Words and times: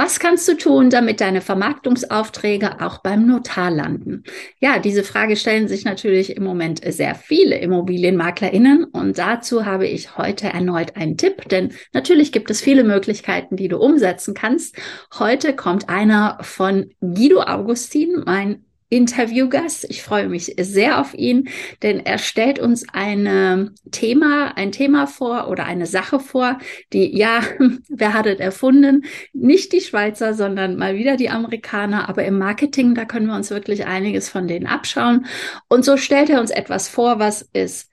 Was 0.00 0.20
kannst 0.20 0.46
du 0.46 0.54
tun, 0.54 0.90
damit 0.90 1.20
deine 1.20 1.40
Vermarktungsaufträge 1.40 2.80
auch 2.80 2.98
beim 2.98 3.26
Notar 3.26 3.68
landen? 3.72 4.22
Ja, 4.60 4.78
diese 4.78 5.02
Frage 5.02 5.34
stellen 5.34 5.66
sich 5.66 5.84
natürlich 5.84 6.36
im 6.36 6.44
Moment 6.44 6.80
sehr 6.86 7.16
viele 7.16 7.58
ImmobilienmaklerInnen 7.58 8.84
und 8.84 9.18
dazu 9.18 9.66
habe 9.66 9.88
ich 9.88 10.16
heute 10.16 10.50
erneut 10.50 10.94
einen 10.94 11.16
Tipp, 11.16 11.48
denn 11.48 11.72
natürlich 11.92 12.30
gibt 12.30 12.48
es 12.48 12.60
viele 12.60 12.84
Möglichkeiten, 12.84 13.56
die 13.56 13.66
du 13.66 13.78
umsetzen 13.78 14.34
kannst. 14.34 14.76
Heute 15.18 15.56
kommt 15.56 15.88
einer 15.88 16.38
von 16.42 16.92
Guido 17.00 17.42
Augustin, 17.42 18.22
mein 18.24 18.67
Interviewgast. 18.90 19.86
Ich 19.88 20.02
freue 20.02 20.28
mich 20.28 20.54
sehr 20.58 21.00
auf 21.00 21.14
ihn, 21.14 21.48
denn 21.82 22.04
er 22.04 22.18
stellt 22.18 22.58
uns 22.58 22.86
ein 22.92 23.70
Thema, 23.90 24.56
ein 24.56 24.72
Thema 24.72 25.06
vor 25.06 25.48
oder 25.48 25.64
eine 25.64 25.86
Sache 25.86 26.20
vor, 26.20 26.58
die, 26.92 27.16
ja, 27.16 27.40
wer 27.88 28.14
hat 28.14 28.26
es 28.26 28.40
erfunden? 28.40 29.04
Nicht 29.32 29.72
die 29.72 29.80
Schweizer, 29.80 30.34
sondern 30.34 30.76
mal 30.76 30.96
wieder 30.96 31.16
die 31.16 31.30
Amerikaner. 31.30 32.08
Aber 32.08 32.24
im 32.24 32.38
Marketing, 32.38 32.94
da 32.94 33.04
können 33.04 33.26
wir 33.26 33.36
uns 33.36 33.50
wirklich 33.50 33.86
einiges 33.86 34.28
von 34.28 34.48
denen 34.48 34.66
abschauen. 34.66 35.26
Und 35.68 35.84
so 35.84 35.96
stellt 35.96 36.30
er 36.30 36.40
uns 36.40 36.50
etwas 36.50 36.88
vor, 36.88 37.18
was 37.18 37.48
es 37.52 37.88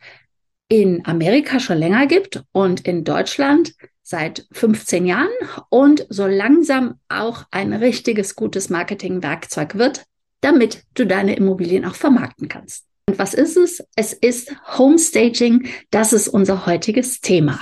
in 0.67 1.05
Amerika 1.05 1.59
schon 1.59 1.77
länger 1.77 2.07
gibt 2.07 2.43
und 2.51 2.87
in 2.87 3.03
Deutschland 3.03 3.73
seit 4.01 4.47
15 4.51 5.05
Jahren 5.05 5.27
und 5.69 6.05
so 6.09 6.27
langsam 6.27 6.99
auch 7.09 7.45
ein 7.51 7.73
richtiges 7.73 8.35
gutes 8.35 8.69
Marketingwerkzeug 8.69 9.75
wird, 9.75 10.05
damit 10.45 10.83
du 10.93 11.07
deine 11.07 11.35
Immobilien 11.35 11.85
auch 11.85 11.95
vermarkten 11.95 12.47
kannst. 12.47 12.85
Und 13.09 13.17
was 13.17 13.33
ist 13.33 13.57
es? 13.57 13.83
Es 13.95 14.13
ist 14.13 14.55
Homestaging. 14.77 15.67
Das 15.89 16.13
ist 16.13 16.27
unser 16.27 16.67
heutiges 16.67 17.19
Thema. 17.19 17.61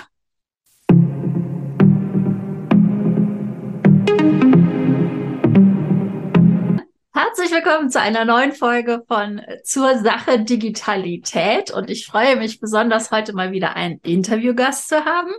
Herzlich 7.15 7.51
willkommen 7.51 7.91
zu 7.91 8.01
einer 8.01 8.25
neuen 8.25 8.53
Folge 8.53 9.03
von 9.07 9.39
Zur 9.63 9.99
Sache 9.99 10.39
Digitalität. 10.39 11.69
Und 11.69 11.91
ich 11.91 12.07
freue 12.07 12.37
mich 12.37 12.59
besonders, 12.59 13.11
heute 13.11 13.33
mal 13.33 13.51
wieder 13.51 13.75
einen 13.75 13.99
Interviewgast 13.99 14.89
zu 14.89 15.05
haben. 15.05 15.29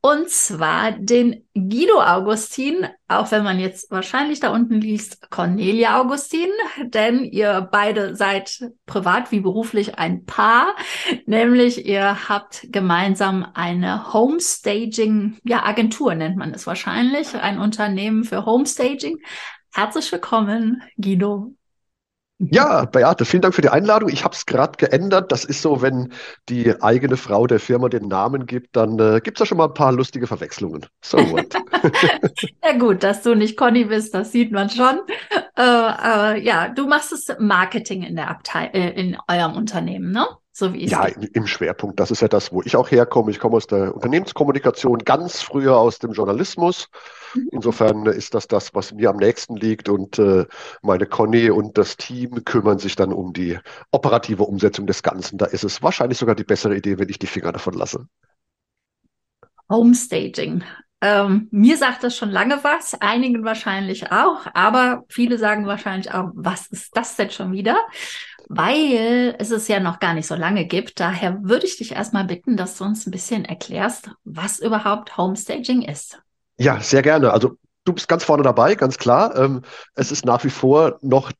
Und 0.00 0.30
zwar 0.30 0.92
den 0.92 1.46
Guido 1.52 2.00
Augustin, 2.00 2.86
auch 3.08 3.30
wenn 3.30 3.44
man 3.44 3.60
jetzt 3.60 3.90
wahrscheinlich 3.90 4.40
da 4.40 4.54
unten 4.54 4.80
liest, 4.80 5.30
Cornelia 5.30 6.00
Augustin, 6.00 6.48
denn 6.82 7.24
ihr 7.24 7.68
beide 7.70 8.16
seid 8.16 8.70
privat 8.86 9.30
wie 9.32 9.40
beruflich 9.40 9.98
ein 9.98 10.24
Paar, 10.24 10.74
nämlich 11.26 11.84
ihr 11.84 12.30
habt 12.30 12.68
gemeinsam 12.70 13.46
eine 13.52 14.14
Homestaging, 14.14 15.36
ja, 15.44 15.62
Agentur 15.62 16.14
nennt 16.14 16.38
man 16.38 16.54
es 16.54 16.66
wahrscheinlich, 16.66 17.34
ein 17.34 17.58
Unternehmen 17.58 18.24
für 18.24 18.46
Homestaging. 18.46 19.18
Herzlich 19.74 20.12
willkommen, 20.12 20.82
Guido. 20.98 21.54
Ja, 22.38 22.84
Beate, 22.84 23.24
vielen 23.24 23.40
Dank 23.40 23.54
für 23.54 23.62
die 23.62 23.68
Einladung. 23.68 24.10
Ich 24.10 24.24
habe 24.24 24.34
es 24.34 24.44
gerade 24.44 24.76
geändert. 24.76 25.30
Das 25.30 25.44
ist 25.44 25.62
so, 25.62 25.80
wenn 25.80 26.12
die 26.48 26.82
eigene 26.82 27.16
Frau 27.16 27.46
der 27.46 27.60
Firma 27.60 27.88
den 27.88 28.08
Namen 28.08 28.46
gibt, 28.46 28.76
dann 28.76 28.98
äh, 28.98 29.20
gibt 29.22 29.38
es 29.38 29.40
da 29.40 29.46
schon 29.46 29.58
mal 29.58 29.68
ein 29.68 29.74
paar 29.74 29.92
lustige 29.92 30.26
Verwechslungen. 30.26 30.84
So 31.02 31.18
what? 31.18 31.54
ja 32.64 32.78
gut, 32.78 33.02
dass 33.02 33.22
du 33.22 33.34
nicht 33.34 33.56
Conny 33.56 33.84
bist, 33.84 34.12
das 34.12 34.32
sieht 34.32 34.50
man 34.50 34.68
schon. 34.68 35.00
Äh, 35.56 35.62
äh, 35.62 36.44
ja, 36.44 36.68
du 36.68 36.86
machst 36.86 37.12
das 37.12 37.36
Marketing 37.38 38.02
in 38.02 38.16
der 38.16 38.28
Abteilung, 38.28 38.74
äh, 38.74 38.90
in 38.90 39.16
eurem 39.28 39.54
Unternehmen, 39.54 40.10
ne? 40.10 40.26
So 40.50 40.74
wie 40.74 40.86
ja, 40.86 41.06
im 41.06 41.46
Schwerpunkt. 41.46 41.98
Das 41.98 42.10
ist 42.10 42.20
ja 42.20 42.28
das, 42.28 42.52
wo 42.52 42.60
ich 42.62 42.76
auch 42.76 42.90
herkomme. 42.90 43.30
Ich 43.30 43.38
komme 43.38 43.56
aus 43.56 43.66
der 43.66 43.94
Unternehmenskommunikation, 43.94 44.98
ganz 44.98 45.40
früher 45.40 45.78
aus 45.78 45.98
dem 45.98 46.12
Journalismus. 46.12 46.88
Insofern 47.50 48.06
ist 48.06 48.34
das 48.34 48.46
das, 48.46 48.74
was 48.74 48.92
mir 48.92 49.10
am 49.10 49.16
nächsten 49.16 49.56
liegt. 49.56 49.88
Und 49.88 50.18
äh, 50.18 50.46
meine 50.82 51.06
Conny 51.06 51.50
und 51.50 51.78
das 51.78 51.96
Team 51.96 52.44
kümmern 52.44 52.78
sich 52.78 52.96
dann 52.96 53.12
um 53.12 53.32
die 53.32 53.58
operative 53.90 54.44
Umsetzung 54.44 54.86
des 54.86 55.02
Ganzen. 55.02 55.38
Da 55.38 55.46
ist 55.46 55.64
es 55.64 55.82
wahrscheinlich 55.82 56.18
sogar 56.18 56.34
die 56.34 56.44
bessere 56.44 56.76
Idee, 56.76 56.98
wenn 56.98 57.08
ich 57.08 57.18
die 57.18 57.26
Finger 57.26 57.52
davon 57.52 57.74
lasse. 57.74 58.06
Homestaging. 59.70 60.64
Ähm, 61.00 61.48
mir 61.50 61.76
sagt 61.76 62.04
das 62.04 62.16
schon 62.16 62.30
lange 62.30 62.62
was, 62.62 62.94
einigen 63.00 63.44
wahrscheinlich 63.44 64.12
auch, 64.12 64.46
aber 64.54 65.02
viele 65.08 65.36
sagen 65.36 65.66
wahrscheinlich 65.66 66.14
auch, 66.14 66.30
was 66.34 66.68
ist 66.68 66.96
das 66.96 67.16
denn 67.16 67.30
schon 67.30 67.50
wieder? 67.50 67.76
weil 68.54 69.34
es 69.38 69.50
es 69.50 69.66
ja 69.68 69.80
noch 69.80 69.98
gar 69.98 70.12
nicht 70.12 70.26
so 70.26 70.34
lange 70.34 70.66
gibt. 70.66 71.00
Daher 71.00 71.42
würde 71.42 71.66
ich 71.66 71.78
dich 71.78 71.92
erstmal 71.92 72.24
bitten, 72.24 72.56
dass 72.56 72.76
du 72.76 72.84
uns 72.84 73.06
ein 73.06 73.10
bisschen 73.10 73.46
erklärst, 73.46 74.10
was 74.24 74.58
überhaupt 74.58 75.16
Homestaging 75.16 75.82
ist. 75.82 76.20
Ja, 76.58 76.80
sehr 76.80 77.02
gerne. 77.02 77.32
Also 77.32 77.56
du 77.84 77.92
bist 77.92 78.08
ganz 78.08 78.24
vorne 78.24 78.42
dabei, 78.42 78.74
ganz 78.74 78.98
klar. 78.98 79.36
Ähm, 79.36 79.62
es 79.94 80.12
ist 80.12 80.24
nach 80.24 80.44
wie 80.44 80.50
vor 80.50 80.98
noch 81.02 81.32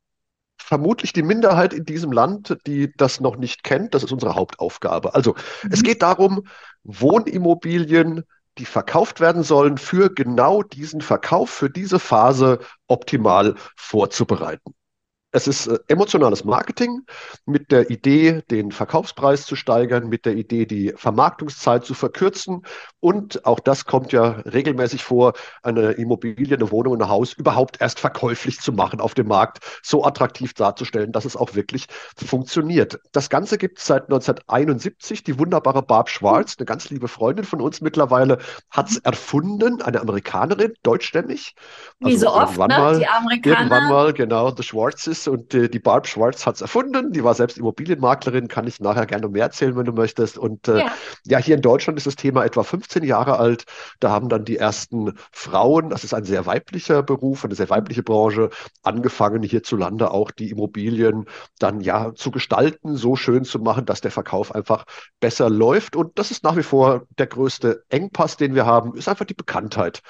vermutlich 0.58 1.12
die 1.12 1.22
Minderheit 1.22 1.72
in 1.72 1.84
diesem 1.84 2.12
Land, 2.12 2.56
die 2.66 2.92
das 2.96 3.20
noch 3.20 3.36
nicht 3.36 3.64
kennt. 3.64 3.94
Das 3.94 4.02
ist 4.02 4.12
unsere 4.12 4.34
Hauptaufgabe. 4.34 5.14
Also 5.14 5.34
mhm. 5.62 5.70
es 5.72 5.82
geht 5.82 6.02
darum, 6.02 6.44
Wohnimmobilien 6.84 8.24
die 8.58 8.66
verkauft 8.66 9.20
werden 9.20 9.42
sollen, 9.42 9.78
für 9.78 10.12
genau 10.12 10.62
diesen 10.62 11.00
Verkauf, 11.00 11.50
für 11.50 11.70
diese 11.70 11.98
Phase 11.98 12.58
optimal 12.86 13.54
vorzubereiten. 13.76 14.74
Es 15.32 15.48
ist 15.48 15.66
äh, 15.66 15.78
emotionales 15.88 16.44
Marketing 16.44 17.06
mit 17.46 17.72
der 17.72 17.90
Idee, 17.90 18.42
den 18.50 18.70
Verkaufspreis 18.70 19.46
zu 19.46 19.56
steigern, 19.56 20.08
mit 20.08 20.26
der 20.26 20.36
Idee, 20.36 20.66
die 20.66 20.92
Vermarktungszeit 20.94 21.84
zu 21.84 21.94
verkürzen. 21.94 22.62
Und 23.00 23.44
auch 23.46 23.58
das 23.58 23.86
kommt 23.86 24.12
ja 24.12 24.42
regelmäßig 24.44 25.02
vor, 25.02 25.32
eine 25.62 25.92
Immobilie, 25.92 26.54
eine 26.54 26.70
Wohnung, 26.70 27.00
ein 27.00 27.08
Haus 27.08 27.32
überhaupt 27.32 27.80
erst 27.80 27.98
verkäuflich 27.98 28.60
zu 28.60 28.72
machen 28.72 29.00
auf 29.00 29.14
dem 29.14 29.28
Markt, 29.28 29.64
so 29.82 30.04
attraktiv 30.04 30.52
darzustellen, 30.52 31.12
dass 31.12 31.24
es 31.24 31.36
auch 31.36 31.54
wirklich 31.54 31.86
funktioniert. 32.14 33.00
Das 33.12 33.30
Ganze 33.30 33.56
gibt 33.56 33.78
es 33.78 33.86
seit 33.86 34.04
1971. 34.04 35.24
Die 35.24 35.38
wunderbare 35.38 35.82
Barb 35.82 36.10
Schwarz, 36.10 36.56
eine 36.58 36.66
ganz 36.66 36.90
liebe 36.90 37.08
Freundin 37.08 37.46
von 37.46 37.62
uns 37.62 37.80
mittlerweile, 37.80 38.38
hat 38.70 38.90
es 38.90 38.98
erfunden, 38.98 39.80
eine 39.80 40.00
Amerikanerin, 40.00 40.74
deutschstämmig. 40.82 41.54
Wie 42.00 42.12
also 42.12 42.26
so 42.26 42.34
oft, 42.34 42.58
ne? 42.58 42.66
Mal, 42.68 42.98
die 42.98 43.06
Amerikaner. 43.06 43.56
Irgendwann 43.56 43.88
mal, 43.88 44.12
genau, 44.12 44.54
The 44.54 44.62
Schwarzes 44.62 45.21
und 45.28 45.54
äh, 45.54 45.68
die 45.68 45.78
Barb 45.78 46.06
Schwarz 46.06 46.46
hat 46.46 46.56
es 46.56 46.60
erfunden. 46.60 47.12
Die 47.12 47.24
war 47.24 47.34
selbst 47.34 47.58
Immobilienmaklerin, 47.58 48.48
kann 48.48 48.66
ich 48.66 48.80
nachher 48.80 49.06
gerne 49.06 49.28
mehr 49.28 49.44
erzählen, 49.44 49.76
wenn 49.76 49.84
du 49.84 49.92
möchtest. 49.92 50.38
Und 50.38 50.68
äh, 50.68 50.78
ja. 50.78 50.92
ja, 51.24 51.38
hier 51.38 51.56
in 51.56 51.62
Deutschland 51.62 51.98
ist 51.98 52.06
das 52.06 52.16
Thema 52.16 52.44
etwa 52.44 52.62
15 52.62 53.04
Jahre 53.04 53.38
alt. 53.38 53.64
Da 54.00 54.10
haben 54.10 54.28
dann 54.28 54.44
die 54.44 54.56
ersten 54.56 55.14
Frauen, 55.32 55.90
das 55.90 56.04
ist 56.04 56.14
ein 56.14 56.24
sehr 56.24 56.46
weiblicher 56.46 57.02
Beruf, 57.02 57.44
eine 57.44 57.54
sehr 57.54 57.70
weibliche 57.70 58.02
Branche, 58.02 58.50
angefangen 58.82 59.42
hierzulande 59.42 60.10
auch 60.10 60.30
die 60.30 60.50
Immobilien 60.50 61.26
dann 61.58 61.80
ja 61.80 62.14
zu 62.14 62.30
gestalten, 62.30 62.96
so 62.96 63.16
schön 63.16 63.44
zu 63.44 63.58
machen, 63.58 63.86
dass 63.86 64.00
der 64.00 64.10
Verkauf 64.10 64.54
einfach 64.54 64.84
besser 65.20 65.50
läuft. 65.50 65.96
Und 65.96 66.18
das 66.18 66.30
ist 66.30 66.44
nach 66.44 66.56
wie 66.56 66.62
vor 66.62 67.06
der 67.18 67.26
größte 67.26 67.84
Engpass, 67.88 68.36
den 68.36 68.54
wir 68.54 68.66
haben, 68.66 68.94
ist 68.96 69.08
einfach 69.08 69.24
die 69.24 69.34
Bekanntheit 69.34 70.02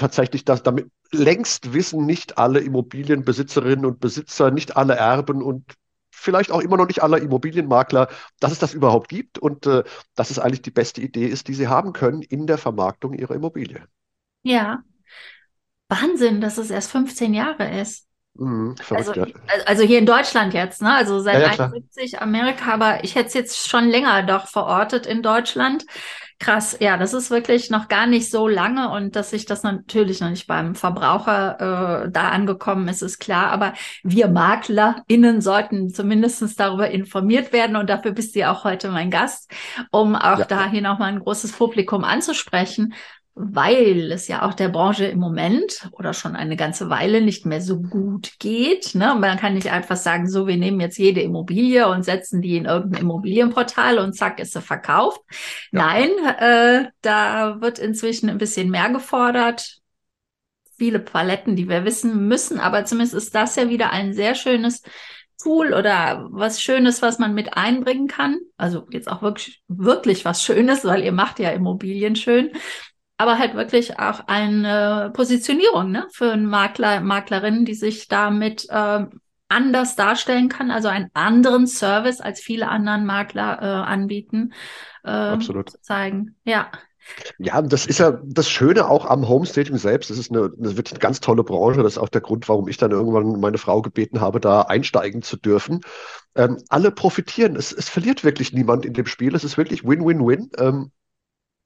tatsächlich, 0.00 0.44
dass 0.44 0.62
damit 0.62 0.90
längst 1.12 1.72
wissen 1.72 2.06
nicht 2.06 2.38
alle 2.38 2.60
Immobilienbesitzerinnen 2.60 3.84
und 3.84 4.00
Besitzer, 4.00 4.50
nicht 4.50 4.76
alle 4.76 4.94
Erben 4.94 5.42
und 5.42 5.74
vielleicht 6.10 6.50
auch 6.50 6.60
immer 6.60 6.76
noch 6.76 6.86
nicht 6.86 7.02
alle 7.02 7.18
Immobilienmakler, 7.18 8.08
dass 8.40 8.52
es 8.52 8.58
das 8.58 8.74
überhaupt 8.74 9.08
gibt 9.08 9.38
und 9.38 9.66
äh, 9.66 9.84
dass 10.14 10.30
es 10.30 10.38
eigentlich 10.38 10.62
die 10.62 10.70
beste 10.70 11.00
Idee 11.00 11.26
ist, 11.26 11.48
die 11.48 11.54
sie 11.54 11.68
haben 11.68 11.92
können 11.92 12.22
in 12.22 12.46
der 12.46 12.58
Vermarktung 12.58 13.14
ihrer 13.14 13.34
Immobilie. 13.34 13.84
Ja. 14.42 14.82
Wahnsinn, 15.88 16.40
dass 16.40 16.58
es 16.58 16.70
erst 16.70 16.90
15 16.90 17.34
Jahre 17.34 17.80
ist. 17.80 18.06
Mhm, 18.34 18.74
also, 18.90 19.12
also, 19.66 19.82
hier 19.82 19.98
in 19.98 20.06
Deutschland 20.06 20.54
jetzt, 20.54 20.80
ne? 20.80 20.94
Also 20.94 21.20
seit 21.20 21.42
ja, 21.42 21.52
ja, 21.52 21.64
71 21.64 22.22
Amerika, 22.22 22.72
aber 22.72 23.04
ich 23.04 23.14
hätte 23.14 23.28
es 23.28 23.34
jetzt 23.34 23.68
schon 23.68 23.88
länger 23.88 24.22
doch 24.22 24.46
verortet 24.46 25.04
in 25.06 25.22
Deutschland. 25.22 25.84
Krass, 26.38 26.74
ja, 26.80 26.96
das 26.96 27.12
ist 27.12 27.30
wirklich 27.30 27.68
noch 27.68 27.88
gar 27.88 28.06
nicht 28.06 28.30
so 28.30 28.48
lange 28.48 28.88
und 28.90 29.14
dass 29.14 29.28
sich 29.28 29.44
das 29.44 29.62
natürlich 29.62 30.20
noch 30.20 30.30
nicht 30.30 30.46
beim 30.46 30.74
Verbraucher 30.74 32.06
äh, 32.06 32.10
da 32.10 32.30
angekommen 32.30 32.88
ist, 32.88 33.02
ist 33.02 33.18
klar. 33.18 33.50
Aber 33.50 33.74
wir 34.04 34.28
MaklerInnen 34.28 35.42
sollten 35.42 35.90
zumindestens 35.90 36.56
darüber 36.56 36.90
informiert 36.90 37.52
werden 37.52 37.76
und 37.76 37.90
dafür 37.90 38.12
bist 38.12 38.34
du 38.34 38.38
ja 38.38 38.52
auch 38.52 38.64
heute 38.64 38.88
mein 38.88 39.10
Gast, 39.10 39.52
um 39.90 40.16
auch 40.16 40.38
ja. 40.38 40.44
da 40.46 40.70
hier 40.70 40.80
nochmal 40.80 41.12
ein 41.12 41.20
großes 41.20 41.52
Publikum 41.52 42.04
anzusprechen 42.04 42.94
weil 43.42 44.12
es 44.12 44.28
ja 44.28 44.42
auch 44.42 44.52
der 44.52 44.68
Branche 44.68 45.06
im 45.06 45.18
Moment 45.18 45.88
oder 45.92 46.12
schon 46.12 46.36
eine 46.36 46.56
ganze 46.56 46.90
Weile 46.90 47.22
nicht 47.22 47.46
mehr 47.46 47.60
so 47.60 47.80
gut 47.80 48.32
geht. 48.38 48.94
Ne? 48.94 49.16
Man 49.18 49.38
kann 49.38 49.54
nicht 49.54 49.70
einfach 49.72 49.96
sagen, 49.96 50.28
so, 50.28 50.46
wir 50.46 50.56
nehmen 50.56 50.80
jetzt 50.80 50.98
jede 50.98 51.22
Immobilie 51.22 51.88
und 51.88 52.04
setzen 52.04 52.42
die 52.42 52.56
in 52.56 52.66
irgendein 52.66 53.02
Immobilienportal 53.02 53.98
und 53.98 54.14
zack, 54.14 54.40
ist 54.40 54.52
sie 54.52 54.60
verkauft. 54.60 55.20
Ja. 55.72 55.86
Nein, 55.86 56.10
äh, 56.38 56.90
da 57.00 57.60
wird 57.60 57.78
inzwischen 57.78 58.28
ein 58.28 58.38
bisschen 58.38 58.70
mehr 58.70 58.90
gefordert. 58.90 59.78
Viele 60.76 60.98
Paletten, 60.98 61.56
die 61.56 61.68
wir 61.68 61.84
wissen 61.84 62.28
müssen, 62.28 62.60
aber 62.60 62.84
zumindest 62.84 63.14
ist 63.14 63.34
das 63.34 63.56
ja 63.56 63.68
wieder 63.68 63.90
ein 63.90 64.12
sehr 64.12 64.34
schönes 64.34 64.82
Tool 65.42 65.72
oder 65.72 66.28
was 66.30 66.60
Schönes, 66.60 67.00
was 67.00 67.18
man 67.18 67.34
mit 67.34 67.56
einbringen 67.56 68.08
kann. 68.08 68.38
Also 68.58 68.86
jetzt 68.90 69.10
auch 69.10 69.22
wirklich, 69.22 69.62
wirklich 69.68 70.24
was 70.26 70.42
Schönes, 70.42 70.84
weil 70.84 71.02
ihr 71.02 71.12
macht 71.12 71.38
ja 71.38 71.50
Immobilien 71.50 72.16
schön 72.16 72.50
aber 73.20 73.38
halt 73.38 73.54
wirklich 73.54 73.98
auch 73.98 74.20
eine 74.28 75.10
Positionierung 75.12 75.90
ne, 75.90 76.06
für 76.10 76.32
einen 76.32 76.46
Makler, 76.46 77.02
Maklerin, 77.02 77.66
die 77.66 77.74
sich 77.74 78.08
damit 78.08 78.66
äh, 78.70 79.04
anders 79.46 79.94
darstellen 79.94 80.48
kann, 80.48 80.70
also 80.70 80.88
einen 80.88 81.10
anderen 81.12 81.66
Service 81.66 82.22
als 82.22 82.40
viele 82.40 82.68
anderen 82.68 83.04
Makler 83.04 83.58
äh, 83.60 83.66
anbieten, 83.66 84.54
äh, 85.04 85.10
Absolut. 85.10 85.68
zu 85.68 85.82
zeigen. 85.82 86.36
Ja. 86.44 86.70
Ja, 87.38 87.60
das 87.60 87.84
ist 87.84 87.98
ja 87.98 88.22
das 88.24 88.48
Schöne 88.48 88.88
auch 88.88 89.04
am 89.04 89.28
Homestaging 89.28 89.76
selbst. 89.76 90.08
Das 90.08 90.16
ist 90.16 90.30
eine, 90.30 90.50
eine 90.58 90.78
wirklich 90.78 90.92
eine 90.92 91.00
ganz 91.00 91.20
tolle 91.20 91.44
Branche. 91.44 91.82
Das 91.82 91.94
ist 91.94 91.98
auch 91.98 92.08
der 92.08 92.22
Grund, 92.22 92.48
warum 92.48 92.68
ich 92.68 92.78
dann 92.78 92.90
irgendwann 92.90 93.38
meine 93.38 93.58
Frau 93.58 93.82
gebeten 93.82 94.22
habe, 94.22 94.40
da 94.40 94.62
einsteigen 94.62 95.20
zu 95.20 95.36
dürfen. 95.36 95.80
Ähm, 96.36 96.56
alle 96.70 96.90
profitieren. 96.90 97.54
Es, 97.56 97.70
es 97.70 97.90
verliert 97.90 98.24
wirklich 98.24 98.54
niemand 98.54 98.86
in 98.86 98.94
dem 98.94 99.06
Spiel. 99.06 99.34
Es 99.34 99.44
ist 99.44 99.58
wirklich 99.58 99.84
Win-Win-Win. 99.84 100.50
Ähm, 100.56 100.92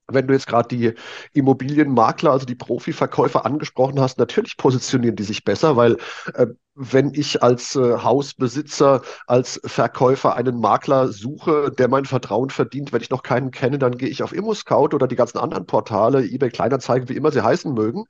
wenn 0.07 0.27
du 0.27 0.33
jetzt 0.33 0.47
gerade 0.47 0.67
die 0.67 0.93
Immobilienmakler, 1.33 2.31
also 2.31 2.45
die 2.45 2.55
Profiverkäufer 2.55 3.45
angesprochen 3.45 3.99
hast, 3.99 4.17
natürlich 4.19 4.57
positionieren 4.57 5.15
die 5.15 5.23
sich 5.23 5.43
besser, 5.43 5.75
weil 5.75 5.97
äh, 6.33 6.47
wenn 6.75 7.13
ich 7.13 7.41
als 7.41 7.75
äh, 7.75 7.97
Hausbesitzer, 7.97 9.01
als 9.27 9.61
Verkäufer 9.63 10.35
einen 10.35 10.59
Makler 10.59 11.07
suche, 11.07 11.71
der 11.71 11.87
mein 11.87 12.05
Vertrauen 12.05 12.49
verdient, 12.49 12.91
wenn 12.91 13.01
ich 13.01 13.09
noch 13.09 13.23
keinen 13.23 13.51
kenne, 13.51 13.79
dann 13.79 13.97
gehe 13.97 14.09
ich 14.09 14.21
auf 14.23 14.33
ImmoScout 14.33 14.93
oder 14.93 15.07
die 15.07 15.15
ganzen 15.15 15.37
anderen 15.37 15.65
Portale, 15.65 16.23
eBay 16.23 16.49
Kleinanzeigen, 16.49 17.07
wie 17.07 17.15
immer 17.15 17.31
sie 17.31 17.41
heißen 17.41 17.73
mögen, 17.73 18.05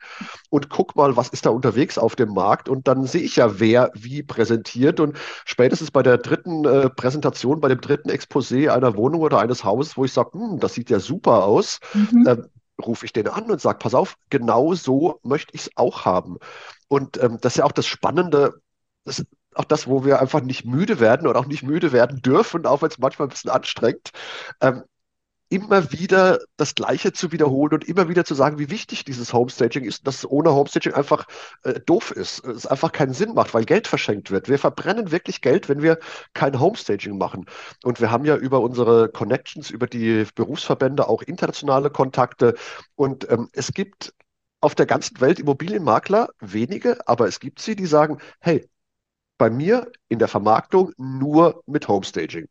und 0.50 0.70
guck 0.70 0.96
mal, 0.96 1.16
was 1.16 1.30
ist 1.30 1.46
da 1.46 1.52
unterwegs 1.52 1.98
auf 1.98 2.16
dem 2.16 2.34
Markt. 2.34 2.68
Und 2.68 2.88
dann 2.88 3.06
sehe 3.06 3.22
ich 3.22 3.36
ja, 3.36 3.60
wer 3.60 3.92
wie 3.94 4.24
präsentiert. 4.24 5.00
Und 5.00 5.18
spätestens 5.46 5.92
bei 5.92 6.02
der 6.02 6.18
dritten 6.18 6.66
äh, 6.66 6.90
Präsentation, 6.90 7.62
bei 7.62 7.70
dem 7.70 7.82
dritten 7.82 8.10
Exposé 8.10 8.70
einer 8.70 8.96
Wohnung 8.96 9.22
oder 9.22 9.40
eines 9.40 9.64
Hauses, 9.64 9.96
wo 9.96 10.06
ich 10.06 10.14
sage, 10.14 10.32
hm, 10.34 10.60
das 10.60 10.74
sieht 10.74 10.90
ja 10.90 11.00
super 11.00 11.44
aus, 11.44 11.80
mhm. 11.94 12.26
äh, 12.26 12.38
rufe 12.84 13.06
ich 13.06 13.14
den 13.14 13.28
an 13.28 13.50
und 13.50 13.62
sage, 13.62 13.78
pass 13.80 13.94
auf, 13.94 14.18
genau 14.30 14.74
so 14.74 15.20
möchte 15.24 15.54
ich 15.56 15.62
es 15.62 15.72
auch 15.76 16.06
haben. 16.06 16.38
Und 16.88 17.22
ähm, 17.22 17.38
das 17.42 17.54
ist 17.54 17.58
ja 17.58 17.66
auch 17.66 17.72
das 17.72 17.88
Spannende, 17.88 18.62
das 19.04 19.20
ist 19.20 19.28
auch 19.56 19.66
das, 19.66 19.88
wo 19.88 20.06
wir 20.06 20.20
einfach 20.20 20.42
nicht 20.42 20.66
müde 20.66 21.00
werden 21.00 21.28
oder 21.28 21.40
auch 21.40 21.48
nicht 21.48 21.64
müde 21.64 21.92
werden 21.92 22.22
dürfen, 22.22 22.66
auch 22.66 22.82
wenn 22.82 22.90
es 22.90 22.98
manchmal 22.98 23.28
ein 23.28 23.32
bisschen 23.32 23.52
anstrengt. 23.52 24.12
Ähm, 24.62 24.84
immer 25.50 25.92
wieder 25.92 26.40
das 26.58 26.74
Gleiche 26.76 27.14
zu 27.14 27.32
wiederholen 27.32 27.74
und 27.74 27.88
immer 27.88 28.10
wieder 28.10 28.26
zu 28.26 28.34
sagen, 28.34 28.58
wie 28.58 28.72
wichtig 28.72 29.06
dieses 29.06 29.32
Homestaging 29.32 29.84
ist, 29.84 30.08
dass 30.08 30.30
ohne 30.30 30.52
Homestaging 30.54 30.94
einfach 30.94 31.28
äh, 31.64 31.80
doof 31.86 32.12
ist, 32.12 32.44
es 32.46 32.66
einfach 32.66 32.92
keinen 32.92 33.14
Sinn 33.14 33.34
macht, 33.36 33.54
weil 33.54 33.66
Geld 33.66 33.88
verschenkt 33.88 34.32
wird. 34.32 34.50
Wir 34.50 34.58
verbrennen 34.58 35.12
wirklich 35.12 35.42
Geld, 35.42 35.70
wenn 35.70 35.82
wir 35.84 36.00
kein 36.34 36.60
Homestaging 36.60 37.18
machen. 37.18 37.46
Und 37.84 38.02
wir 38.02 38.12
haben 38.12 38.26
ja 38.26 38.36
über 38.36 38.62
unsere 38.62 39.10
Connections, 39.10 39.70
über 39.70 39.88
die 39.88 40.26
Berufsverbände 40.34 41.08
auch 41.08 41.22
internationale 41.22 41.92
Kontakte. 41.92 42.56
Und 42.96 43.30
ähm, 43.30 43.50
es 43.54 43.72
gibt 43.72 44.14
auf 44.62 44.76
der 44.76 44.86
ganzen 44.86 45.20
Welt 45.22 45.40
Immobilienmakler, 45.40 46.30
wenige, 46.40 47.08
aber 47.08 47.28
es 47.28 47.40
gibt 47.40 47.60
sie, 47.62 47.76
die 47.76 47.86
sagen, 47.86 48.20
hey, 48.40 48.68
bei 49.38 49.50
mir 49.50 49.92
in 50.10 50.20
der 50.20 50.28
Vermarktung 50.28 50.94
nur 50.98 51.64
mit 51.68 51.88
Homestaging. 51.88 52.48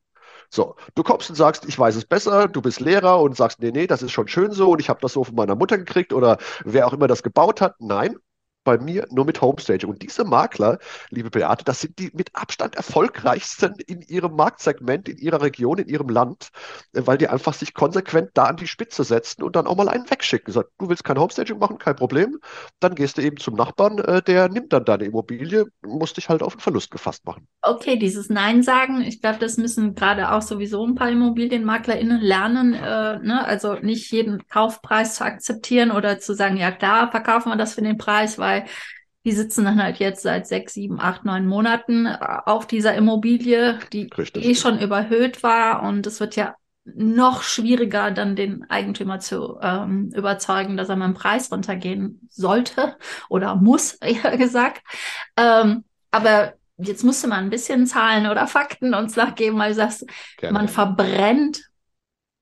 So, 0.51 0.77
du 0.95 1.03
kommst 1.03 1.31
und 1.31 1.37
sagst, 1.37 1.65
ich 1.67 1.79
weiß 1.79 1.97
es 1.97 2.07
besser, 2.07 2.49
du 2.49 2.63
bist 2.63 2.81
Lehrer 2.81 3.21
und 3.21 3.37
sagst, 3.37 3.61
nee, 3.61 3.73
nee, 3.73 3.87
das 3.87 4.03
ist 4.03 4.13
schon 4.13 4.29
schön 4.29 4.53
so 4.53 4.73
und 4.73 4.81
ich 4.81 4.89
habe 4.89 5.01
das 5.01 5.15
so 5.15 5.25
von 5.25 5.35
meiner 5.35 5.57
Mutter 5.57 5.79
gekriegt 5.79 6.13
oder 6.13 6.39
wer 6.65 6.87
auch 6.87 6.93
immer 6.93 7.09
das 7.09 7.23
gebaut 7.23 7.61
hat. 7.61 7.77
Nein, 7.81 8.17
bei 8.65 8.79
mir 8.79 9.07
nur 9.11 9.25
mit 9.25 9.41
Homestaging. 9.41 9.89
Und 9.89 10.03
diese 10.03 10.25
Makler, 10.25 10.79
liebe 11.11 11.31
Beate, 11.31 11.65
das 11.65 11.81
sind 11.81 11.99
die 11.99 12.11
mit 12.15 12.35
Abstand 12.35 12.75
erfolgreichsten 12.75 13.75
in 13.87 14.01
ihrem 14.03 14.35
Marktsegment, 14.35 15.09
in 15.09 15.19
ihrer 15.19 15.43
Region, 15.43 15.79
in 15.79 15.89
ihrem 15.89 16.09
Land, 16.09 16.49
äh, 16.95 17.03
weil 17.05 17.19
die 17.19 17.29
einfach 17.29 17.55
sich 17.55 17.75
konsequent 17.75 18.31
da 18.35 18.45
an 18.45 18.57
die 18.57 18.67
Spitze 18.67 19.05
setzen 19.05 19.43
und 19.43 19.57
dann 19.57 19.67
auch 19.67 19.77
mal 19.77 19.89
einen 19.89 20.11
wegschicken. 20.11 20.53
Sagt, 20.53 20.71
du 20.79 20.89
willst 20.89 21.05
kein 21.05 21.19
Homestaging 21.19 21.59
machen, 21.59 21.79
kein 21.79 21.97
Problem. 21.97 22.39
Dann 22.81 22.95
gehst 22.95 23.19
du 23.19 23.23
eben 23.23 23.37
zum 23.37 23.55
Nachbarn, 23.55 23.99
äh, 23.99 24.23
der 24.23 24.49
nimmt 24.49 24.73
dann 24.73 24.85
deine 24.85 25.05
Immobilie, 25.05 25.67
musst 25.83 26.17
dich 26.17 26.29
halt 26.29 26.43
auf 26.43 26.57
den 26.57 26.61
Verlust 26.61 26.91
gefasst 26.91 27.25
machen. 27.27 27.47
Okay, 27.63 27.99
dieses 27.99 28.31
Nein 28.31 28.63
sagen, 28.63 29.03
ich 29.03 29.21
glaube, 29.21 29.39
das 29.39 29.57
müssen 29.57 29.95
gerade 29.95 30.33
auch 30.33 30.43
sowieso 30.43 30.87
ein 30.87 30.95
paar 30.95 31.11
ImmobilienmaklerInnen 31.11 32.21
lernen, 32.21 32.75
äh, 32.75 33.19
ne? 33.19 33.45
also 33.45 33.75
nicht 33.75 34.11
jeden 34.11 34.47
Kaufpreis 34.49 35.17
zu 35.17 35.25
akzeptieren 35.25 35.91
oder 35.91 36.19
zu 36.19 36.35
sagen, 36.35 36.57
ja 36.57 36.71
klar, 36.71 37.11
verkaufen 37.11 37.51
wir 37.51 37.57
das 37.57 37.75
für 37.75 37.83
den 37.83 37.99
Preis, 37.99 38.39
weil 38.39 38.54
weil 38.55 38.65
die 39.25 39.33
sitzen 39.33 39.65
dann 39.65 39.83
halt 39.83 39.99
jetzt 39.99 40.23
seit 40.23 40.47
sechs, 40.47 40.75
sieben, 40.75 41.01
acht, 41.01 41.25
neun 41.25 41.47
Monaten 41.47 42.07
äh, 42.07 42.19
auf 42.45 42.67
dieser 42.67 42.95
Immobilie, 42.95 43.79
die 43.93 44.11
Richtig. 44.17 44.45
eh 44.45 44.55
schon 44.55 44.79
überhöht 44.79 45.43
war. 45.43 45.83
Und 45.83 46.07
es 46.07 46.21
wird 46.21 46.37
ja 46.37 46.55
noch 46.85 47.43
schwieriger, 47.43 48.11
dann 48.11 48.37
den 48.37 48.69
Eigentümer 48.69 49.19
zu 49.19 49.59
ähm, 49.63 50.13
überzeugen, 50.15 50.77
dass 50.77 50.91
er 50.91 50.97
mit 50.97 51.07
dem 51.07 51.15
Preis 51.15 51.51
runtergehen 51.51 52.21
sollte 52.29 52.97
oder 53.31 53.57
muss, 53.57 53.95
eher 54.03 54.37
gesagt. 54.37 54.83
Ähm, 55.39 55.85
aber 56.11 56.55
jetzt 56.77 57.03
musste 57.03 57.27
man 57.27 57.45
ein 57.45 57.51
bisschen 57.51 57.87
Zahlen 57.87 58.27
oder 58.27 58.47
Fakten 58.47 58.93
uns 58.93 59.17
nachgeben, 59.17 59.59
weil 59.59 59.71
du 59.71 59.77
sagst, 59.77 60.05
Gerne. 60.37 60.53
man 60.53 60.69
verbrennt 60.69 61.63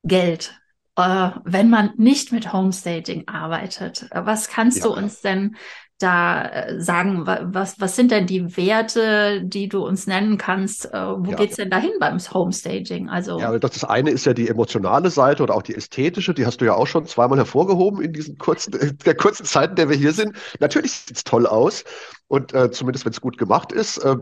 Geld, 0.03 0.59
äh, 0.97 1.31
wenn 1.44 1.70
man 1.70 1.93
nicht 1.97 2.32
mit 2.32 2.53
Homestaging 2.53 3.29
arbeitet. 3.29 4.09
Was 4.12 4.49
kannst 4.49 4.79
ja. 4.79 4.85
du 4.85 4.94
uns 4.94 5.20
denn 5.20 5.55
da 6.02 6.44
äh, 6.44 6.81
sagen, 6.81 7.26
was, 7.26 7.81
was 7.81 7.96
sind 7.96 8.10
denn 8.10 8.26
die 8.26 8.56
Werte, 8.56 9.43
die 9.44 9.69
du 9.69 9.87
uns 9.87 10.06
nennen 10.06 10.38
kannst? 10.38 10.93
Äh, 10.93 10.93
wo 10.93 11.31
ja. 11.31 11.37
geht's 11.37 11.56
denn 11.56 11.70
dahin 11.70 11.93
beim 12.00 12.19
Homestaging? 12.19 13.08
Also 13.08 13.38
ja, 13.38 13.58
das, 13.58 13.72
das 13.72 13.84
eine 13.84 14.10
ist 14.10 14.26
ja 14.26 14.34
die 14.34 14.49
emotionale 14.49 15.10
Seite 15.10 15.43
oder 15.43 15.54
auch 15.54 15.62
die 15.62 15.75
ästhetische, 15.75 16.34
die 16.34 16.46
hast 16.46 16.60
du 16.60 16.64
ja 16.64 16.75
auch 16.75 16.87
schon 16.87 17.06
zweimal 17.06 17.38
hervorgehoben 17.38 18.02
in 18.02 18.12
diesen 18.12 18.38
kurzen, 18.38 18.72
der 19.04 19.14
kurzen 19.14 19.44
Zeit, 19.44 19.70
in 19.70 19.76
der 19.76 19.88
wir 19.88 19.96
hier 19.96 20.12
sind. 20.12 20.37
Natürlich 20.60 20.93
sieht's 20.93 21.25
toll 21.25 21.46
aus 21.46 21.84
und 22.28 22.52
äh, 22.54 22.70
zumindest 22.70 23.04
wenn 23.04 23.12
es 23.12 23.20
gut 23.20 23.38
gemacht 23.38 23.72
ist. 23.72 23.99
Äh, 23.99 24.16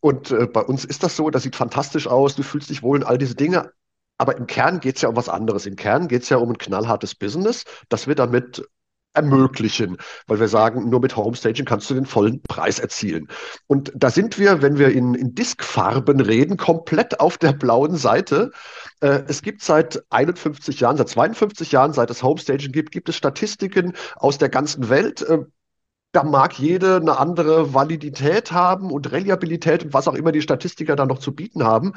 und 0.00 0.30
äh, 0.30 0.46
bei 0.46 0.62
uns 0.62 0.84
ist 0.84 1.02
das 1.02 1.16
so, 1.16 1.30
das 1.30 1.42
sieht 1.42 1.56
fantastisch 1.56 2.06
aus, 2.06 2.36
du 2.36 2.42
fühlst 2.42 2.70
dich 2.70 2.82
wohl 2.82 2.98
in 2.98 3.04
all 3.04 3.18
diese 3.18 3.34
Dinge. 3.34 3.72
Aber 4.18 4.36
im 4.36 4.46
Kern 4.46 4.80
geht 4.80 4.96
es 4.96 5.02
ja 5.02 5.08
um 5.08 5.16
was 5.16 5.30
anderes. 5.30 5.64
Im 5.64 5.76
Kern 5.76 6.06
geht 6.06 6.24
es 6.24 6.28
ja 6.28 6.36
um 6.36 6.50
ein 6.50 6.58
knallhartes 6.58 7.14
Business, 7.14 7.64
das 7.88 8.06
wir 8.06 8.14
damit 8.14 8.62
ermöglichen, 9.12 9.96
weil 10.26 10.40
wir 10.40 10.48
sagen, 10.48 10.88
nur 10.88 11.00
mit 11.00 11.16
Homestaging 11.16 11.64
kannst 11.64 11.90
du 11.90 11.94
den 11.94 12.06
vollen 12.06 12.42
Preis 12.42 12.78
erzielen. 12.78 13.28
Und 13.66 13.92
da 13.94 14.10
sind 14.10 14.38
wir, 14.38 14.62
wenn 14.62 14.78
wir 14.78 14.90
in, 14.90 15.14
in 15.14 15.34
Diskfarben 15.34 16.20
reden, 16.20 16.56
komplett 16.56 17.20
auf 17.20 17.36
der 17.38 17.52
blauen 17.52 17.96
Seite. 17.96 18.52
Äh, 19.00 19.22
es 19.26 19.42
gibt 19.42 19.62
seit 19.62 20.02
51 20.10 20.80
Jahren, 20.80 20.96
seit 20.96 21.08
52 21.08 21.72
Jahren, 21.72 21.92
seit 21.92 22.10
es 22.10 22.22
Homestaging 22.22 22.72
gibt, 22.72 22.92
gibt 22.92 23.08
es 23.08 23.16
Statistiken 23.16 23.94
aus 24.16 24.38
der 24.38 24.48
ganzen 24.48 24.88
Welt. 24.88 25.22
Äh, 25.22 25.38
da 26.12 26.24
mag 26.24 26.58
jede 26.58 26.96
eine 26.96 27.18
andere 27.18 27.72
Validität 27.72 28.50
haben 28.50 28.90
und 28.90 29.12
Reliabilität 29.12 29.84
und 29.84 29.94
was 29.94 30.08
auch 30.08 30.14
immer 30.14 30.32
die 30.32 30.42
Statistiker 30.42 30.96
da 30.96 31.06
noch 31.06 31.20
zu 31.20 31.32
bieten 31.34 31.64
haben. 31.64 31.92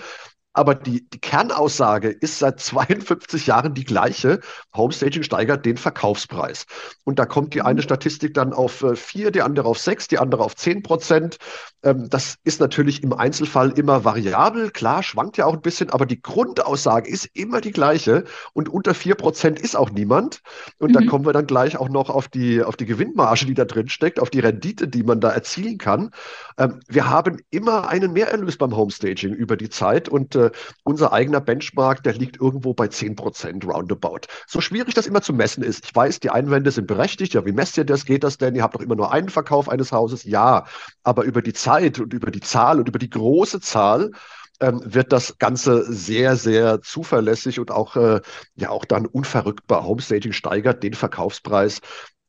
Aber 0.53 0.75
die, 0.75 1.07
die 1.09 1.19
Kernaussage 1.19 2.09
ist 2.09 2.39
seit 2.39 2.59
52 2.59 3.47
Jahren 3.47 3.73
die 3.73 3.85
gleiche. 3.85 4.39
Homestaging 4.75 5.23
steigert 5.23 5.65
den 5.65 5.77
Verkaufspreis. 5.77 6.65
Und 7.03 7.17
da 7.17 7.25
kommt 7.25 7.55
die 7.55 7.63
eine 7.63 7.81
mhm. 7.81 7.83
Statistik 7.83 8.35
dann 8.35 8.53
auf 8.53 8.83
äh, 8.83 8.95
vier, 8.95 9.31
die 9.31 9.41
andere 9.41 9.67
auf 9.67 9.79
sechs, 9.79 10.07
die 10.07 10.19
andere 10.19 10.43
auf 10.43 10.55
zehn 10.55 10.83
Prozent. 10.83 11.37
Ähm, 11.83 12.09
das 12.09 12.37
ist 12.43 12.59
natürlich 12.59 13.03
im 13.03 13.13
Einzelfall 13.13 13.71
immer 13.77 14.05
variabel. 14.05 14.71
Klar, 14.71 15.03
schwankt 15.03 15.37
ja 15.37 15.45
auch 15.45 15.53
ein 15.53 15.61
bisschen, 15.61 15.89
aber 15.89 16.05
die 16.05 16.21
Grundaussage 16.21 17.09
ist 17.09 17.29
immer 17.33 17.61
die 17.61 17.71
gleiche. 17.71 18.23
Und 18.53 18.69
unter 18.69 18.93
vier 18.93 19.15
Prozent 19.15 19.59
ist 19.59 19.75
auch 19.75 19.91
niemand. 19.91 20.41
Und 20.79 20.91
mhm. 20.91 20.93
da 20.93 21.05
kommen 21.05 21.25
wir 21.25 21.33
dann 21.33 21.45
gleich 21.45 21.77
auch 21.77 21.89
noch 21.89 22.09
auf 22.09 22.29
die, 22.29 22.63
auf 22.63 22.77
die 22.77 22.85
Gewinnmarge, 22.85 23.45
die 23.45 23.53
da 23.53 23.65
drin 23.65 23.89
steckt, 23.89 24.19
auf 24.19 24.29
die 24.29 24.39
Rendite, 24.39 24.87
die 24.87 25.03
man 25.03 25.19
da 25.19 25.29
erzielen 25.29 25.77
kann. 25.77 26.11
Ähm, 26.57 26.79
wir 26.87 27.09
haben 27.09 27.37
immer 27.51 27.89
einen 27.89 28.13
Mehrerlös 28.13 28.57
beim 28.57 28.75
Homestaging 28.75 29.33
über 29.33 29.57
die 29.57 29.69
Zeit. 29.69 30.07
Und 30.07 30.35
äh, 30.35 30.51
unser 30.83 31.11
eigener 31.11 31.41
Benchmark, 31.41 32.03
der 32.03 32.13
liegt 32.13 32.39
irgendwo 32.39 32.73
bei 32.73 32.87
10 32.87 33.15
Prozent 33.15 33.67
roundabout. 33.67 34.21
So 34.47 34.61
schwierig 34.61 34.93
das 34.93 35.07
immer 35.07 35.21
zu 35.21 35.33
messen 35.33 35.63
ist. 35.63 35.85
Ich 35.85 35.95
weiß, 35.95 36.21
die 36.21 36.29
Einwände 36.29 36.71
sind 36.71 36.87
berechtigt. 36.87 37.33
Ja, 37.33 37.45
wie 37.45 37.51
messt 37.51 37.77
ihr 37.77 37.83
das? 37.83 38.05
Geht 38.05 38.23
das 38.23 38.37
denn? 38.37 38.55
Ihr 38.55 38.63
habt 38.63 38.75
doch 38.75 38.81
immer 38.81 38.95
nur 38.95 39.11
einen 39.11 39.29
Verkauf 39.29 39.67
eines 39.67 39.91
Hauses. 39.91 40.23
Ja, 40.23 40.65
aber 41.03 41.23
über 41.23 41.41
die 41.41 41.53
Zeit 41.53 41.72
und 41.81 42.13
über 42.13 42.31
die 42.31 42.39
Zahl 42.41 42.79
und 42.79 42.87
über 42.87 42.99
die 42.99 43.09
große 43.09 43.59
Zahl 43.59 44.11
ähm, 44.59 44.81
wird 44.85 45.11
das 45.11 45.37
Ganze 45.39 45.91
sehr, 45.91 46.35
sehr 46.35 46.81
zuverlässig 46.81 47.59
und 47.59 47.71
auch, 47.71 47.95
äh, 47.95 48.21
ja, 48.55 48.69
auch 48.69 48.85
dann 48.85 49.05
unverrückbar. 49.05 49.85
Homestaging 49.85 50.31
steigert 50.31 50.83
den 50.83 50.93
Verkaufspreis 50.93 51.81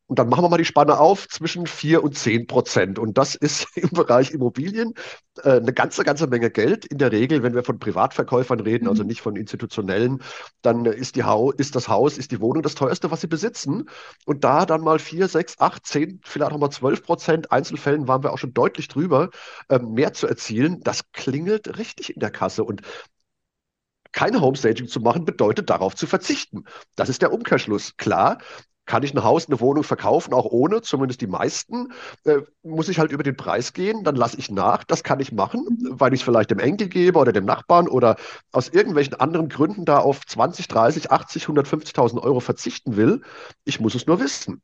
und 0.06 0.18
dann 0.18 0.28
machen 0.28 0.44
wir 0.44 0.50
mal 0.50 0.58
die 0.58 0.66
Spanne 0.66 0.99
auf 0.99 1.28
zwischen 1.28 1.66
vier 1.66 2.04
und 2.04 2.16
zehn 2.16 2.46
Prozent. 2.46 2.99
Und 2.99 3.16
das 3.16 3.34
ist 3.34 3.66
im 3.76 3.88
Bereich 3.90 4.32
Immobilien 4.32 4.92
äh, 5.42 5.52
eine 5.52 5.73
ganze, 5.73 6.04
ganze 6.04 6.26
Menge 6.26 6.50
Geld. 6.50 6.84
In 6.84 6.99
der 6.99 7.11
Regel, 7.11 7.42
wenn 7.42 7.54
wir 7.54 7.64
von 7.64 7.78
Privatverkäufern 7.78 8.61
reden, 8.61 8.87
also 8.87 8.88
mhm. 8.88 8.90
also 8.90 9.02
nicht 9.04 9.23
von 9.23 9.37
institutionellen, 9.37 10.23
dann 10.61 10.84
ist, 10.84 11.16
die 11.16 11.25
ist 11.56 11.75
das 11.75 11.88
Haus, 11.88 12.18
ist 12.18 12.32
die 12.32 12.40
Wohnung 12.40 12.62
das 12.62 12.75
teuerste, 12.75 13.11
was 13.11 13.23
sie 13.23 13.28
besitzen. 13.28 13.88
Und 14.26 14.44
da 14.44 14.66
dann 14.66 14.82
mal 14.82 14.99
vier, 14.99 15.26
sechs, 15.26 15.58
acht, 15.58 15.87
zehn, 15.87 16.20
vielleicht 16.23 16.52
auch 16.52 16.58
mal 16.58 16.70
zwölf 16.70 17.02
Prozent, 17.02 17.50
Einzelfällen 17.50 18.06
waren 18.06 18.23
wir 18.23 18.32
auch 18.32 18.38
schon 18.38 18.52
deutlich 18.52 18.88
drüber, 18.88 19.30
äh, 19.70 19.78
mehr 19.78 20.12
zu 20.12 20.26
erzielen, 20.26 20.80
das 20.82 21.11
klingelt 21.12 21.78
richtig 21.78 22.14
in 22.14 22.20
der 22.20 22.30
Kasse. 22.30 22.64
Und 22.64 22.82
keine 24.12 24.40
Homestaging 24.40 24.87
zu 24.87 25.00
machen, 25.00 25.25
bedeutet 25.25 25.70
darauf 25.70 25.96
zu 25.96 26.06
verzichten. 26.06 26.64
Das 26.94 27.08
ist 27.08 27.20
der 27.23 27.32
Umkehrschluss. 27.32 27.96
Klar, 27.96 28.38
kann 28.86 29.02
ich 29.02 29.14
ein 29.14 29.24
Haus, 29.24 29.46
eine 29.46 29.60
Wohnung 29.60 29.84
verkaufen, 29.84 30.34
auch 30.34 30.46
ohne, 30.46 30.82
zumindest 30.82 31.20
die 31.20 31.26
meisten, 31.26 31.92
äh, 32.24 32.42
muss 32.62 32.88
ich 32.88 32.98
halt 32.98 33.12
über 33.12 33.22
den 33.22 33.36
Preis 33.36 33.72
gehen, 33.72 34.04
dann 34.04 34.16
lasse 34.16 34.38
ich 34.38 34.50
nach. 34.50 34.84
Das 34.84 35.02
kann 35.02 35.20
ich 35.20 35.32
machen, 35.32 35.78
weil 35.90 36.12
ich 36.12 36.20
es 36.20 36.24
vielleicht 36.24 36.50
dem 36.50 36.58
Enkel 36.58 36.88
gebe 36.88 37.18
oder 37.18 37.32
dem 37.32 37.44
Nachbarn 37.44 37.88
oder 37.88 38.16
aus 38.52 38.68
irgendwelchen 38.68 39.14
anderen 39.14 39.48
Gründen 39.48 39.84
da 39.84 39.98
auf 39.98 40.26
20, 40.26 40.68
30, 40.68 41.10
80, 41.10 41.44
150.000 41.46 42.22
Euro 42.22 42.40
verzichten 42.40 42.96
will. 42.96 43.22
Ich 43.64 43.80
muss 43.80 43.94
es 43.94 44.06
nur 44.06 44.20
wissen. 44.20 44.62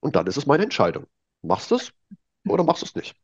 Und 0.00 0.16
dann 0.16 0.26
ist 0.26 0.36
es 0.36 0.46
meine 0.46 0.64
Entscheidung. 0.64 1.06
Machst 1.42 1.70
du 1.70 1.76
es 1.76 1.92
oder 2.46 2.64
machst 2.64 2.82
du 2.82 2.86
es 2.86 2.94
nicht? 2.94 3.16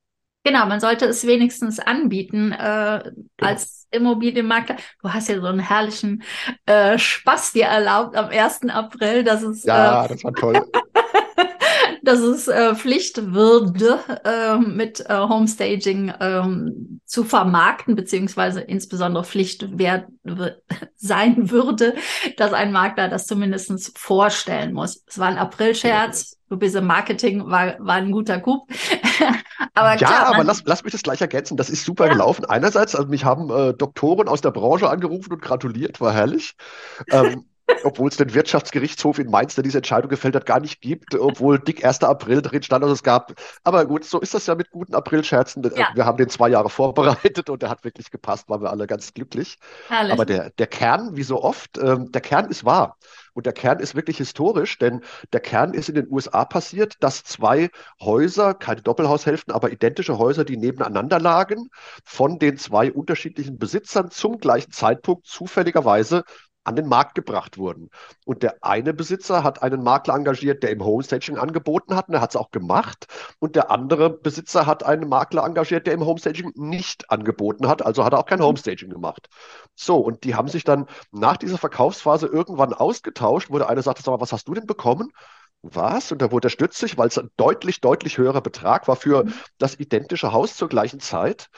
Genau, 0.43 0.65
man 0.67 0.81
sollte 0.81 1.05
es 1.05 1.27
wenigstens 1.27 1.79
anbieten 1.81 2.53
äh, 2.53 3.03
als 3.41 3.87
Immobilienmakler. 3.91 4.77
Du 5.03 5.13
hast 5.13 5.29
ja 5.29 5.39
so 5.39 5.47
einen 5.47 5.61
herrlichen 5.61 6.23
äh, 6.65 6.97
Spaß 6.97 7.53
dir 7.53 7.67
erlaubt 7.67 8.17
am 8.17 8.31
1. 8.31 8.71
April, 8.71 9.23
dass 9.23 9.43
es, 9.43 9.65
äh, 9.65 9.69
Ja, 9.69 10.09
das 10.09 10.25
war 10.25 10.33
toll. 10.33 10.65
dass 12.11 12.21
es 12.21 12.49
äh, 12.49 12.75
Pflicht 12.75 13.33
würde, 13.33 14.01
äh, 14.25 14.57
mit 14.59 15.01
äh, 15.09 15.15
Homestaging 15.19 16.13
ähm, 16.21 17.01
zu 17.07 17.25
vermarkten, 17.25 17.95
beziehungsweise 17.97 18.61
insbesondere 18.61 19.25
Pflicht 19.25 19.79
wär, 19.79 20.09
sein 20.97 21.51
würde, 21.51 21.95
dass 22.37 22.53
ein 22.53 22.73
Makler 22.73 23.09
das 23.09 23.27
zumindest 23.27 23.97
vorstellen 23.99 24.73
muss. 24.73 25.03
Es 25.07 25.19
war 25.19 25.29
ein 25.29 25.39
Aprilscherz. 25.39 26.37
Du 26.49 26.57
bist 26.57 26.75
im 26.75 26.87
Marketing, 26.87 27.47
war, 27.47 27.77
war 27.79 27.95
ein 27.95 28.11
guter 28.11 28.41
Coup. 28.41 28.67
aber 29.75 29.99
Ja, 29.99 29.99
klar, 29.99 30.27
aber 30.27 30.45
lass, 30.45 30.63
lass 30.65 30.85
mich 30.85 30.93
das 30.93 31.03
gleich 31.03 31.21
ergänzen. 31.21 31.57
Das 31.57 31.69
ist 31.69 31.85
super 31.85 32.09
Ja. 32.09 32.09
gelaufen. 32.09 32.45
Einerseits, 32.45 32.95
also 32.95 33.09
mich 33.09 33.25
haben 33.25 33.51
äh, 33.51 33.75
Doktoren 33.75 34.29
aus 34.29 34.41
der 34.41 34.51
Branche 34.53 34.89
angerufen 34.89 35.33
und 35.33 35.43
gratuliert, 35.43 36.01
war 36.01 36.13
herrlich. 36.15 36.55
Ähm, 37.11 37.50
obwohl 37.85 38.09
es 38.09 38.17
den 38.17 38.35
Wirtschaftsgerichtshof 38.35 39.19
in 39.19 39.31
Mainz, 39.31 39.55
der 39.55 39.65
diese 39.65 39.79
Entscheidung 39.79 40.09
gefällt 40.09 40.35
hat, 40.35 40.47
gar 40.47 40.61
nicht 40.61 40.81
gibt, 40.81 41.15
obwohl 41.15 41.59
dick 41.59 41.85
1. 41.85 42.03
April 42.03 42.43
drin 42.43 42.63
stand, 42.63 42.85
dass 42.85 42.91
es 42.91 43.03
gab. 43.03 43.33
Aber 43.65 43.87
gut, 43.87 44.05
so 44.05 44.21
ist 44.21 44.35
das 44.35 44.47
ja 44.47 44.55
mit 44.55 44.71
guten 44.71 44.95
Aprilscherzen. 44.95 45.63
Ja. 45.77 45.89
Wir 45.95 46.05
haben 46.05 46.17
den 46.17 46.29
zwei 46.29 46.49
Jahre 46.49 46.71
vorbereitet 46.71 47.51
und 47.51 47.63
der 47.63 47.71
hat 47.71 47.85
wirklich 47.85 48.11
gepasst, 48.11 48.49
waren 48.49 48.63
wir 48.63 48.71
alle 48.71 48.87
ganz 48.87 49.15
glücklich. 49.15 49.59
herrlich. 49.89 50.13
Aber 50.13 50.25
der, 50.25 50.51
der 50.51 50.67
Kern, 50.67 51.17
wie 51.17 51.23
so 51.23 51.43
oft, 51.43 51.79
ähm, 51.79 52.11
der 52.13 52.21
Kern 52.21 52.49
ist 52.49 52.65
wahr. 52.65 52.97
Und 53.33 53.47
der 53.47 53.53
Kern 53.53 53.79
ist 53.79 53.95
wirklich 53.95 54.19
historisch, 54.19 54.79
denn 54.79 55.03
der 55.33 55.41
Kern 55.41 55.73
ist 55.73 55.89
in 55.89 55.95
den 55.95 56.11
USA 56.11 56.45
passiert, 56.45 56.97
dass 57.01 57.23
zwei 57.23 57.71
Häuser, 58.01 58.55
keine 58.55 58.83
Doppelhaushälften, 58.83 59.55
aber 59.55 59.71
identische 59.71 60.19
Häuser, 60.19 60.45
die 60.45 60.57
nebeneinander 60.57 61.21
lagen, 61.21 61.71
von 62.05 62.39
den 62.39 62.59
zwei 62.59 62.93
unterschiedlichen 62.93 63.59
Besitzern 63.59 64.11
zum 64.11 64.39
gleichen 64.39 64.73
Zeitpunkt 64.73 65.27
zufälligerweise 65.27 66.25
an 66.65 66.77
den 66.77 66.87
Markt 66.87 67.15
gebracht 67.15 67.59
wurden. 67.59 67.91
Und 68.25 68.43
der 68.43 68.57
eine 68.63 68.93
Besitzer 68.95 69.43
hat 69.45 69.63
einen 69.63 69.83
Makler 69.83 70.15
engagiert, 70.15 70.63
der 70.63 70.71
im 70.71 70.85
Homestaging 70.85 71.39
angeboten 71.39 71.97
hat, 71.97 72.09
und 72.09 72.15
er 72.15 72.21
hat 72.21 72.31
es 72.31 72.37
auch 72.37 72.51
gemacht. 72.51 73.07
Und 73.39 73.57
der 73.57 73.71
andere 73.71 74.11
Besitzer 74.11 74.67
hat 74.67 74.83
einen 74.85 75.09
Makler 75.09 75.45
engagiert, 75.45 75.87
der 75.87 75.95
im 75.95 76.05
Homestaging 76.05 76.53
nicht 76.57 77.11
angeboten 77.11 77.69
hat, 77.69 77.85
also 77.85 78.05
hat 78.05 78.13
er 78.13 78.19
auch 78.19 78.27
kein 78.27 78.43
Homestaging 78.43 78.91
gemacht. 78.91 79.29
So, 79.75 79.97
und 79.99 80.25
die 80.25 80.35
haben 80.35 80.49
sich 80.49 80.65
dann 80.65 80.87
nach 81.11 81.37
dieser 81.37 81.59
Verkaufsphase 81.59 82.27
irgendwann 82.27 82.73
ausgetauscht, 82.75 83.51
wo 83.51 83.59
der 83.59 83.69
eine 83.69 83.83
sagte, 83.83 84.03
sag 84.03 84.13
mal, 84.13 84.21
was 84.21 84.33
hast 84.33 84.49
du 84.49 84.55
denn 84.55 84.67
bekommen? 84.67 85.11
Was? 85.63 86.11
Und 86.13 86.23
da 86.23 86.33
wurde 86.33 86.49
er 86.49 86.51
stützig, 86.51 86.97
weil 86.97 87.09
es 87.09 87.19
ein 87.19 87.31
deutlich, 87.37 87.81
deutlich 87.81 88.17
höherer 88.19 88.41
Betrag 88.41 88.89
war 88.89 88.97
für 88.97 89.25
Mhm. 89.25 89.35
das 89.59 89.79
identische 89.79 90.33
Haus 90.33 90.57
zur 90.57 90.69
gleichen 90.69 91.01
Zeit. 91.01 91.49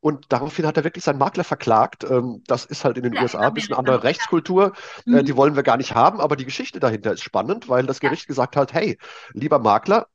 Und 0.00 0.26
daraufhin 0.32 0.66
hat 0.66 0.76
er 0.76 0.84
wirklich 0.84 1.04
seinen 1.04 1.18
Makler 1.18 1.44
verklagt. 1.44 2.04
Ähm, 2.04 2.42
Das 2.46 2.64
ist 2.64 2.84
halt 2.84 2.96
in 2.98 3.02
den 3.02 3.14
Ja, 3.14 3.22
USA 3.22 3.48
ein 3.48 3.54
bisschen 3.54 3.74
andere 3.74 4.02
Rechtskultur. 4.04 4.72
Äh, 5.10 5.22
Mhm. 5.22 5.24
Die 5.24 5.36
wollen 5.36 5.56
wir 5.56 5.62
gar 5.64 5.76
nicht 5.76 5.94
haben, 5.94 6.20
aber 6.20 6.36
die 6.36 6.44
Geschichte 6.44 6.80
dahinter 6.80 7.12
ist 7.12 7.22
spannend, 7.22 7.68
weil 7.68 7.84
das. 7.86 8.00
Gericht 8.00 8.26
gesagt 8.28 8.56
hat, 8.56 8.72
hey, 8.72 8.98
lieber 9.32 9.58
Makler, 9.58 10.06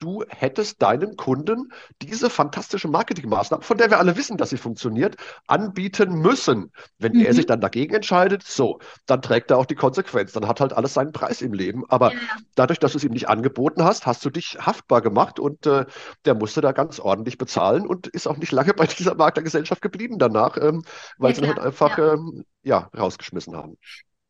du 0.00 0.24
hättest 0.28 0.80
deinen 0.82 1.16
Kunden 1.16 1.72
diese 2.02 2.30
fantastische 2.30 2.88
Marketingmaßnahme, 2.88 3.62
von 3.64 3.78
der 3.78 3.90
wir 3.90 3.98
alle 3.98 4.16
wissen, 4.16 4.36
dass 4.36 4.50
sie 4.50 4.56
funktioniert, 4.56 5.16
anbieten 5.46 6.14
müssen. 6.20 6.70
Wenn 6.98 7.14
er 7.16 7.32
Mhm. 7.32 7.34
sich 7.34 7.46
dann 7.46 7.60
dagegen 7.60 7.94
entscheidet, 7.94 8.42
so, 8.44 8.78
dann 9.06 9.22
trägt 9.22 9.50
er 9.50 9.58
auch 9.58 9.66
die 9.66 9.74
Konsequenz. 9.74 10.32
Dann 10.32 10.46
hat 10.46 10.60
halt 10.60 10.72
alles 10.72 10.94
seinen 10.94 11.12
Preis 11.12 11.42
im 11.42 11.52
Leben. 11.52 11.84
Aber 11.88 12.12
Ja. 12.12 12.38
dadurch, 12.54 12.78
dass 12.78 12.92
du 12.92 12.98
es 12.98 13.04
ihm 13.04 13.12
nicht 13.12 13.28
angeboten 13.28 13.82
hast, 13.84 14.06
hast 14.06 14.24
du 14.24 14.30
dich 14.30 14.58
haftbar 14.60 15.00
gemacht 15.02 15.40
und 15.40 15.66
äh, 15.66 15.84
der 16.24 16.34
musste 16.34 16.60
da 16.60 16.72
ganz 16.72 17.00
ordentlich 17.00 17.38
bezahlen 17.38 17.86
und 17.86 18.06
ist 18.06 18.26
auch 18.28 18.36
nicht 18.36 18.52
lange 18.52 18.74
bei 18.74 18.86
dieser 18.86 19.14
Maklergesellschaft 19.14 19.82
geblieben 19.82 20.18
danach, 20.18 20.56
ähm, 20.58 20.82
weil 21.18 21.32
Ja, 21.32 21.34
sie 21.34 21.40
ihn 21.42 21.46
halt 21.48 21.58
einfach 21.58 21.98
Ja. 21.98 22.14
ähm, 22.14 22.44
ja, 22.62 22.88
rausgeschmissen 22.96 23.56
haben. 23.56 23.76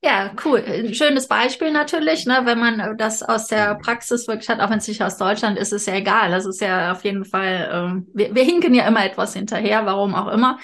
Ja, 0.00 0.30
cool. 0.44 0.62
Ein 0.64 0.94
schönes 0.94 1.26
Beispiel 1.26 1.72
natürlich, 1.72 2.24
ne, 2.24 2.42
wenn 2.44 2.58
man 2.60 2.96
das 2.96 3.20
aus 3.24 3.48
der 3.48 3.74
Praxis 3.74 4.28
wirklich 4.28 4.48
hat, 4.48 4.60
auch 4.60 4.70
wenn 4.70 4.78
es 4.78 4.86
nicht 4.86 5.02
aus 5.02 5.16
Deutschland 5.16 5.58
ist, 5.58 5.72
ist 5.72 5.88
ja 5.88 5.94
egal. 5.94 6.30
Das 6.30 6.46
ist 6.46 6.60
ja 6.60 6.92
auf 6.92 7.02
jeden 7.02 7.24
Fall, 7.24 7.68
ähm, 7.72 8.06
wir, 8.14 8.32
wir 8.32 8.44
hinken 8.44 8.74
ja 8.74 8.86
immer 8.86 9.04
etwas 9.04 9.34
hinterher, 9.34 9.86
warum 9.86 10.14
auch 10.14 10.28
immer. 10.28 10.58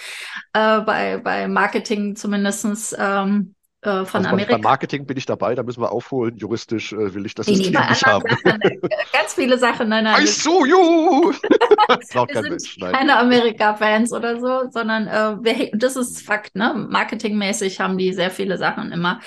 Äh, 0.52 0.82
bei, 0.82 1.18
bei 1.18 1.48
Marketing 1.48 2.14
zumindestens 2.14 2.94
ähm, 2.96 3.56
äh, 3.86 4.04
von 4.04 4.24
Also 4.24 4.30
beim, 4.30 4.46
beim 4.48 4.58
Amerika. 4.58 4.58
Marketing 4.58 5.06
bin 5.06 5.16
ich 5.16 5.26
dabei, 5.26 5.54
da 5.54 5.62
müssen 5.62 5.80
wir 5.82 5.92
aufholen. 5.92 6.36
Juristisch 6.36 6.92
äh, 6.92 7.14
will 7.14 7.26
ich 7.26 7.34
das 7.34 7.46
Nee, 7.46 7.56
nee, 7.56 7.64
System 7.64 7.72
bei 7.74 7.88
nicht 7.90 8.04
haben. 8.06 8.24
Sachen, 8.28 8.60
ganz 9.12 9.34
viele 9.34 9.58
Sachen, 9.58 9.88
nein, 9.88 10.04
nein. 10.04 10.22
I 10.22 10.26
sue 10.26 10.68
you! 10.68 11.32
Das 11.88 12.14
Wir 12.14 12.26
kein 12.26 12.42
sind 12.44 12.50
Mensch. 12.50 12.78
Nein. 12.78 12.92
keine 12.92 13.18
Amerika-Fans 13.18 14.12
oder 14.12 14.40
so, 14.40 14.70
sondern 14.70 15.06
äh, 15.06 15.36
wir, 15.44 15.70
das 15.74 15.96
ist 15.96 16.22
Fakt, 16.22 16.56
ne? 16.56 16.74
Marketingmäßig 16.88 17.80
haben 17.80 17.98
die 17.98 18.12
sehr 18.12 18.30
viele 18.30 18.56
Sachen 18.58 18.90
immer 18.92 19.20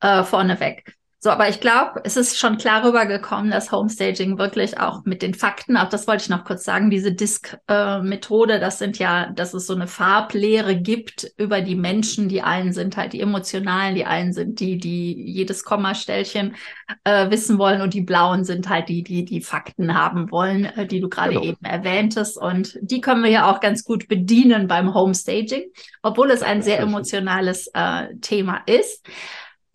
äh, 0.00 0.22
vorneweg. 0.24 0.97
So, 1.20 1.30
aber 1.30 1.48
ich 1.48 1.58
glaube, 1.58 2.00
es 2.04 2.16
ist 2.16 2.38
schon 2.38 2.58
klar 2.58 2.84
rübergekommen, 2.84 3.50
dass 3.50 3.72
Homestaging 3.72 4.38
wirklich 4.38 4.78
auch 4.78 5.04
mit 5.04 5.20
den 5.20 5.34
Fakten, 5.34 5.76
auch 5.76 5.88
das 5.88 6.06
wollte 6.06 6.22
ich 6.22 6.28
noch 6.28 6.44
kurz 6.44 6.62
sagen, 6.62 6.90
diese 6.90 7.10
Disk-Methode, 7.12 8.60
das 8.60 8.78
sind 8.78 9.00
ja, 9.00 9.28
dass 9.32 9.52
es 9.52 9.66
so 9.66 9.74
eine 9.74 9.88
Farblehre 9.88 10.76
gibt 10.76 11.28
über 11.36 11.60
die 11.60 11.74
Menschen. 11.74 12.28
Die 12.28 12.42
einen 12.42 12.72
sind 12.72 12.96
halt 12.96 13.14
die 13.14 13.20
emotionalen, 13.20 13.96
die 13.96 14.04
einen 14.04 14.32
sind 14.32 14.60
die, 14.60 14.78
die 14.78 15.12
jedes 15.32 15.64
Kommastellchen 15.64 16.54
äh, 17.02 17.28
wissen 17.30 17.58
wollen 17.58 17.82
und 17.82 17.94
die 17.94 18.02
blauen 18.02 18.44
sind 18.44 18.68
halt 18.68 18.88
die, 18.88 19.02
die 19.02 19.24
die 19.24 19.40
Fakten 19.40 19.94
haben 19.94 20.30
wollen, 20.30 20.66
äh, 20.66 20.86
die 20.86 21.00
du 21.00 21.08
gerade 21.08 21.30
Genau. 21.32 21.42
eben 21.42 21.64
erwähntest. 21.64 22.36
Und 22.38 22.78
die 22.80 23.00
können 23.00 23.24
wir 23.24 23.30
ja 23.30 23.50
auch 23.50 23.58
ganz 23.58 23.82
gut 23.82 24.06
bedienen 24.06 24.68
beim 24.68 24.94
Homestaging, 24.94 25.64
obwohl 26.00 26.30
es 26.30 26.42
ein 26.42 26.62
sehr 26.62 26.78
emotionales 26.78 27.68
äh, 27.74 28.14
Thema 28.20 28.62
ist. 28.66 29.04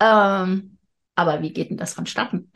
Ähm, 0.00 0.73
aber 1.14 1.42
wie 1.42 1.52
geht 1.52 1.70
denn 1.70 1.76
das 1.76 1.94
vonstatten? 1.94 2.50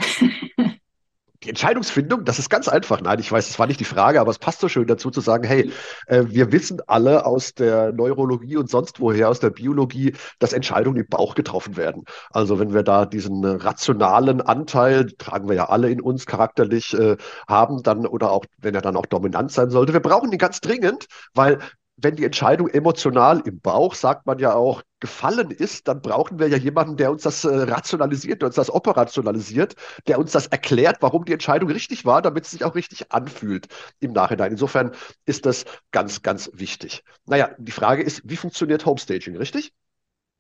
Die 1.45 1.51
Entscheidungsfindung, 1.51 2.25
das 2.25 2.41
ist 2.41 2.51
ganz 2.51 2.67
einfach. 2.67 3.01
Nein, 3.01 3.21
ich 3.21 3.31
weiß, 3.31 3.47
das 3.47 3.61
war 3.61 3.69
nicht 3.69 3.79
die 3.79 3.85
Frage, 3.85 4.21
aber 4.21 4.33
es 4.33 4.41
passt 4.41 4.59
so 4.59 4.69
schön 4.69 4.89
dazu 4.89 5.09
zu 5.13 5.21
sagen, 5.21 5.45
hey, 5.45 5.71
äh, 6.09 6.25
wir 6.27 6.51
wissen 6.51 6.81
alle 6.89 7.27
aus 7.27 7.55
der 7.55 7.93
Neurologie 7.93 8.57
und 8.57 8.69
sonst 8.69 8.99
woher, 8.99 9.29
aus 9.29 9.39
der 9.39 9.51
Biologie, 9.51 10.15
dass 10.41 10.53
Entscheidungen 10.53 10.97
im 10.97 11.07
Bauch 11.07 11.37
getroffen 11.37 11.77
werden. 11.77 12.05
Also 12.31 12.59
wenn 12.59 12.75
wir 12.75 12.83
da 12.83 13.07
diesen 13.07 13.45
rationalen 13.45 14.41
Anteil, 14.41 15.13
tragen 15.13 15.49
wir 15.49 15.55
ja 15.55 15.69
alle 15.69 15.91
in 15.91 16.01
uns 16.01 16.27
charakterlich, 16.27 16.93
äh, 16.95 17.17
haben, 17.47 17.85
dann 17.85 18.05
oder 18.05 18.33
auch, 18.33 18.45
wenn 18.59 18.75
er 18.75 18.83
dann 18.83 18.97
auch 18.97 19.07
dominant 19.07 19.53
sein 19.53 19.71
sollte, 19.71 19.93
wir 19.93 20.01
brauchen 20.01 20.33
ihn 20.33 20.39
ganz 20.39 20.61
dringend, 20.61 21.07
weil 21.35 21.61
wenn 22.01 22.17
die 22.17 22.25
Entscheidung 22.25 22.69
emotional 22.69 23.43
im 23.45 23.61
Bauch, 23.61 23.95
sagt 23.95 24.27
man 24.27 24.39
ja 24.39 24.55
auch, 24.55 24.83
gefallen 25.01 25.51
ist, 25.51 25.89
dann 25.89 26.01
brauchen 26.01 26.39
wir 26.39 26.49
ja 26.49 26.57
jemanden, 26.57 26.97
der 26.97 27.11
uns 27.11 27.23
das 27.23 27.45
äh, 27.45 27.49
rationalisiert, 27.49 28.41
der 28.43 28.47
uns 28.49 28.57
das 28.57 28.71
operationalisiert, 28.71 29.75
der 30.07 30.19
uns 30.19 30.33
das 30.33 30.47
erklärt, 30.47 30.99
warum 31.01 31.25
die 31.25 31.33
Entscheidung 31.33 31.71
richtig 31.71 32.05
war, 32.05 32.23
damit 32.23 32.45
es 32.45 32.53
sich 32.53 32.65
auch 32.65 32.75
richtig 32.75 33.13
anfühlt 33.13 33.69
im 34.01 34.13
Nachhinein. 34.13 34.53
Insofern 34.53 34.93
ist 35.27 35.47
das 35.47 35.65
ganz, 35.93 36.23
ganz 36.23 36.51
wichtig. 36.55 37.05
Naja, 37.27 37.51
die 37.59 37.73
Frage 37.73 38.03
ist, 38.03 38.23
wie 38.25 38.37
funktioniert 38.37 38.87
Homestaging, 38.87 39.37
richtig? 39.37 39.73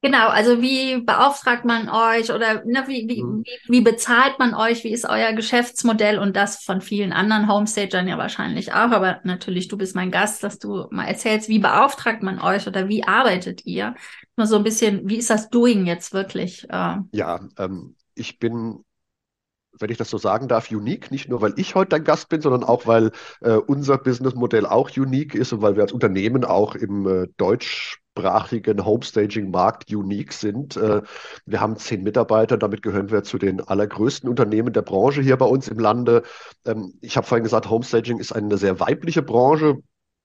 Genau, 0.00 0.28
also 0.28 0.62
wie 0.62 1.00
beauftragt 1.00 1.64
man 1.64 1.88
euch 1.88 2.30
oder 2.30 2.64
ne, 2.64 2.84
wie, 2.86 3.08
wie, 3.08 3.24
Mhm. 3.24 3.42
wie, 3.42 3.58
wie 3.66 3.80
bezahlt 3.80 4.38
man 4.38 4.54
euch? 4.54 4.84
Wie 4.84 4.92
ist 4.92 5.04
euer 5.04 5.32
Geschäftsmodell 5.32 6.20
und 6.20 6.36
das 6.36 6.62
von 6.62 6.80
vielen 6.80 7.12
anderen 7.12 7.48
Homestagern 7.48 8.06
ja 8.06 8.16
wahrscheinlich 8.16 8.72
auch, 8.72 8.92
aber 8.92 9.18
natürlich 9.24 9.66
du 9.66 9.76
bist 9.76 9.96
mein 9.96 10.12
Gast, 10.12 10.44
dass 10.44 10.60
du 10.60 10.86
mal 10.92 11.06
erzählst, 11.06 11.48
wie 11.48 11.58
beauftragt 11.58 12.22
man 12.22 12.38
euch 12.40 12.68
oder 12.68 12.88
wie 12.88 13.02
arbeitet 13.02 13.66
ihr? 13.66 13.96
Nur 14.36 14.46
so 14.46 14.54
ein 14.56 14.62
bisschen, 14.62 15.08
wie 15.08 15.16
ist 15.16 15.30
das 15.30 15.50
Doing 15.50 15.84
jetzt 15.86 16.12
wirklich? 16.12 16.64
Äh, 16.70 16.98
Ja, 17.12 17.40
ähm, 17.58 17.96
ich 18.14 18.38
bin, 18.38 18.84
wenn 19.80 19.90
ich 19.90 19.98
das 19.98 20.10
so 20.10 20.18
sagen 20.18 20.48
darf, 20.48 20.70
unique. 20.70 21.10
Nicht 21.10 21.28
nur, 21.28 21.40
weil 21.40 21.54
ich 21.56 21.74
heute 21.74 21.90
dein 21.90 22.04
Gast 22.04 22.28
bin, 22.28 22.40
sondern 22.40 22.64
auch, 22.64 22.86
weil 22.86 23.10
äh, 23.40 23.52
unser 23.52 23.98
Businessmodell 23.98 24.66
auch 24.66 24.90
unique 24.96 25.34
ist 25.34 25.52
und 25.52 25.62
weil 25.62 25.76
wir 25.76 25.82
als 25.82 25.92
Unternehmen 25.92 26.44
auch 26.44 26.74
im 26.74 27.06
äh, 27.06 27.28
deutschsprachigen 27.36 28.84
Homestaging-Markt 28.84 29.92
unique 29.92 30.32
sind. 30.32 30.76
Äh, 30.76 31.02
wir 31.46 31.60
haben 31.60 31.76
zehn 31.76 32.02
Mitarbeiter, 32.02 32.56
damit 32.56 32.82
gehören 32.82 33.10
wir 33.10 33.22
zu 33.22 33.38
den 33.38 33.60
allergrößten 33.60 34.28
Unternehmen 34.28 34.72
der 34.72 34.82
Branche 34.82 35.22
hier 35.22 35.36
bei 35.36 35.46
uns 35.46 35.68
im 35.68 35.78
Lande. 35.78 36.22
Ähm, 36.64 36.94
ich 37.00 37.16
habe 37.16 37.26
vorhin 37.26 37.44
gesagt, 37.44 37.70
Homestaging 37.70 38.18
ist 38.18 38.32
eine 38.32 38.58
sehr 38.58 38.80
weibliche 38.80 39.22
Branche. 39.22 39.78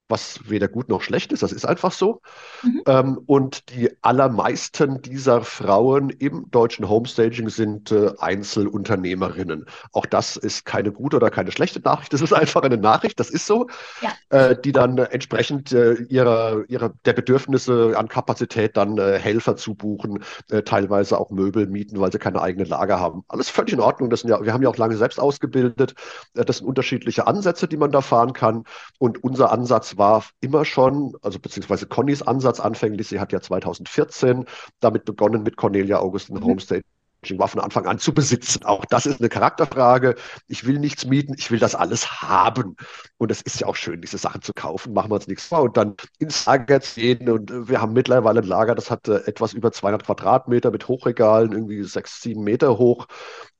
Was 0.08 0.40
weder 0.48 0.68
gut 0.68 0.88
noch 0.88 1.00
schlecht 1.00 1.32
ist, 1.32 1.42
das 1.42 1.52
ist 1.52 1.64
einfach 1.64 1.92
so. 1.92 2.20
Mhm. 2.62 2.82
Ähm, 2.86 3.20
und 3.26 3.70
die 3.70 3.90
allermeisten 4.02 5.00
dieser 5.00 5.42
Frauen 5.42 6.10
im 6.10 6.50
deutschen 6.50 6.88
Homestaging 6.88 7.48
sind 7.48 7.90
äh, 7.90 8.12
Einzelunternehmerinnen. 8.18 9.64
Auch 9.92 10.04
das 10.04 10.36
ist 10.36 10.66
keine 10.66 10.92
gute 10.92 11.16
oder 11.16 11.30
keine 11.30 11.52
schlechte 11.52 11.80
Nachricht, 11.80 12.12
das 12.12 12.20
ist 12.20 12.34
einfach 12.34 12.62
eine 12.62 12.76
Nachricht, 12.76 13.18
das 13.18 13.30
ist 13.30 13.46
so, 13.46 13.66
ja. 14.02 14.12
äh, 14.28 14.56
die 14.60 14.72
dann 14.72 14.98
äh, 14.98 15.04
entsprechend 15.04 15.72
äh, 15.72 15.94
ihrer, 15.94 16.64
ihrer, 16.68 16.90
der 17.06 17.14
Bedürfnisse 17.14 17.94
an 17.96 18.08
Kapazität 18.08 18.76
dann 18.76 18.98
äh, 18.98 19.18
Helfer 19.18 19.56
zubuchen, 19.56 20.22
äh, 20.50 20.62
teilweise 20.62 21.18
auch 21.18 21.30
Möbel 21.30 21.66
mieten, 21.66 21.98
weil 21.98 22.12
sie 22.12 22.18
keine 22.18 22.42
eigenen 22.42 22.68
Lager 22.68 23.00
haben. 23.00 23.24
Alles 23.28 23.48
völlig 23.48 23.72
in 23.72 23.80
Ordnung. 23.80 24.10
Das 24.10 24.20
sind 24.20 24.28
ja, 24.28 24.44
wir 24.44 24.52
haben 24.52 24.62
ja 24.62 24.68
auch 24.68 24.76
lange 24.76 24.96
selbst 24.96 25.18
ausgebildet. 25.18 25.94
das 26.34 26.58
sind 26.58 26.66
unterschiedliche 26.66 27.26
Ansätze, 27.26 27.68
die 27.68 27.76
man 27.76 27.90
da 27.90 28.02
fahren 28.02 28.34
kann. 28.34 28.64
Und 28.98 29.24
unser 29.24 29.50
Ansatz 29.50 29.93
war 29.98 30.24
immer 30.40 30.64
schon, 30.64 31.16
also 31.22 31.38
beziehungsweise 31.38 31.86
Connys 31.86 32.22
Ansatz 32.22 32.60
anfänglich, 32.60 33.08
sie 33.08 33.20
hat 33.20 33.32
ja 33.32 33.40
2014 33.40 34.46
damit 34.80 35.04
begonnen 35.04 35.42
mit 35.42 35.56
Cornelia 35.56 35.98
Augustin 35.98 36.36
mhm. 36.36 36.44
Homestaging 36.44 36.84
war 37.38 37.48
von 37.48 37.60
Anfang 37.60 37.86
an 37.86 37.98
zu 37.98 38.12
besitzen. 38.12 38.64
Auch 38.64 38.84
das 38.84 39.06
ist 39.06 39.20
eine 39.20 39.28
Charakterfrage. 39.28 40.14
Ich 40.46 40.66
will 40.66 40.78
nichts 40.78 41.06
mieten, 41.06 41.34
ich 41.38 41.50
will 41.50 41.58
das 41.58 41.74
alles 41.74 42.22
haben. 42.22 42.76
Und 43.16 43.30
es 43.30 43.40
ist 43.42 43.60
ja 43.60 43.66
auch 43.66 43.76
schön, 43.76 44.00
diese 44.00 44.18
Sachen 44.18 44.42
zu 44.42 44.52
kaufen. 44.52 44.92
Machen 44.92 45.10
wir 45.10 45.16
uns 45.16 45.26
nichts 45.26 45.46
vor 45.46 45.62
und 45.62 45.76
dann 45.76 45.94
ins 46.18 46.44
Lager 46.46 46.80
ziehen. 46.80 47.28
Und 47.30 47.50
äh, 47.50 47.68
wir 47.68 47.80
haben 47.80 47.92
mittlerweile 47.92 48.40
ein 48.40 48.46
Lager, 48.46 48.74
das 48.74 48.90
hat 48.90 49.08
äh, 49.08 49.16
etwas 49.26 49.54
über 49.54 49.72
200 49.72 50.04
Quadratmeter 50.04 50.70
mit 50.70 50.88
Hochregalen, 50.88 51.52
irgendwie 51.52 51.82
sechs, 51.84 52.20
sieben 52.20 52.44
Meter 52.44 52.78
hoch. 52.78 53.06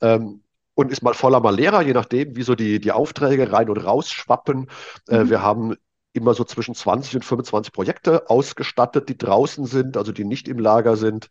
Ähm, 0.00 0.40
und 0.74 0.90
ist 0.90 1.02
mal 1.02 1.14
voller, 1.14 1.38
mal 1.40 1.54
leerer, 1.54 1.82
je 1.82 1.92
nachdem, 1.92 2.34
wie 2.36 2.42
so 2.42 2.56
die, 2.56 2.80
die 2.80 2.90
Aufträge 2.90 3.52
rein 3.52 3.70
und 3.70 3.78
raus 3.78 4.10
schwappen. 4.10 4.68
Äh, 5.08 5.18
mhm. 5.18 5.26
Äh, 5.26 5.30
wir 5.30 5.42
haben 5.42 5.76
immer 6.14 6.34
so 6.34 6.44
zwischen 6.44 6.74
20 6.74 7.16
und 7.16 7.24
25 7.24 7.72
Projekte 7.72 8.30
ausgestattet, 8.30 9.08
die 9.08 9.18
draußen 9.18 9.66
sind, 9.66 9.96
also 9.96 10.12
die 10.12 10.24
nicht 10.24 10.48
im 10.48 10.58
Lager 10.58 10.96
sind, 10.96 11.28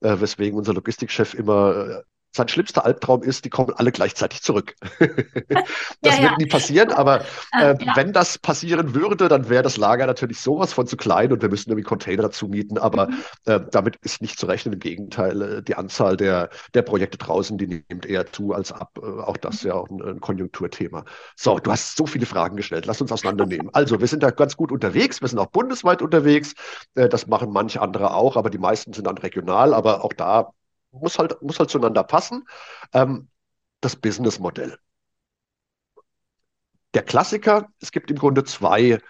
äh, 0.00 0.20
weswegen 0.20 0.58
unser 0.58 0.74
Logistikchef 0.74 1.34
immer 1.34 1.88
äh, 1.88 2.02
sein 2.36 2.48
schlimmster 2.48 2.84
Albtraum 2.84 3.22
ist, 3.22 3.44
die 3.44 3.50
kommen 3.50 3.72
alle 3.76 3.92
gleichzeitig 3.92 4.42
zurück. 4.42 4.74
das 4.98 6.16
ja, 6.16 6.22
wird 6.22 6.30
ja. 6.32 6.36
nie 6.38 6.46
passieren, 6.46 6.92
aber 6.92 7.22
äh, 7.52 7.66
äh, 7.72 7.84
ja. 7.84 7.96
wenn 7.96 8.12
das 8.12 8.38
passieren 8.38 8.94
würde, 8.94 9.28
dann 9.28 9.48
wäre 9.48 9.62
das 9.62 9.76
Lager 9.76 10.06
natürlich 10.06 10.40
sowas 10.40 10.72
von 10.72 10.86
zu 10.86 10.96
klein 10.96 11.32
und 11.32 11.42
wir 11.42 11.48
müssten 11.48 11.70
irgendwie 11.70 11.86
Container 11.86 12.22
dazu 12.22 12.48
mieten, 12.48 12.78
aber 12.78 13.08
mhm. 13.08 13.14
äh, 13.46 13.60
damit 13.70 13.96
ist 13.96 14.22
nicht 14.22 14.38
zu 14.38 14.46
rechnen. 14.46 14.74
Im 14.74 14.80
Gegenteil, 14.80 15.42
äh, 15.42 15.62
die 15.62 15.74
Anzahl 15.74 16.16
der, 16.16 16.50
der 16.74 16.82
Projekte 16.82 17.18
draußen, 17.18 17.58
die 17.58 17.84
nimmt 17.88 18.06
eher 18.06 18.26
zu 18.30 18.52
als 18.52 18.72
ab. 18.72 18.98
Äh, 19.02 19.06
auch 19.06 19.36
das 19.36 19.56
ist 19.56 19.64
ja 19.64 19.74
auch 19.74 19.88
ein, 19.88 20.02
ein, 20.02 20.20
Konjunkturthema. 20.20 21.04
So, 21.36 21.58
du 21.58 21.70
hast 21.70 21.96
so 21.96 22.06
viele 22.06 22.26
Fragen 22.26 22.56
gestellt. 22.56 22.86
Lass 22.86 23.00
uns 23.00 23.12
auseinandernehmen. 23.12 23.70
Also, 23.72 24.00
wir 24.00 24.06
sind 24.06 24.22
da 24.22 24.30
ganz 24.30 24.56
gut 24.56 24.72
unterwegs. 24.72 25.20
Wir 25.20 25.28
sind 25.28 25.38
auch 25.38 25.46
bundesweit 25.46 26.02
unterwegs. 26.02 26.54
Äh, 26.94 27.08
das 27.08 27.26
machen 27.26 27.50
manche 27.52 27.80
andere 27.80 28.14
auch, 28.14 28.36
aber 28.36 28.50
die 28.50 28.58
meisten 28.58 28.92
sind 28.92 29.06
dann 29.06 29.18
regional. 29.18 29.74
Aber 29.74 30.04
auch 30.04 30.12
da 30.12 30.52
muss 31.00 31.18
halt, 31.18 31.40
muss 31.42 31.58
halt 31.58 31.70
zueinander 31.70 32.04
passen. 32.04 32.46
Ähm, 32.92 33.28
das 33.80 33.96
Businessmodell. 33.96 34.78
Der 36.94 37.02
Klassiker, 37.02 37.68
es 37.80 37.92
gibt 37.92 38.10
im 38.10 38.18
Grunde 38.18 38.44
zwei, 38.44 39.00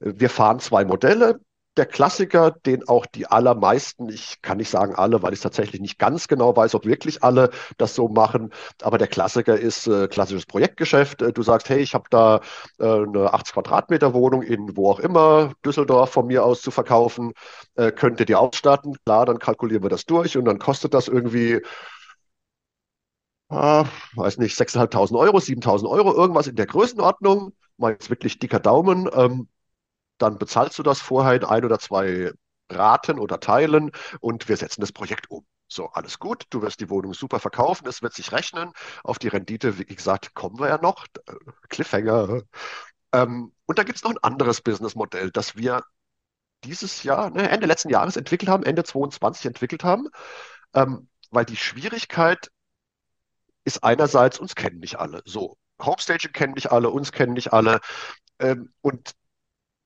wir 0.00 0.30
fahren 0.30 0.60
zwei 0.60 0.84
Modelle 0.84 1.40
der 1.76 1.86
Klassiker, 1.86 2.52
den 2.52 2.86
auch 2.88 3.06
die 3.06 3.26
allermeisten, 3.26 4.08
ich 4.08 4.40
kann 4.42 4.58
nicht 4.58 4.70
sagen 4.70 4.94
alle, 4.94 5.22
weil 5.22 5.32
ich 5.32 5.40
tatsächlich 5.40 5.80
nicht 5.80 5.98
ganz 5.98 6.28
genau 6.28 6.56
weiß, 6.56 6.74
ob 6.74 6.86
wirklich 6.86 7.22
alle 7.22 7.50
das 7.78 7.94
so 7.94 8.08
machen, 8.08 8.52
aber 8.82 8.98
der 8.98 9.08
Klassiker 9.08 9.58
ist 9.58 9.86
äh, 9.86 10.08
klassisches 10.08 10.46
Projektgeschäft. 10.46 11.22
Äh, 11.22 11.32
du 11.32 11.42
sagst, 11.42 11.68
hey, 11.68 11.80
ich 11.80 11.94
habe 11.94 12.04
da 12.10 12.40
äh, 12.78 12.84
eine 12.86 13.32
80 13.34 13.54
Quadratmeter 13.54 14.14
Wohnung 14.14 14.42
in 14.42 14.76
wo 14.76 14.90
auch 14.90 15.00
immer, 15.00 15.52
Düsseldorf 15.64 16.10
von 16.10 16.26
mir 16.26 16.44
aus 16.44 16.62
zu 16.62 16.70
verkaufen, 16.70 17.32
äh, 17.74 17.90
könnt 17.92 18.20
ihr 18.20 18.38
ausstatten? 18.40 18.96
Klar, 19.04 19.26
dann 19.26 19.38
kalkulieren 19.38 19.82
wir 19.82 19.90
das 19.90 20.06
durch 20.06 20.36
und 20.36 20.44
dann 20.44 20.58
kostet 20.58 20.94
das 20.94 21.08
irgendwie 21.08 21.60
äh, 23.50 23.84
weiß 24.16 24.38
nicht, 24.38 24.56
6.500 24.58 25.16
Euro, 25.18 25.38
7.000 25.38 25.88
Euro, 25.88 26.14
irgendwas 26.14 26.46
in 26.46 26.56
der 26.56 26.66
Größenordnung. 26.66 27.52
Mal 27.76 27.92
jetzt 27.92 28.10
wirklich 28.10 28.38
dicker 28.38 28.60
Daumen. 28.60 29.08
Ähm, 29.14 29.48
dann 30.18 30.38
bezahlst 30.38 30.78
du 30.78 30.82
das 30.82 31.00
vorher 31.00 31.34
in 31.34 31.44
ein 31.44 31.64
oder 31.64 31.78
zwei 31.78 32.32
Raten 32.70 33.18
oder 33.18 33.40
Teilen 33.40 33.90
und 34.20 34.48
wir 34.48 34.56
setzen 34.56 34.80
das 34.80 34.92
Projekt 34.92 35.30
um. 35.30 35.46
So, 35.68 35.88
alles 35.88 36.18
gut, 36.18 36.44
du 36.50 36.62
wirst 36.62 36.80
die 36.80 36.90
Wohnung 36.90 37.14
super 37.14 37.40
verkaufen, 37.40 37.88
es 37.88 38.02
wird 38.02 38.14
sich 38.14 38.32
rechnen. 38.32 38.72
Auf 39.02 39.18
die 39.18 39.28
Rendite, 39.28 39.78
wie 39.78 39.84
gesagt, 39.84 40.34
kommen 40.34 40.58
wir 40.58 40.68
ja 40.68 40.78
noch. 40.78 41.06
Cliffhanger. 41.68 42.42
Ähm, 43.12 43.52
und 43.66 43.78
da 43.78 43.82
gibt 43.84 43.96
es 43.96 44.04
noch 44.04 44.10
ein 44.12 44.22
anderes 44.22 44.60
Businessmodell, 44.60 45.30
das 45.30 45.56
wir 45.56 45.82
dieses 46.64 47.02
Jahr, 47.02 47.30
ne, 47.30 47.48
Ende 47.50 47.66
letzten 47.66 47.90
Jahres 47.90 48.16
entwickelt 48.16 48.50
haben, 48.50 48.64
Ende 48.64 48.84
2022 48.84 49.46
entwickelt 49.46 49.84
haben, 49.84 50.08
ähm, 50.74 51.08
weil 51.30 51.44
die 51.44 51.56
Schwierigkeit 51.56 52.50
ist 53.64 53.82
einerseits, 53.84 54.38
uns 54.38 54.54
kennen 54.54 54.80
nicht 54.80 54.98
alle. 54.98 55.22
So, 55.24 55.56
Homestaging 55.82 56.32
kennen 56.32 56.54
nicht 56.54 56.72
alle, 56.72 56.90
uns 56.90 57.12
kennen 57.12 57.32
nicht 57.34 57.52
alle. 57.52 57.80
Ähm, 58.38 58.72
und 58.80 59.14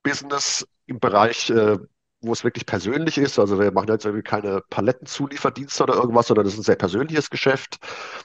Business 0.09 0.67
im 0.87 1.01
Bereich, 1.01 1.51
äh, 1.51 1.79
wo 2.21 2.33
es 2.33 2.45
wirklich 2.45 2.67
persönlich 2.67 3.19
ist. 3.19 3.39
Also 3.39 3.59
wir 3.61 3.73
machen 3.73 3.89
jetzt 3.89 4.05
irgendwie 4.05 4.25
keine 4.25 4.63
Palettenzulieferdienste 4.71 5.83
oder 5.83 5.95
irgendwas, 5.95 6.29
sondern 6.29 6.45
das 6.45 6.55
ist 6.55 6.61
ein 6.61 6.65
sehr 6.65 6.77
persönliches 6.77 7.31
Geschäft, 7.31 7.79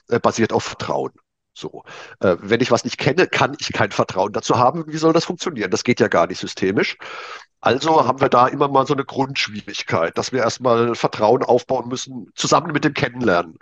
äh, 0.08 0.18
basiert 0.18 0.52
auf 0.52 0.64
Vertrauen. 0.64 1.12
So, 1.56 1.84
äh, 2.18 2.36
wenn 2.40 2.60
ich 2.60 2.72
was 2.72 2.84
nicht 2.84 2.98
kenne, 2.98 3.28
kann 3.28 3.56
ich 3.60 3.72
kein 3.72 3.92
Vertrauen 3.92 4.32
dazu 4.32 4.58
haben. 4.58 4.84
Wie 4.88 4.96
soll 4.96 5.12
das 5.12 5.24
funktionieren? 5.24 5.70
Das 5.70 5.84
geht 5.84 6.00
ja 6.00 6.08
gar 6.08 6.26
nicht 6.26 6.40
systemisch. 6.40 6.96
Also 7.60 8.04
haben 8.06 8.20
wir 8.20 8.28
da 8.28 8.48
immer 8.48 8.68
mal 8.68 8.86
so 8.86 8.94
eine 8.94 9.04
Grundschwierigkeit, 9.04 10.18
dass 10.18 10.32
wir 10.32 10.40
erstmal 10.40 10.94
Vertrauen 10.96 11.44
aufbauen 11.44 11.88
müssen, 11.88 12.30
zusammen 12.34 12.72
mit 12.72 12.84
dem 12.84 12.92
Kennenlernen. 12.92 13.58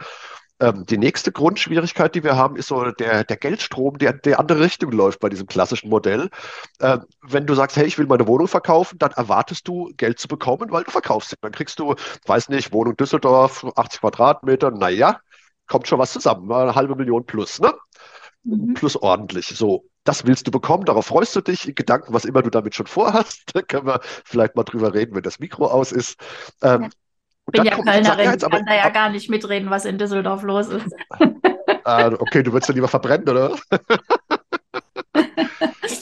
Ähm, 0.60 0.86
die 0.86 0.98
nächste 0.98 1.32
Grundschwierigkeit, 1.32 2.14
die 2.14 2.24
wir 2.24 2.36
haben, 2.36 2.56
ist 2.56 2.68
so 2.68 2.84
der, 2.92 3.24
der 3.24 3.36
Geldstrom, 3.36 3.98
der 3.98 4.12
der 4.12 4.38
andere 4.38 4.60
Richtung 4.60 4.92
läuft 4.92 5.20
bei 5.20 5.28
diesem 5.28 5.46
klassischen 5.46 5.90
Modell. 5.90 6.30
Äh, 6.78 6.98
wenn 7.22 7.46
du 7.46 7.54
sagst, 7.54 7.76
hey, 7.76 7.86
ich 7.86 7.98
will 7.98 8.06
meine 8.06 8.26
Wohnung 8.26 8.48
verkaufen, 8.48 8.98
dann 8.98 9.12
erwartest 9.12 9.66
du 9.66 9.92
Geld 9.96 10.18
zu 10.18 10.28
bekommen, 10.28 10.70
weil 10.70 10.84
du 10.84 10.90
verkaufst 10.90 11.30
sie. 11.30 11.36
Dann 11.40 11.52
kriegst 11.52 11.78
du, 11.78 11.94
weiß 12.26 12.48
nicht, 12.48 12.72
Wohnung 12.72 12.96
Düsseldorf, 12.96 13.64
80 13.76 14.00
Quadratmeter, 14.00 14.70
naja, 14.70 15.20
kommt 15.66 15.88
schon 15.88 15.98
was 15.98 16.12
zusammen, 16.12 16.50
eine 16.52 16.74
halbe 16.74 16.96
Million 16.96 17.24
plus, 17.24 17.60
ne? 17.60 17.72
Mhm. 18.44 18.74
Plus 18.74 18.96
ordentlich. 18.96 19.46
So, 19.46 19.84
das 20.04 20.26
willst 20.26 20.46
du 20.46 20.50
bekommen, 20.50 20.84
darauf 20.84 21.06
freust 21.06 21.34
du 21.36 21.40
dich, 21.40 21.68
in 21.68 21.74
Gedanken, 21.74 22.12
was 22.12 22.24
immer 22.24 22.42
du 22.42 22.50
damit 22.50 22.74
schon 22.74 22.86
vorhast. 22.86 23.42
Da 23.54 23.62
können 23.62 23.86
wir 23.86 24.00
vielleicht 24.24 24.56
mal 24.56 24.64
drüber 24.64 24.94
reden, 24.94 25.14
wenn 25.14 25.22
das 25.22 25.38
Mikro 25.38 25.66
aus 25.66 25.92
ist. 25.92 26.18
Ähm, 26.62 26.90
ich 27.46 27.52
bin 27.52 27.64
ja 27.64 27.76
Kölnerin, 27.76 28.34
ich 28.34 28.48
kann 28.48 28.66
da 28.66 28.74
ja 28.74 28.88
gar 28.90 29.10
nicht 29.10 29.28
mitreden, 29.28 29.70
was 29.70 29.84
in 29.84 29.98
Düsseldorf 29.98 30.42
los 30.42 30.68
ist. 30.68 30.94
Ah, 31.84 32.12
okay, 32.18 32.44
du 32.44 32.52
würdest 32.52 32.68
ja 32.68 32.76
lieber 32.76 32.86
verbrennen, 32.86 33.28
oder? 33.28 33.56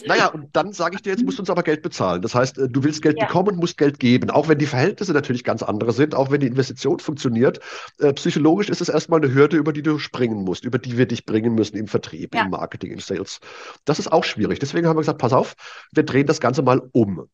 naja, 0.06 0.26
und 0.26 0.48
dann 0.52 0.72
sage 0.72 0.96
ich 0.96 1.02
dir, 1.02 1.10
jetzt 1.10 1.24
musst 1.24 1.38
du 1.38 1.42
uns 1.42 1.50
aber 1.50 1.62
Geld 1.62 1.82
bezahlen. 1.82 2.22
Das 2.22 2.34
heißt, 2.34 2.58
äh, 2.58 2.68
du 2.68 2.84
willst 2.84 3.02
Geld 3.02 3.18
ja. 3.18 3.26
bekommen 3.26 3.50
und 3.50 3.56
musst 3.56 3.78
Geld 3.78 3.98
geben. 3.98 4.30
Auch 4.30 4.48
wenn 4.48 4.58
die 4.58 4.66
Verhältnisse 4.66 5.12
natürlich 5.12 5.44
ganz 5.44 5.62
andere 5.62 5.92
sind, 5.92 6.14
auch 6.14 6.30
wenn 6.30 6.40
die 6.40 6.48
Investition 6.48 6.98
funktioniert. 6.98 7.60
Äh, 7.98 8.12
psychologisch 8.12 8.68
ist 8.68 8.80
es 8.80 8.88
erstmal 8.88 9.22
eine 9.22 9.32
Hürde, 9.32 9.56
über 9.56 9.72
die 9.72 9.82
du 9.82 9.98
springen 9.98 10.44
musst, 10.44 10.64
über 10.64 10.78
die 10.78 10.98
wir 10.98 11.06
dich 11.06 11.24
bringen 11.24 11.54
müssen 11.54 11.76
im 11.76 11.88
Vertrieb, 11.88 12.34
ja. 12.34 12.42
im 12.42 12.50
Marketing, 12.50 12.92
im 12.92 13.00
Sales. 13.00 13.40
Das 13.84 13.98
ist 13.98 14.12
auch 14.12 14.24
schwierig. 14.24 14.58
Deswegen 14.58 14.86
haben 14.86 14.96
wir 14.96 15.02
gesagt, 15.02 15.18
pass 15.18 15.32
auf, 15.32 15.54
wir 15.92 16.02
drehen 16.02 16.26
das 16.26 16.40
Ganze 16.40 16.62
mal 16.62 16.82
um 16.92 17.28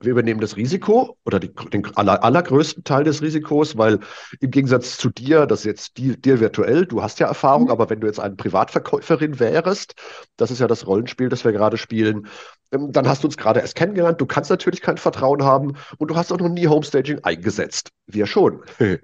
wir 0.00 0.12
übernehmen 0.12 0.40
das 0.40 0.56
Risiko 0.56 1.16
oder 1.24 1.40
die, 1.40 1.52
den 1.72 1.86
aller, 1.96 2.22
allergrößten 2.22 2.84
Teil 2.84 3.04
des 3.04 3.22
Risikos, 3.22 3.78
weil 3.78 4.00
im 4.40 4.50
Gegensatz 4.50 4.98
zu 4.98 5.08
dir, 5.08 5.46
das 5.46 5.60
ist 5.60 5.64
jetzt 5.64 5.96
die, 5.96 6.20
dir 6.20 6.40
virtuell, 6.40 6.84
du 6.84 7.02
hast 7.02 7.18
ja 7.18 7.26
Erfahrung, 7.26 7.64
mhm. 7.64 7.70
aber 7.70 7.88
wenn 7.88 8.00
du 8.00 8.06
jetzt 8.06 8.20
eine 8.20 8.36
Privatverkäuferin 8.36 9.40
wärst, 9.40 9.94
das 10.36 10.50
ist 10.50 10.60
ja 10.60 10.66
das 10.66 10.86
Rollenspiel, 10.86 11.28
das 11.28 11.44
wir 11.44 11.52
gerade 11.52 11.78
spielen, 11.78 12.26
ähm, 12.72 12.92
dann 12.92 13.08
hast 13.08 13.22
du 13.22 13.28
uns 13.28 13.36
gerade 13.36 13.60
erst 13.60 13.74
kennengelernt. 13.74 14.20
Du 14.20 14.26
kannst 14.26 14.50
natürlich 14.50 14.82
kein 14.82 14.98
Vertrauen 14.98 15.42
haben 15.42 15.76
und 15.98 16.10
du 16.10 16.16
hast 16.16 16.32
auch 16.32 16.38
noch 16.38 16.48
nie 16.48 16.68
Homestaging 16.68 17.20
eingesetzt. 17.22 17.90
Wir 18.06 18.26
schon. 18.26 18.62
Mhm. 18.78 18.98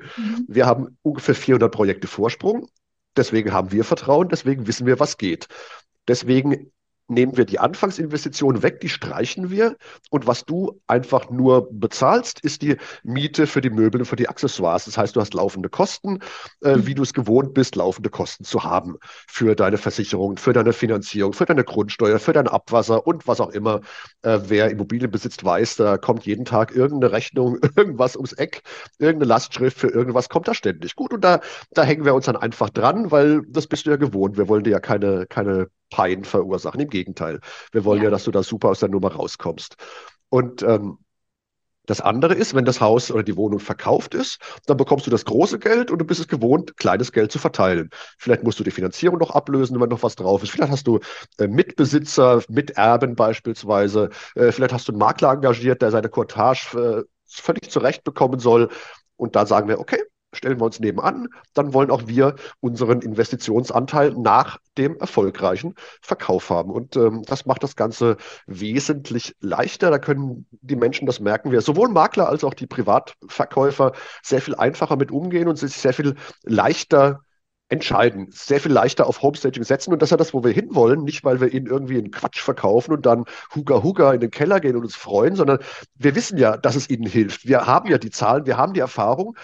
Wir 0.48 0.66
haben 0.66 0.98
ungefähr 1.02 1.34
400 1.34 1.72
Projekte 1.72 2.06
Vorsprung. 2.06 2.68
Deswegen 3.16 3.52
haben 3.52 3.72
wir 3.72 3.84
Vertrauen, 3.84 4.28
deswegen 4.28 4.66
wissen 4.66 4.86
wir, 4.86 4.98
was 4.98 5.18
geht. 5.18 5.46
Deswegen 6.08 6.72
nehmen 7.12 7.36
wir 7.36 7.44
die 7.44 7.58
Anfangsinvestition 7.58 8.62
weg, 8.62 8.80
die 8.80 8.88
streichen 8.88 9.50
wir. 9.50 9.76
Und 10.10 10.26
was 10.26 10.44
du 10.44 10.80
einfach 10.86 11.30
nur 11.30 11.68
bezahlst, 11.70 12.40
ist 12.40 12.62
die 12.62 12.76
Miete 13.02 13.46
für 13.46 13.60
die 13.60 13.70
Möbel 13.70 14.00
und 14.00 14.06
für 14.06 14.16
die 14.16 14.28
Accessoires. 14.28 14.84
Das 14.84 14.96
heißt, 14.96 15.16
du 15.16 15.20
hast 15.20 15.34
laufende 15.34 15.68
Kosten, 15.68 16.20
äh, 16.62 16.76
mhm. 16.76 16.86
wie 16.86 16.94
du 16.94 17.02
es 17.02 17.12
gewohnt 17.12 17.54
bist, 17.54 17.76
laufende 17.76 18.10
Kosten 18.10 18.44
zu 18.44 18.64
haben 18.64 18.96
für 19.28 19.54
deine 19.54 19.78
Versicherung, 19.78 20.36
für 20.36 20.52
deine 20.52 20.72
Finanzierung, 20.72 21.32
für 21.32 21.46
deine 21.46 21.64
Grundsteuer, 21.64 22.18
für 22.18 22.32
dein 22.32 22.48
Abwasser 22.48 23.06
und 23.06 23.26
was 23.26 23.40
auch 23.40 23.50
immer. 23.50 23.80
Äh, 24.22 24.40
wer 24.46 24.70
Immobilien 24.70 25.10
besitzt, 25.10 25.44
weiß, 25.44 25.76
da 25.76 25.98
kommt 25.98 26.26
jeden 26.26 26.44
Tag 26.44 26.74
irgendeine 26.74 27.12
Rechnung, 27.12 27.58
irgendwas 27.76 28.16
ums 28.16 28.32
Eck, 28.32 28.62
irgendeine 28.98 29.28
Lastschrift 29.28 29.78
für 29.78 29.88
irgendwas 29.88 30.28
kommt 30.28 30.48
da 30.48 30.54
ständig. 30.54 30.96
Gut, 30.96 31.12
und 31.12 31.22
da, 31.22 31.40
da 31.72 31.82
hängen 31.84 32.04
wir 32.04 32.14
uns 32.14 32.26
dann 32.26 32.36
einfach 32.36 32.70
dran, 32.70 33.10
weil 33.10 33.42
das 33.48 33.66
bist 33.66 33.86
du 33.86 33.90
ja 33.90 33.96
gewohnt. 33.96 34.36
Wir 34.36 34.48
wollen 34.48 34.64
dir 34.64 34.70
ja 34.70 34.80
keine, 34.80 35.26
keine 35.26 35.68
Pein 35.92 36.24
verursachen. 36.24 36.80
Im 36.80 36.88
Gegenteil. 36.88 37.40
Wir 37.70 37.84
wollen 37.84 37.98
ja, 37.98 38.04
ja 38.04 38.10
dass 38.10 38.24
du 38.24 38.32
da 38.32 38.42
super 38.42 38.70
aus 38.70 38.80
der 38.80 38.88
Nummer 38.88 39.12
rauskommst. 39.12 39.76
Und 40.28 40.62
ähm, 40.62 40.98
das 41.86 42.00
andere 42.00 42.34
ist, 42.34 42.54
wenn 42.54 42.64
das 42.64 42.80
Haus 42.80 43.10
oder 43.10 43.24
die 43.24 43.36
Wohnung 43.36 43.58
verkauft 43.58 44.14
ist, 44.14 44.38
dann 44.66 44.76
bekommst 44.76 45.06
du 45.06 45.10
das 45.10 45.24
große 45.24 45.58
Geld 45.58 45.90
und 45.90 45.98
du 45.98 46.04
bist 46.04 46.20
es 46.20 46.28
gewohnt, 46.28 46.76
kleines 46.76 47.10
Geld 47.10 47.32
zu 47.32 47.40
verteilen. 47.40 47.90
Vielleicht 48.18 48.44
musst 48.44 48.60
du 48.60 48.64
die 48.64 48.70
Finanzierung 48.70 49.18
noch 49.18 49.30
ablösen, 49.30 49.80
wenn 49.80 49.88
noch 49.88 50.02
was 50.02 50.14
drauf 50.14 50.42
ist. 50.44 50.50
Vielleicht 50.50 50.70
hast 50.70 50.86
du 50.86 51.00
äh, 51.38 51.48
Mitbesitzer, 51.48 52.42
Miterben 52.48 53.16
beispielsweise. 53.16 54.10
Äh, 54.36 54.52
vielleicht 54.52 54.72
hast 54.72 54.86
du 54.88 54.92
einen 54.92 55.00
Makler 55.00 55.32
engagiert, 55.32 55.82
der 55.82 55.90
seine 55.90 56.08
Courtage 56.08 56.78
äh, 56.78 57.02
völlig 57.26 57.70
zurecht 57.70 58.04
bekommen 58.04 58.38
soll. 58.38 58.68
Und 59.16 59.34
da 59.34 59.44
sagen 59.44 59.68
wir, 59.68 59.80
okay, 59.80 60.02
stellen 60.32 60.60
wir 60.60 60.64
uns 60.64 60.80
nebenan, 60.80 61.28
dann 61.54 61.74
wollen 61.74 61.90
auch 61.90 62.06
wir 62.06 62.36
unseren 62.60 63.00
Investitionsanteil 63.02 64.12
nach 64.12 64.58
dem 64.78 64.96
erfolgreichen 64.96 65.74
Verkauf 66.00 66.50
haben. 66.50 66.70
Und 66.70 66.96
ähm, 66.96 67.22
das 67.26 67.46
macht 67.46 67.62
das 67.62 67.76
Ganze 67.76 68.16
wesentlich 68.46 69.34
leichter. 69.40 69.90
Da 69.90 69.98
können 69.98 70.46
die 70.50 70.76
Menschen, 70.76 71.06
das 71.06 71.20
merken 71.20 71.50
wir, 71.50 71.60
sowohl 71.60 71.88
Makler 71.88 72.28
als 72.28 72.44
auch 72.44 72.54
die 72.54 72.66
Privatverkäufer 72.66 73.92
sehr 74.22 74.40
viel 74.40 74.54
einfacher 74.54 74.96
mit 74.96 75.10
umgehen 75.10 75.48
und 75.48 75.56
sich 75.56 75.76
sehr 75.76 75.92
viel 75.92 76.14
leichter 76.44 77.20
entscheiden, 77.72 78.28
sehr 78.30 78.60
viel 78.60 78.70
leichter 78.70 79.06
auf 79.06 79.22
Homestaging 79.22 79.64
setzen. 79.64 79.94
Und 79.94 80.02
das 80.02 80.08
ist 80.08 80.10
ja 80.10 80.18
das, 80.18 80.34
wo 80.34 80.44
wir 80.44 80.52
hinwollen. 80.52 81.04
Nicht, 81.04 81.24
weil 81.24 81.40
wir 81.40 81.52
ihnen 81.52 81.66
irgendwie 81.66 81.96
einen 81.96 82.10
Quatsch 82.10 82.42
verkaufen 82.42 82.92
und 82.92 83.06
dann 83.06 83.24
Huga 83.54 83.82
Huga 83.82 84.12
in 84.12 84.20
den 84.20 84.30
Keller 84.30 84.60
gehen 84.60 84.76
und 84.76 84.84
uns 84.84 84.94
freuen, 84.94 85.36
sondern 85.36 85.58
wir 85.94 86.14
wissen 86.14 86.36
ja, 86.36 86.58
dass 86.58 86.76
es 86.76 86.90
ihnen 86.90 87.06
hilft. 87.06 87.46
Wir 87.46 87.66
haben 87.66 87.88
ja 87.90 87.96
die 87.96 88.10
Zahlen, 88.10 88.44
wir 88.44 88.58
haben 88.58 88.74
die 88.74 88.80
Erfahrung 88.80 89.36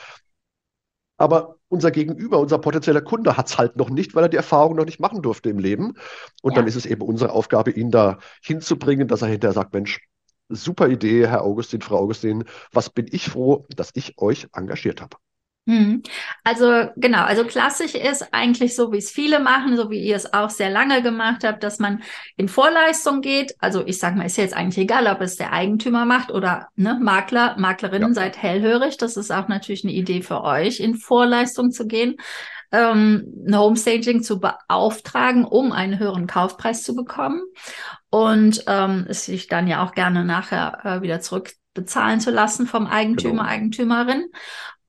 aber 1.18 1.56
unser 1.68 1.90
Gegenüber, 1.90 2.38
unser 2.38 2.58
potenzieller 2.58 3.02
Kunde 3.02 3.36
hat 3.36 3.48
es 3.48 3.58
halt 3.58 3.76
noch 3.76 3.90
nicht, 3.90 4.14
weil 4.14 4.24
er 4.24 4.28
die 4.28 4.36
Erfahrung 4.36 4.76
noch 4.76 4.86
nicht 4.86 5.00
machen 5.00 5.20
durfte 5.20 5.50
im 5.50 5.58
Leben. 5.58 5.94
Und 6.42 6.52
ja. 6.52 6.56
dann 6.56 6.66
ist 6.66 6.76
es 6.76 6.86
eben 6.86 7.02
unsere 7.02 7.32
Aufgabe, 7.32 7.72
ihn 7.72 7.90
da 7.90 8.18
hinzubringen, 8.42 9.08
dass 9.08 9.22
er 9.22 9.28
hinterher 9.28 9.52
sagt, 9.52 9.74
Mensch, 9.74 10.00
super 10.48 10.88
Idee, 10.88 11.26
Herr 11.26 11.42
Augustin, 11.42 11.82
Frau 11.82 11.98
Augustin, 11.98 12.44
was 12.72 12.88
bin 12.88 13.06
ich 13.10 13.28
froh, 13.28 13.66
dass 13.76 13.90
ich 13.94 14.18
euch 14.18 14.48
engagiert 14.54 15.02
habe. 15.02 15.16
Hm. 15.68 16.02
Also 16.44 16.88
genau, 16.96 17.24
also 17.24 17.44
klassisch 17.44 17.94
ist 17.94 18.32
eigentlich 18.32 18.74
so, 18.74 18.90
wie 18.90 18.96
es 18.96 19.10
viele 19.10 19.38
machen, 19.38 19.76
so 19.76 19.90
wie 19.90 20.02
ihr 20.02 20.16
es 20.16 20.32
auch 20.32 20.48
sehr 20.48 20.70
lange 20.70 21.02
gemacht 21.02 21.44
habt, 21.44 21.62
dass 21.62 21.78
man 21.78 22.02
in 22.38 22.48
Vorleistung 22.48 23.20
geht. 23.20 23.54
Also 23.58 23.86
ich 23.86 23.98
sage 23.98 24.16
mal, 24.16 24.24
ist 24.24 24.38
jetzt 24.38 24.56
eigentlich 24.56 24.78
egal, 24.78 25.06
ob 25.08 25.20
es 25.20 25.36
der 25.36 25.52
Eigentümer 25.52 26.06
macht 26.06 26.30
oder 26.30 26.68
ne, 26.76 26.98
Makler, 26.98 27.54
Maklerinnen, 27.58 28.08
ja. 28.08 28.14
seid 28.14 28.40
hellhörig. 28.40 28.96
Das 28.96 29.18
ist 29.18 29.30
auch 29.30 29.48
natürlich 29.48 29.84
eine 29.84 29.92
Idee 29.92 30.22
für 30.22 30.42
euch, 30.42 30.80
in 30.80 30.94
Vorleistung 30.94 31.70
zu 31.70 31.86
gehen, 31.86 32.16
ähm, 32.72 33.30
ein 33.46 33.58
Homestaging 33.58 34.22
zu 34.22 34.40
beauftragen, 34.40 35.44
um 35.44 35.72
einen 35.72 35.98
höheren 35.98 36.26
Kaufpreis 36.26 36.82
zu 36.82 36.94
bekommen 36.94 37.42
und 38.08 38.64
ähm, 38.68 39.04
es 39.06 39.26
sich 39.26 39.48
dann 39.48 39.66
ja 39.66 39.84
auch 39.84 39.92
gerne 39.92 40.24
nachher 40.24 40.78
äh, 40.82 41.02
wieder 41.02 41.20
zurückbezahlen 41.20 42.20
zu 42.20 42.30
lassen 42.30 42.66
vom 42.66 42.86
Eigentümer, 42.86 43.42
genau. 43.42 43.50
Eigentümerin. 43.50 44.30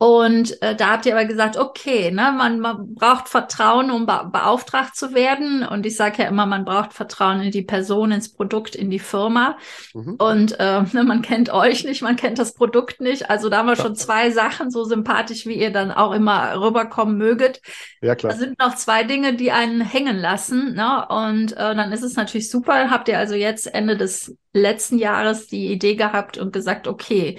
Und 0.01 0.61
äh, 0.61 0.77
da 0.77 0.91
habt 0.91 1.05
ihr 1.05 1.13
aber 1.13 1.25
gesagt, 1.25 1.57
okay, 1.57 2.09
ne, 2.09 2.33
man, 2.35 2.61
man 2.61 2.95
braucht 2.95 3.27
Vertrauen, 3.27 3.91
um 3.91 4.05
be 4.05 4.29
beauftragt 4.31 4.95
zu 4.95 5.13
werden. 5.13 5.67
Und 5.67 5.85
ich 5.85 5.97
sage 5.97 6.23
ja 6.23 6.29
immer, 6.29 6.45
man 6.45 6.63
braucht 6.63 6.93
Vertrauen 6.93 7.41
in 7.41 7.51
die 7.51 7.63
Person, 7.63 8.13
ins 8.13 8.31
Produkt, 8.31 8.75
in 8.75 8.89
die 8.89 8.99
Firma. 8.99 9.57
Mhm. 9.93 10.15
Und 10.17 10.57
äh, 10.57 10.83
ne, 10.93 11.03
man 11.05 11.21
kennt 11.21 11.51
euch 11.51 11.83
nicht, 11.83 12.01
man 12.01 12.15
kennt 12.15 12.39
das 12.39 12.53
Produkt 12.53 13.01
nicht. 13.01 13.29
Also 13.29 13.49
da 13.49 13.57
haben 13.57 13.65
wir 13.65 13.75
ja. 13.75 13.83
schon 13.83 13.97
zwei 13.97 14.31
Sachen, 14.31 14.71
so 14.71 14.85
sympathisch, 14.85 15.45
wie 15.45 15.59
ihr 15.59 15.71
dann 15.71 15.91
auch 15.91 16.13
immer 16.13 16.55
rüberkommen 16.61 17.17
möget. 17.17 17.59
Ja, 18.01 18.15
klar. 18.15 18.31
Da 18.31 18.39
sind 18.39 18.57
noch 18.57 18.75
zwei 18.75 19.03
Dinge, 19.03 19.33
die 19.33 19.51
einen 19.51 19.81
hängen 19.81 20.17
lassen. 20.17 20.75
Ne? 20.75 21.07
Und 21.09 21.51
äh, 21.51 21.75
dann 21.75 21.91
ist 21.91 22.03
es 22.03 22.15
natürlich 22.15 22.49
super. 22.49 22.89
Habt 22.89 23.09
ihr 23.09 23.17
also 23.17 23.35
jetzt 23.35 23.67
Ende 23.73 23.97
des 23.97 24.33
letzten 24.53 24.97
Jahres 24.97 25.47
die 25.47 25.67
Idee 25.71 25.95
gehabt 25.95 26.37
und 26.37 26.53
gesagt, 26.53 26.87
okay, 26.87 27.37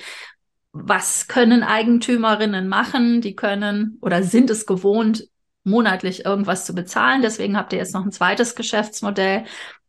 was 0.73 1.29
können 1.29 1.63
Eigentümerinnen 1.63 2.69
machen? 2.69 3.21
Die 3.21 3.35
können 3.35 3.99
oder 4.01 4.23
sind 4.23 4.51
es 4.51 4.67
gewohnt, 4.67 5.29
monatlich 5.65 6.25
irgendwas 6.25 6.65
zu 6.65 6.75
bezahlen. 6.75 7.23
Deswegen 7.23 7.57
habt 7.57 7.73
ihr 7.73 7.79
jetzt 7.79 7.95
noch 7.95 8.05
ein 8.05 8.13
zweites 8.13 8.55
Geschäftsmodell, 8.55 9.45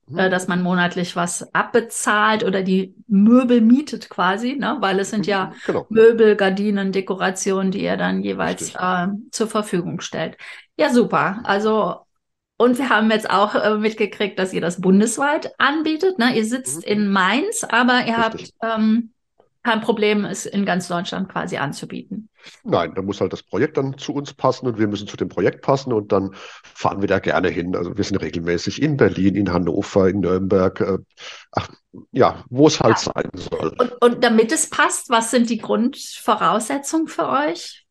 mhm. 0.07 0.17
äh, 0.17 0.29
dass 0.29 0.47
man 0.47 0.63
monatlich 0.63 1.15
was 1.15 1.53
abbezahlt 1.53 2.43
oder 2.43 2.63
die 2.63 2.95
Möbel 3.07 3.61
mietet 3.61 4.09
quasi, 4.09 4.55
ne? 4.55 4.77
weil 4.79 4.99
es 4.99 5.11
sind 5.11 5.27
ja 5.27 5.47
mhm, 5.47 5.53
genau. 5.65 5.85
Möbel, 5.89 6.35
Gardinen, 6.35 6.91
Dekorationen, 6.91 7.71
die 7.71 7.83
ihr 7.83 7.97
dann 7.97 8.23
jeweils 8.23 8.73
äh, 8.75 9.07
zur 9.31 9.47
Verfügung 9.47 10.01
stellt. 10.01 10.37
Ja, 10.77 10.91
super. 10.91 11.41
Also 11.43 11.97
und 12.57 12.77
wir 12.77 12.89
haben 12.89 13.09
jetzt 13.09 13.27
auch 13.27 13.55
äh, 13.55 13.75
mitgekriegt, 13.77 14.37
dass 14.37 14.53
ihr 14.53 14.61
das 14.61 14.81
bundesweit 14.81 15.51
anbietet. 15.57 16.19
Ne? 16.19 16.35
Ihr 16.35 16.45
sitzt 16.45 16.85
mhm. 16.85 16.93
in 16.93 17.11
Mainz, 17.11 17.63
aber 17.63 18.05
ihr 18.05 18.17
Richtig. 18.17 18.53
habt 18.61 18.79
ähm, 18.79 19.13
kein 19.63 19.81
Problem, 19.81 20.25
es 20.25 20.45
in 20.45 20.65
ganz 20.65 20.87
Deutschland 20.87 21.29
quasi 21.29 21.57
anzubieten. 21.57 22.29
Nein, 22.63 22.93
da 22.95 23.01
muss 23.01 23.21
halt 23.21 23.31
das 23.31 23.43
Projekt 23.43 23.77
dann 23.77 23.97
zu 23.97 24.13
uns 24.13 24.33
passen 24.33 24.67
und 24.67 24.79
wir 24.79 24.87
müssen 24.87 25.07
zu 25.07 25.17
dem 25.17 25.29
Projekt 25.29 25.61
passen 25.61 25.93
und 25.93 26.11
dann 26.11 26.31
fahren 26.63 27.01
wir 27.01 27.07
da 27.07 27.19
gerne 27.19 27.49
hin. 27.49 27.75
Also 27.75 27.95
wir 27.95 28.03
sind 28.03 28.17
regelmäßig 28.17 28.81
in 28.81 28.97
Berlin, 28.97 29.35
in 29.35 29.53
Hannover, 29.53 30.09
in 30.09 30.21
Nürnberg, 30.21 30.79
äh, 30.81 30.97
ach, 31.51 31.69
ja, 32.11 32.43
wo 32.49 32.67
es 32.67 32.79
halt 32.79 32.97
ja. 33.05 33.13
sein 33.13 33.29
soll. 33.35 33.75
Und, 33.77 33.93
und 34.01 34.23
damit 34.23 34.51
es 34.51 34.69
passt, 34.69 35.09
was 35.09 35.29
sind 35.29 35.49
die 35.49 35.59
Grundvoraussetzungen 35.59 37.07
für 37.07 37.29
euch? 37.29 37.85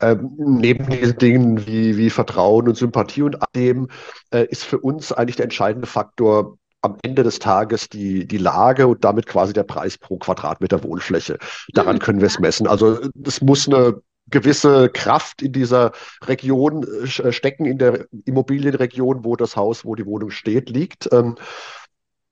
Ähm, 0.00 0.32
neben 0.36 0.88
diesen 0.90 1.16
Dingen 1.16 1.66
wie, 1.66 1.96
wie 1.96 2.10
Vertrauen 2.10 2.68
und 2.68 2.76
Sympathie 2.76 3.22
und 3.22 3.38
dem 3.54 3.88
äh, 4.30 4.44
ist 4.46 4.64
für 4.64 4.78
uns 4.80 5.12
eigentlich 5.12 5.36
der 5.36 5.44
entscheidende 5.44 5.86
Faktor, 5.86 6.58
am 6.84 6.98
Ende 7.02 7.22
des 7.22 7.38
Tages 7.38 7.88
die, 7.88 8.26
die 8.26 8.38
Lage 8.38 8.86
und 8.86 9.04
damit 9.04 9.26
quasi 9.26 9.52
der 9.52 9.64
Preis 9.64 9.98
pro 9.98 10.18
Quadratmeter 10.18 10.82
Wohnfläche. 10.84 11.38
Daran 11.72 11.96
mhm. 11.96 12.00
können 12.00 12.20
wir 12.20 12.26
es 12.26 12.38
messen. 12.38 12.66
Also 12.66 12.98
es 13.24 13.40
muss 13.40 13.68
eine 13.68 14.00
gewisse 14.28 14.88
Kraft 14.88 15.42
in 15.42 15.52
dieser 15.52 15.92
Region 16.24 16.84
äh, 17.02 17.32
stecken, 17.32 17.66
in 17.66 17.78
der 17.78 18.06
Immobilienregion, 18.24 19.24
wo 19.24 19.36
das 19.36 19.56
Haus, 19.56 19.84
wo 19.84 19.94
die 19.94 20.06
Wohnung 20.06 20.30
steht, 20.30 20.70
liegt. 20.70 21.12
Ähm, 21.12 21.36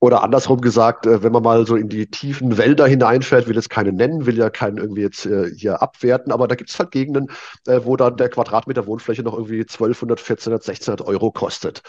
oder 0.00 0.24
andersrum 0.24 0.60
gesagt, 0.60 1.06
äh, 1.06 1.22
wenn 1.22 1.32
man 1.32 1.42
mal 1.42 1.66
so 1.66 1.76
in 1.76 1.88
die 1.88 2.10
tiefen 2.10 2.58
Wälder 2.58 2.86
hineinfährt, 2.86 3.46
will 3.46 3.56
jetzt 3.56 3.70
keine 3.70 3.92
nennen, 3.92 4.26
will 4.26 4.36
ja 4.36 4.50
keinen 4.50 4.78
irgendwie 4.78 5.02
jetzt 5.02 5.26
äh, 5.26 5.50
hier 5.54 5.80
abwerten, 5.80 6.32
aber 6.32 6.48
da 6.48 6.56
gibt 6.56 6.70
es 6.70 6.78
halt 6.78 6.90
Gegenden, 6.90 7.30
wo 7.66 7.96
dann 7.96 8.16
der 8.16 8.28
Quadratmeter 8.28 8.86
Wohnfläche 8.86 9.22
noch 9.22 9.34
irgendwie 9.34 9.60
1200, 9.60 10.18
1400, 10.18 10.68
1600 10.68 11.06
Euro 11.06 11.30
kostet. 11.30 11.82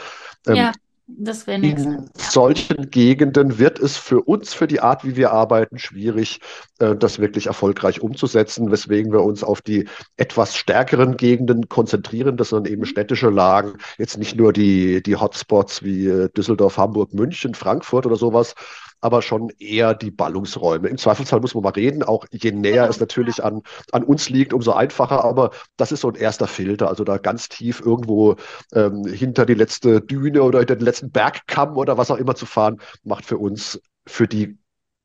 Ähm, 0.47 0.55
ja. 0.55 0.71
Das 1.05 1.47
wäre 1.47 1.59
nichts. 1.59 1.83
In 1.83 2.09
solchen 2.15 2.89
Gegenden 2.89 3.59
wird 3.59 3.77
es 3.79 3.97
für 3.97 4.21
uns, 4.21 4.53
für 4.53 4.67
die 4.67 4.79
Art, 4.79 5.03
wie 5.03 5.17
wir 5.17 5.31
arbeiten, 5.31 5.77
schwierig, 5.77 6.39
äh, 6.79 6.95
das 6.95 7.19
wirklich 7.19 7.47
erfolgreich 7.47 8.01
umzusetzen, 8.01 8.71
weswegen 8.71 9.11
wir 9.11 9.21
uns 9.21 9.43
auf 9.43 9.61
die 9.61 9.87
etwas 10.15 10.55
stärkeren 10.55 11.17
Gegenden 11.17 11.67
konzentrieren. 11.67 12.37
Das 12.37 12.49
sind 12.49 12.69
eben 12.69 12.81
mhm. 12.81 12.85
städtische 12.85 13.29
Lagen, 13.29 13.73
jetzt 13.97 14.17
nicht 14.17 14.37
nur 14.37 14.53
die, 14.53 15.03
die 15.03 15.17
Hotspots 15.17 15.83
wie 15.83 16.07
äh, 16.07 16.29
Düsseldorf, 16.29 16.77
Hamburg, 16.77 17.13
München, 17.13 17.53
Frankfurt 17.53 18.05
oder 18.05 18.15
sowas, 18.15 18.55
aber 19.03 19.21
schon 19.21 19.51
eher 19.59 19.93
die 19.93 20.11
Ballungsräume. 20.11 20.87
Im 20.87 20.97
Zweifelsfall 20.97 21.41
muss 21.41 21.53
man 21.53 21.63
mal 21.63 21.73
reden, 21.73 22.03
auch 22.03 22.25
je 22.31 22.51
näher 22.51 22.87
es 22.87 23.01
natürlich 23.01 23.43
an, 23.43 23.61
an 23.91 24.03
uns 24.03 24.29
liegt, 24.29 24.53
umso 24.53 24.71
einfacher, 24.71 25.25
aber 25.25 25.51
das 25.75 25.91
ist 25.91 26.01
so 26.01 26.09
ein 26.09 26.15
erster 26.15 26.47
Filter, 26.47 26.87
also 26.87 27.03
da 27.03 27.17
ganz 27.17 27.49
tief 27.49 27.81
irgendwo 27.81 28.37
ähm, 28.73 29.05
hinter 29.05 29.45
die 29.45 29.55
letzte 29.55 29.99
Düne 29.99 30.41
oder 30.41 30.59
hinter 30.59 30.77
den 30.77 30.85
letzten 30.85 31.11
Bergkamm 31.11 31.75
oder 31.75 31.97
was 31.97 32.11
auch 32.11 32.17
immer 32.17 32.35
zu 32.35 32.45
fahren, 32.45 32.79
macht 33.03 33.25
für 33.25 33.37
uns, 33.37 33.81
für 34.07 34.27
die 34.27 34.57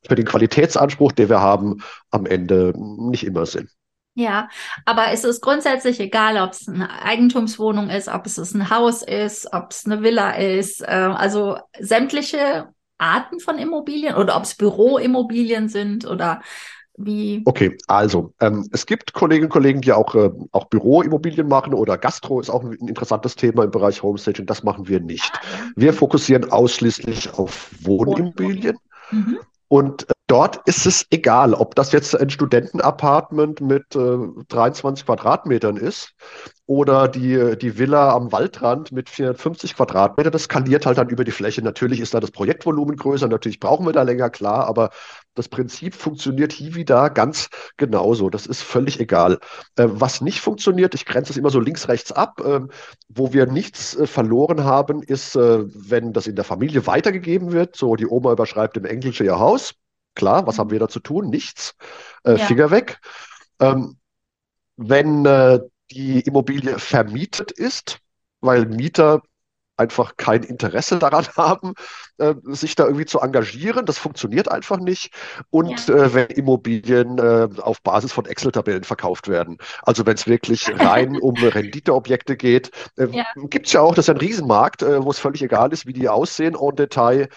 für 0.06 0.14
den 0.14 0.26
Qualitätsanspruch, 0.26 1.10
den 1.10 1.28
wir 1.28 1.40
haben, 1.40 1.82
am 2.12 2.24
Ende 2.24 2.72
nicht 2.76 3.26
immer 3.26 3.46
Sinn. 3.46 3.68
Ja, 4.14 4.48
aber 4.84 5.12
es 5.12 5.24
ist 5.24 5.40
grundsätzlich 5.40 5.98
egal, 5.98 6.38
ob 6.38 6.52
es 6.52 6.68
eine 6.68 7.02
Eigentumswohnung 7.02 7.90
ist, 7.90 8.08
ob 8.08 8.26
es 8.26 8.38
ein 8.54 8.70
Haus 8.70 9.02
ist, 9.02 9.52
ob 9.52 9.72
es 9.72 9.86
eine 9.86 10.02
Villa 10.02 10.30
ist. 10.30 10.82
Äh, 10.82 10.86
also 10.86 11.58
sämtliche 11.78 12.68
Arten 12.98 13.40
von 13.40 13.58
Immobilien 13.58 14.16
oder 14.16 14.36
ob 14.36 14.44
es 14.44 14.54
Büroimmobilien 14.54 15.68
sind 15.68 16.06
oder 16.06 16.40
wie? 16.96 17.42
Okay, 17.44 17.78
also 17.86 18.34
ähm, 18.40 18.68
es 18.72 18.84
gibt 18.84 19.12
Kolleginnen 19.12 19.46
und 19.46 19.52
Kollegen, 19.52 19.80
die 19.80 19.92
auch, 19.92 20.14
äh, 20.16 20.30
auch 20.50 20.64
Büroimmobilien 20.64 21.46
machen 21.46 21.72
oder 21.72 21.96
Gastro 21.96 22.40
ist 22.40 22.50
auch 22.50 22.64
ein, 22.64 22.72
ein 22.72 22.88
interessantes 22.88 23.36
Thema 23.36 23.64
im 23.64 23.70
Bereich 23.70 24.02
Homestaging. 24.02 24.46
Das 24.46 24.64
machen 24.64 24.88
wir 24.88 24.98
nicht. 24.98 25.32
Wir 25.76 25.92
fokussieren 25.92 26.50
ausschließlich 26.50 27.34
auf 27.34 27.70
Wohnimmobilien. 27.82 28.76
Mhm. 29.12 29.38
Und 29.68 30.06
dort 30.28 30.60
ist 30.66 30.86
es 30.86 31.06
egal, 31.10 31.54
ob 31.54 31.74
das 31.74 31.90
jetzt 31.90 32.14
ein 32.14 32.30
Studentenapartment 32.30 33.60
mit 33.60 33.96
äh, 33.96 34.18
23 34.48 35.06
Quadratmetern 35.06 35.76
ist 35.76 36.14
oder 36.66 37.08
die, 37.08 37.56
die 37.56 37.78
Villa 37.78 38.12
am 38.12 38.30
Waldrand 38.30 38.92
mit 38.92 39.08
450 39.08 39.74
Quadratmetern. 39.74 40.30
Das 40.30 40.44
skaliert 40.44 40.84
halt 40.84 40.98
dann 40.98 41.08
über 41.08 41.24
die 41.24 41.30
Fläche. 41.32 41.62
Natürlich 41.62 41.98
ist 42.00 42.12
da 42.12 42.20
das 42.20 42.30
Projektvolumen 42.30 42.96
größer, 42.96 43.26
natürlich 43.26 43.58
brauchen 43.58 43.86
wir 43.86 43.92
da 43.92 44.02
länger, 44.02 44.28
klar, 44.28 44.66
aber 44.66 44.90
das 45.34 45.48
Prinzip 45.48 45.94
funktioniert 45.94 46.52
hier 46.52 46.74
wieder 46.74 47.08
ganz 47.08 47.48
genauso. 47.78 48.28
Das 48.28 48.46
ist 48.46 48.62
völlig 48.62 49.00
egal. 49.00 49.38
Äh, 49.76 49.86
was 49.88 50.20
nicht 50.20 50.40
funktioniert, 50.40 50.94
ich 50.94 51.06
grenze 51.06 51.32
es 51.32 51.38
immer 51.38 51.50
so 51.50 51.60
links, 51.60 51.88
rechts 51.88 52.12
ab. 52.12 52.40
Äh, 52.44 52.60
wo 53.08 53.32
wir 53.32 53.46
nichts 53.46 53.96
äh, 53.96 54.06
verloren 54.06 54.64
haben, 54.64 55.02
ist, 55.02 55.36
äh, 55.36 55.64
wenn 55.64 56.12
das 56.12 56.26
in 56.26 56.36
der 56.36 56.44
Familie 56.44 56.86
weitergegeben 56.86 57.52
wird. 57.52 57.76
So, 57.76 57.96
die 57.96 58.06
Oma 58.06 58.32
überschreibt 58.32 58.76
im 58.76 58.84
Englisch 58.84 59.20
ihr 59.22 59.38
Haus 59.38 59.74
Klar, 60.18 60.46
was 60.46 60.58
haben 60.58 60.70
wir 60.70 60.80
da 60.80 60.88
zu 60.88 61.00
tun? 61.00 61.30
Nichts. 61.30 61.76
Äh, 62.24 62.36
ja. 62.36 62.44
Finger 62.44 62.70
weg. 62.70 62.98
Ähm, 63.60 63.96
wenn 64.76 65.24
äh, 65.24 65.60
die 65.92 66.20
Immobilie 66.20 66.78
vermietet 66.78 67.52
ist, 67.52 68.00
weil 68.40 68.66
Mieter 68.66 69.22
einfach 69.78 70.16
kein 70.16 70.42
Interesse 70.42 70.98
daran 70.98 71.26
haben, 71.36 71.74
äh, 72.18 72.34
sich 72.42 72.74
da 72.74 72.84
irgendwie 72.84 73.06
zu 73.06 73.20
engagieren. 73.20 73.86
Das 73.86 73.96
funktioniert 73.96 74.50
einfach 74.50 74.78
nicht. 74.78 75.12
Und 75.50 75.88
ja. 75.88 75.94
äh, 75.94 76.14
wenn 76.14 76.26
Immobilien 76.28 77.18
äh, 77.18 77.48
auf 77.60 77.80
Basis 77.82 78.12
von 78.12 78.26
Excel-Tabellen 78.26 78.84
verkauft 78.84 79.28
werden. 79.28 79.58
Also 79.82 80.04
wenn 80.04 80.14
es 80.14 80.26
wirklich 80.26 80.68
rein 80.80 81.16
um 81.16 81.36
Renditeobjekte 81.36 82.36
geht, 82.36 82.72
äh, 82.96 83.06
ja. 83.06 83.24
gibt 83.48 83.68
es 83.68 83.72
ja 83.72 83.80
auch, 83.80 83.94
das 83.94 84.06
ist 84.06 84.10
ein 84.10 84.18
Riesenmarkt, 84.18 84.82
äh, 84.82 85.02
wo 85.02 85.10
es 85.10 85.20
völlig 85.20 85.42
egal 85.42 85.72
ist, 85.72 85.86
wie 85.86 85.92
die 85.92 86.08
aussehen 86.08 86.56
en 86.60 86.76
Detail. 86.76 87.28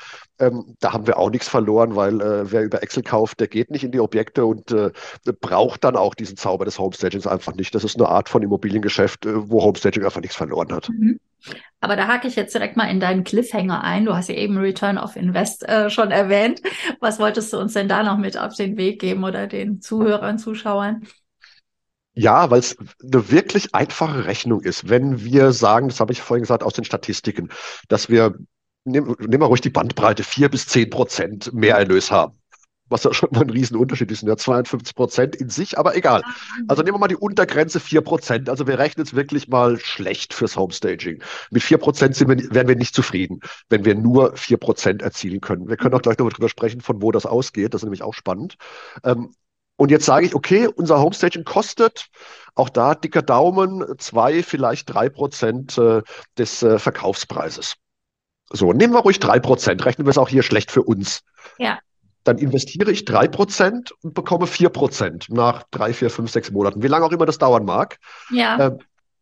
Ähm, 0.41 0.75
da 0.80 0.91
haben 0.91 1.06
wir 1.06 1.17
auch 1.19 1.30
nichts 1.30 1.47
verloren, 1.47 1.95
weil 1.95 2.19
äh, 2.19 2.51
wer 2.51 2.63
über 2.63 2.82
Excel 2.82 3.04
kauft, 3.04 3.39
der 3.39 3.47
geht 3.47 3.69
nicht 3.69 3.84
in 3.84 3.91
die 3.91 3.99
Objekte 3.99 4.45
und 4.45 4.71
äh, 4.71 4.91
braucht 5.39 5.84
dann 5.84 5.95
auch 5.95 6.15
diesen 6.15 6.36
Zauber 6.36 6.65
des 6.65 6.80
Homestagings 6.80 7.27
einfach 7.27 7.54
nicht. 7.54 7.75
Das 7.75 7.84
ist 7.84 7.95
eine 7.95 8.10
Art 8.10 8.27
von 8.27 8.41
Immobiliengeschäft, 8.41 9.25
äh, 9.27 9.49
wo 9.49 9.62
Homestaging 9.62 10.04
einfach 10.04 10.21
nichts 10.21 10.36
verloren 10.36 10.73
hat. 10.73 10.89
Mhm. 10.89 11.19
Aber 11.80 11.95
da 11.95 12.08
hake 12.08 12.27
ich 12.27 12.36
jetzt 12.36 12.54
direkt 12.54 12.75
mal 12.75 12.89
in 12.89 12.99
deinen 12.99 13.23
Cliffhanger 13.23 13.84
ein. 13.84 14.06
Du 14.06 14.15
hast 14.15 14.30
ja 14.30 14.36
eben 14.36 14.58
Return 14.58 14.97
of 14.97 15.15
Invest 15.15 15.67
äh, 15.67 15.89
schon 15.89 16.12
erwähnt. 16.12 16.62
Was 16.99 17.19
wolltest 17.19 17.54
du 17.54 17.58
uns 17.58 17.73
denn 17.73 17.88
da 17.88 18.04
noch 18.04 18.17
mit 18.17 18.38
auf 18.38 18.56
den 18.56 18.77
Weg 18.77 18.99
geben 18.99 19.23
oder 19.23 19.47
den 19.47 19.82
Zuhörern, 19.82 20.38
Zuschauern? 20.38 21.08
Ja, 22.13 22.51
weil 22.51 22.60
es 22.60 22.77
eine 22.77 23.32
wirklich 23.32 23.73
einfache 23.73 24.25
Rechnung 24.25 24.62
ist. 24.62 24.89
Wenn 24.89 25.23
wir 25.23 25.54
sagen, 25.54 25.88
das 25.88 25.99
habe 25.99 26.12
ich 26.12 26.21
vorhin 26.21 26.43
gesagt 26.43 26.63
aus 26.63 26.73
den 26.73 26.84
Statistiken, 26.84 27.49
dass 27.88 28.10
wir 28.10 28.36
nehmen, 28.86 29.15
nehmen 29.20 29.41
wir 29.41 29.48
ruhig 29.48 29.62
die 29.62 29.70
Bandbreite, 29.70 30.24
vier 30.24 30.50
bis 30.50 30.67
zehn 30.67 30.89
Prozent 30.89 31.54
mehr 31.54 31.76
Erlös 31.76 32.12
haben. 32.12 32.38
Was 32.89 33.06
ja 33.06 33.13
schon 33.13 33.30
mal 33.32 33.44
ein 33.44 33.50
Riesenunterschied 33.50 34.12
ist, 34.12 34.24
ja 34.24 34.36
52 34.36 34.96
Prozent 34.96 35.36
in 35.38 35.50
sich, 35.50 35.80
aber 35.80 35.96
egal. 35.96 36.24
Also 36.67 36.84
nehmen 36.84 36.96
wir 36.96 37.00
mal 37.00 37.08
die 37.08 37.15
Untergrenze 37.15 37.80
vier 37.80 38.02
Prozent. 38.02 38.50
Also 38.50 38.67
wir 38.67 38.80
rechnen 38.80 39.06
es 39.06 39.13
wirklich 39.13 39.48
mal 39.48 39.80
schlecht 39.80 40.34
fürs 40.34 40.58
Homestaging. 40.58 41.24
Mit 41.52 41.63
vier 41.63 41.78
Prozent 41.78 42.15
sind 42.15 42.28
wir, 42.28 42.54
wären 42.54 42.67
wir 42.67 42.76
nicht 42.76 42.94
zufrieden, 42.94 43.39
wenn 43.70 43.86
wir 43.86 43.96
nur 43.96 44.36
vier 44.36 44.58
Prozent 44.58 45.02
erzielen 45.02 45.39
können. 45.39 45.70
Wir 45.70 45.78
können 45.78 45.96
auch 45.96 46.02
gleich 46.02 46.17
noch 46.17 46.30
darüber 46.30 46.50
sprechen, 46.50 46.82
von 46.82 47.02
wo 47.02 47.13
das 47.13 47.26
ausgeht. 47.26 47.74
Das 47.74 47.80
ist 47.82 47.86
nämlich 47.86 48.04
auch 48.04 48.13
spannend. 48.13 48.58
Ähm, 49.06 49.34
und 49.78 49.89
jetzt 49.89 50.06
sage 50.06 50.26
ich, 50.26 50.36
okay, 50.36 50.67
unser 50.67 51.00
Homestaging 51.00 51.46
kostet, 51.46 52.10
auch 52.56 52.70
da 52.70 52.94
dicker 52.94 53.22
Daumen, 53.22 53.84
zwei, 54.00 54.44
vielleicht 54.44 54.94
drei 54.94 55.08
Prozent 55.10 55.78
äh, 55.78 56.02
des 56.38 56.62
äh, 56.62 56.78
Verkaufspreises. 56.78 57.78
So, 58.54 58.74
nehmen 58.74 58.94
wir 58.94 59.00
ruhig 59.00 59.20
drei 59.20 59.40
Prozent, 59.40 59.86
rechnen 59.86 60.06
wir 60.06 60.12
es 60.12 60.18
auch 60.18 60.30
hier 60.30 60.44
schlecht 60.44 60.72
für 60.72 60.84
uns. 60.84 61.22
Ja. 61.58 61.80
Dann 62.24 62.38
investiere 62.38 62.92
ich 62.92 63.06
drei 63.06 63.28
Prozent 63.28 63.94
und 64.04 64.14
bekomme 64.14 64.46
vier 64.46 64.70
Prozent 64.70 65.28
nach 65.30 65.64
drei, 65.72 65.94
vier, 65.94 66.10
fünf, 66.10 66.32
sechs 66.32 66.52
Monaten. 66.52 66.84
Wie 66.84 66.88
lange 66.88 67.06
auch 67.06 67.12
immer 67.12 67.26
das 67.26 67.38
dauern 67.38 67.66
mag. 67.66 67.98
Ja. 68.30 68.68
Ähm, 68.68 68.80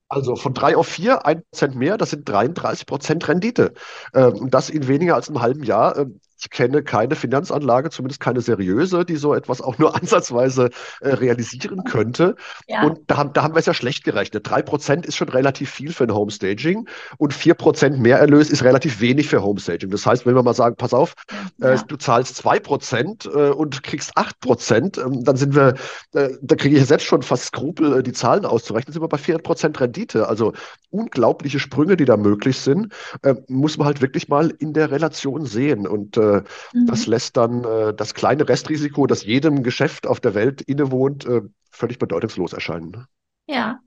also 0.10 0.36
von 0.36 0.54
drei 0.54 0.76
auf 0.76 0.88
vier, 0.88 1.26
ein 1.26 1.44
Prozent 1.44 1.76
mehr, 1.76 1.98
das 1.98 2.10
sind 2.10 2.28
33 2.28 2.88
Prozent 2.88 3.28
Rendite. 3.28 3.74
Ähm, 4.14 4.34
und 4.34 4.54
das 4.54 4.70
in 4.70 4.88
weniger 4.88 5.16
als 5.16 5.30
einem 5.30 5.42
halben 5.42 5.64
Jahr. 5.64 5.98
Ähm, 5.98 6.20
ich 6.40 6.50
kenne 6.50 6.84
keine 6.84 7.16
Finanzanlage, 7.16 7.90
zumindest 7.90 8.22
keine 8.22 8.42
seriöse, 8.42 9.04
die 9.04 9.18
so 9.18 9.34
etwas 9.34 9.62
auch 9.62 9.78
nur 9.78 9.96
ansatzweise 10.02 10.70
äh, 11.02 11.10
realisieren 11.10 11.84
könnte. 11.84 12.36
Ja. 12.68 12.84
Und 12.84 13.00
da 13.08 13.18
haben, 13.18 13.34
da 13.34 13.44
haben 13.44 13.56
wir 13.56 13.60
es 13.60 13.66
ja 13.66 13.74
schlecht 13.74 14.04
gerechnet. 14.04 14.50
Drei 14.50 14.62
Prozent 14.62 15.06
ist 15.06 15.18
schon 15.18 15.30
relativ 15.30 15.70
viel 15.70 15.92
für 15.92 16.06
ein 16.06 16.14
Homestaging 16.14 16.88
und 17.18 17.34
vier 17.34 17.54
Prozent 17.54 18.00
Mehrerlös 18.00 18.50
ist 18.50 18.64
relativ 18.64 19.02
wenig 19.02 19.28
für 19.28 19.44
Homestaging. 19.44 19.90
Das 19.90 20.06
heißt, 20.06 20.26
wenn 20.26 20.36
wir 20.36 20.44
mal 20.44 20.54
sagen, 20.54 20.76
pass 20.78 20.94
auf, 20.94 21.16
äh, 21.62 21.66
ja. 21.66 21.74
äh, 21.74 21.80
du 21.88 21.98
zahlst 21.98 22.38
zwei 22.38 22.60
Prozent 22.60 23.26
äh, 23.26 23.50
und 23.50 23.84
kriegst 23.84 24.12
acht 24.16 24.40
Prozent, 24.40 24.98
ähm, 24.98 25.24
dann 25.24 25.36
sind 25.36 25.56
wir, 25.56 25.76
äh, 26.14 26.30
da 26.42 26.56
kriege 26.56 26.78
ich 26.78 26.86
selbst 26.86 27.06
schon 27.06 27.22
fast 27.22 27.46
Skrupel, 27.46 28.00
äh, 28.00 28.04
die 28.04 28.14
Zahlen 28.14 28.46
auszurechnen, 28.46 28.94
sind 28.94 29.02
wir 29.02 29.10
bei 29.10 29.18
vier 29.18 29.38
Prozent 29.40 29.80
Rendite. 29.80 30.28
Also 30.28 30.54
unglaubliche 30.92 31.60
Sprünge, 31.60 31.98
die 31.98 32.06
da 32.06 32.18
möglich 32.18 32.58
sind, 32.58 32.92
muss 33.48 33.78
man 33.78 33.86
halt 33.86 34.02
wirklich 34.02 34.28
mal 34.28 34.52
in 34.58 34.74
der 34.74 34.90
Relation 34.90 35.46
sehen. 35.46 35.86
Und 35.86 36.18
äh, 36.30 36.44
mhm. 36.74 36.86
das 36.88 37.08
lässt 37.08 37.38
dann 37.38 37.64
äh, 37.64 37.94
das 37.94 38.14
kleine 38.14 38.48
Restrisiko, 38.48 39.08
das 39.08 39.24
jedem 39.24 39.64
Geschäft 39.64 40.08
auf 40.08 40.20
der 40.20 40.34
Welt 40.34 40.62
innewohnt, 40.62 41.26
äh, 41.26 41.42
völlig 41.72 42.00
bedeutungslos 42.00 42.54
erscheinen. 42.54 42.92
Ne? 42.92 43.06
Ja. 43.48 43.80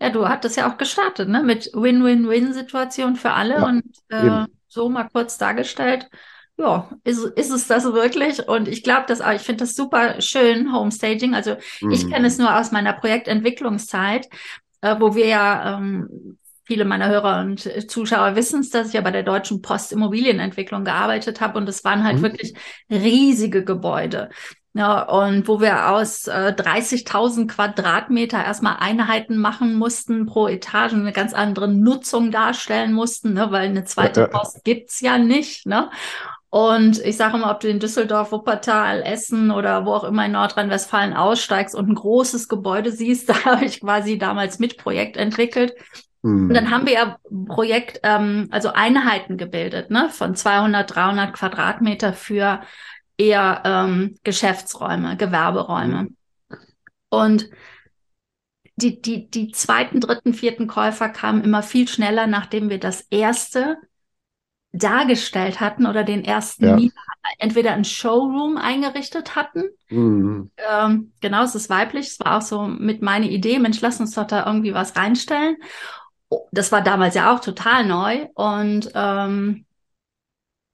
Ja, 0.00 0.10
du 0.10 0.28
hattest 0.28 0.58
ja 0.58 0.70
auch 0.70 0.76
gestartet, 0.76 1.28
ne? 1.28 1.42
Mit 1.42 1.70
Win-Win-Win-Situation 1.72 3.16
für 3.16 3.30
alle 3.30 3.54
ja, 3.54 3.64
und 3.66 3.84
äh, 4.10 4.44
so 4.68 4.90
mal 4.90 5.08
kurz 5.10 5.38
dargestellt. 5.38 6.10
Ja, 6.58 6.90
ist, 7.04 7.24
ist 7.24 7.50
es 7.50 7.66
das 7.66 7.84
wirklich? 7.84 8.46
Und 8.46 8.68
ich 8.68 8.82
glaube, 8.82 9.04
dass 9.06 9.20
ich 9.20 9.42
finde 9.42 9.64
das 9.64 9.74
super 9.74 10.20
schön, 10.20 10.72
Homestaging. 10.72 11.34
Also 11.34 11.56
mhm. 11.80 11.90
ich 11.90 12.10
kenne 12.10 12.26
es 12.26 12.38
nur 12.38 12.58
aus 12.58 12.72
meiner 12.72 12.92
Projektentwicklungszeit, 12.92 14.28
äh, 14.80 14.96
wo 14.98 15.14
wir 15.14 15.26
ja 15.26 15.76
ähm, 15.76 16.38
viele 16.66 16.84
meiner 16.84 17.08
Hörer 17.08 17.40
und 17.40 17.90
Zuschauer 17.90 18.34
wissen 18.34 18.60
es, 18.60 18.70
dass 18.70 18.88
ich 18.88 18.94
ja 18.94 19.00
bei 19.00 19.12
der 19.12 19.22
Deutschen 19.22 19.62
Post 19.62 19.92
Immobilienentwicklung 19.92 20.84
gearbeitet 20.84 21.40
habe 21.40 21.58
und 21.58 21.68
es 21.68 21.84
waren 21.84 22.04
halt 22.04 22.18
mhm. 22.18 22.22
wirklich 22.22 22.54
riesige 22.90 23.64
Gebäude. 23.64 24.30
Ja, 24.74 25.04
und 25.04 25.48
wo 25.48 25.62
wir 25.62 25.88
aus 25.88 26.26
äh, 26.26 26.52
30.000 26.54 27.46
Quadratmeter 27.46 28.44
erstmal 28.44 28.76
Einheiten 28.78 29.38
machen 29.38 29.74
mussten 29.74 30.26
pro 30.26 30.48
Etage, 30.48 30.92
eine 30.92 31.12
ganz 31.12 31.32
andere 31.32 31.66
Nutzung 31.66 32.30
darstellen 32.30 32.92
mussten, 32.92 33.32
ne, 33.32 33.50
weil 33.50 33.68
eine 33.68 33.84
zweite 33.84 34.28
Post 34.28 34.64
gibt's 34.64 35.00
ja 35.00 35.16
nicht. 35.16 35.64
Ne? 35.64 35.88
Und 36.50 36.98
ich 36.98 37.16
sage 37.16 37.38
mal, 37.38 37.50
ob 37.50 37.60
du 37.60 37.68
in 37.68 37.80
Düsseldorf, 37.80 38.32
Wuppertal, 38.32 39.02
Essen 39.02 39.50
oder 39.50 39.86
wo 39.86 39.94
auch 39.94 40.04
immer 40.04 40.26
in 40.26 40.32
Nordrhein-Westfalen 40.32 41.14
aussteigst 41.14 41.74
und 41.74 41.88
ein 41.88 41.94
großes 41.94 42.46
Gebäude 42.48 42.92
siehst, 42.92 43.28
da 43.30 43.44
habe 43.46 43.64
ich 43.64 43.80
quasi 43.80 44.18
damals 44.18 44.58
mit 44.58 44.76
Projekt 44.76 45.16
entwickelt. 45.16 45.74
Und 46.26 46.54
dann 46.54 46.66
hm. 46.66 46.70
haben 46.70 46.86
wir 46.86 46.92
ja 46.92 47.18
Projekt, 47.46 48.00
ähm, 48.02 48.48
also 48.50 48.72
Einheiten 48.72 49.36
gebildet, 49.36 49.90
ne, 49.90 50.08
von 50.10 50.34
200, 50.34 50.94
300 50.94 51.32
Quadratmeter 51.32 52.12
für 52.12 52.60
eher 53.18 53.62
ähm, 53.64 54.16
Geschäftsräume, 54.24 55.16
Gewerberäume. 55.16 56.02
Mhm. 56.02 56.16
Und 57.08 57.48
die, 58.76 59.00
die, 59.00 59.30
die 59.30 59.52
zweiten, 59.52 60.00
dritten, 60.00 60.34
vierten 60.34 60.66
Käufer 60.66 61.08
kamen 61.08 61.42
immer 61.42 61.62
viel 61.62 61.88
schneller, 61.88 62.26
nachdem 62.26 62.68
wir 62.68 62.78
das 62.78 63.00
erste 63.10 63.78
dargestellt 64.72 65.60
hatten 65.60 65.86
oder 65.86 66.04
den 66.04 66.24
ersten 66.24 66.66
ja. 66.66 66.76
Mieter 66.76 67.00
entweder 67.38 67.72
ein 67.72 67.84
Showroom 67.84 68.56
eingerichtet 68.56 69.34
hatten. 69.34 69.64
Mhm. 69.88 70.50
Ähm, 70.56 71.12
genau, 71.20 71.42
es 71.42 71.54
ist 71.54 71.70
weiblich. 71.70 72.08
Es 72.08 72.20
war 72.20 72.38
auch 72.38 72.42
so 72.42 72.62
mit 72.62 73.02
meiner 73.02 73.26
Idee, 73.26 73.58
Mensch, 73.58 73.80
lass 73.80 74.00
uns 74.00 74.14
doch 74.14 74.26
da 74.26 74.46
irgendwie 74.46 74.74
was 74.74 74.96
reinstellen 74.96 75.56
das 76.52 76.72
war 76.72 76.82
damals 76.82 77.14
ja 77.14 77.34
auch 77.34 77.40
total 77.40 77.84
neu. 77.86 78.26
Und 78.34 78.90
ähm, 78.94 79.66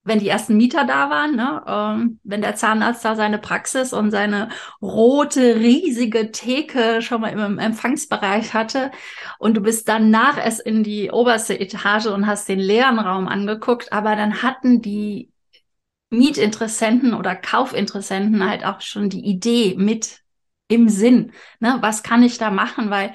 wenn 0.05 0.19
die 0.19 0.29
ersten 0.29 0.57
Mieter 0.57 0.85
da 0.85 1.11
waren, 1.11 1.37
ne, 1.37 1.63
ähm, 1.67 2.21
wenn 2.25 2.43
der 2.43 2.57
Zahnarzt 2.57 3.05
da 3.05 3.15
seine 3.15 3.39
Praxis 3.39 3.93
und 3.93 4.11
seine 4.11 4.49
rote, 4.81 5.57
riesige 5.57 6.33
Theke 6.33 7.03
schon 7.03 7.21
mal 7.21 7.29
im 7.29 7.59
Empfangsbereich 7.59 8.53
hatte 8.53 8.91
und 9.39 9.57
du 9.57 9.61
bist 9.61 9.89
danach 9.89 10.39
erst 10.39 10.61
in 10.61 10.83
die 10.83 11.11
oberste 11.13 11.59
Etage 11.59 12.07
und 12.07 12.27
hast 12.27 12.49
den 12.49 12.59
leeren 12.59 12.99
Raum 12.99 13.29
angeguckt, 13.29 13.93
aber 13.93 14.17
dann 14.17 14.43
hatten 14.43 14.83
die 14.83 15.31
Mietinteressenten 16.11 17.15
oder 17.15 17.37
Kaufinteressenten 17.37 18.49
halt 18.49 18.65
auch 18.65 18.81
schon 18.81 19.09
die 19.09 19.25
Idee 19.25 19.75
mit 19.79 20.21
im 20.69 20.89
Sinn. 20.89 21.33
Ne? 21.61 21.79
Was 21.81 22.03
kann 22.03 22.23
ich 22.23 22.39
da 22.39 22.51
machen? 22.51 22.91
Weil 22.91 23.13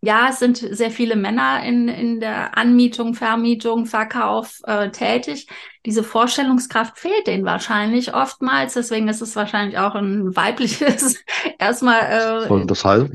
ja, 0.00 0.28
es 0.30 0.38
sind 0.38 0.58
sehr 0.58 0.90
viele 0.90 1.16
Männer 1.16 1.62
in, 1.64 1.88
in 1.88 2.20
der 2.20 2.56
Anmietung, 2.56 3.14
Vermietung, 3.14 3.86
Verkauf 3.86 4.60
äh, 4.64 4.90
tätig. 4.90 5.48
Diese 5.84 6.04
Vorstellungskraft 6.04 6.98
fehlt 6.98 7.26
denen 7.26 7.44
wahrscheinlich 7.44 8.14
oftmals. 8.14 8.74
Deswegen 8.74 9.08
ist 9.08 9.22
es 9.22 9.34
wahrscheinlich 9.36 9.78
auch 9.78 9.94
ein 9.94 10.36
weibliches 10.36 11.24
erstmal. 11.58 12.46
Äh, 12.46 12.48
Und 12.48 12.70
das 12.70 12.84
heißt? 12.84 13.10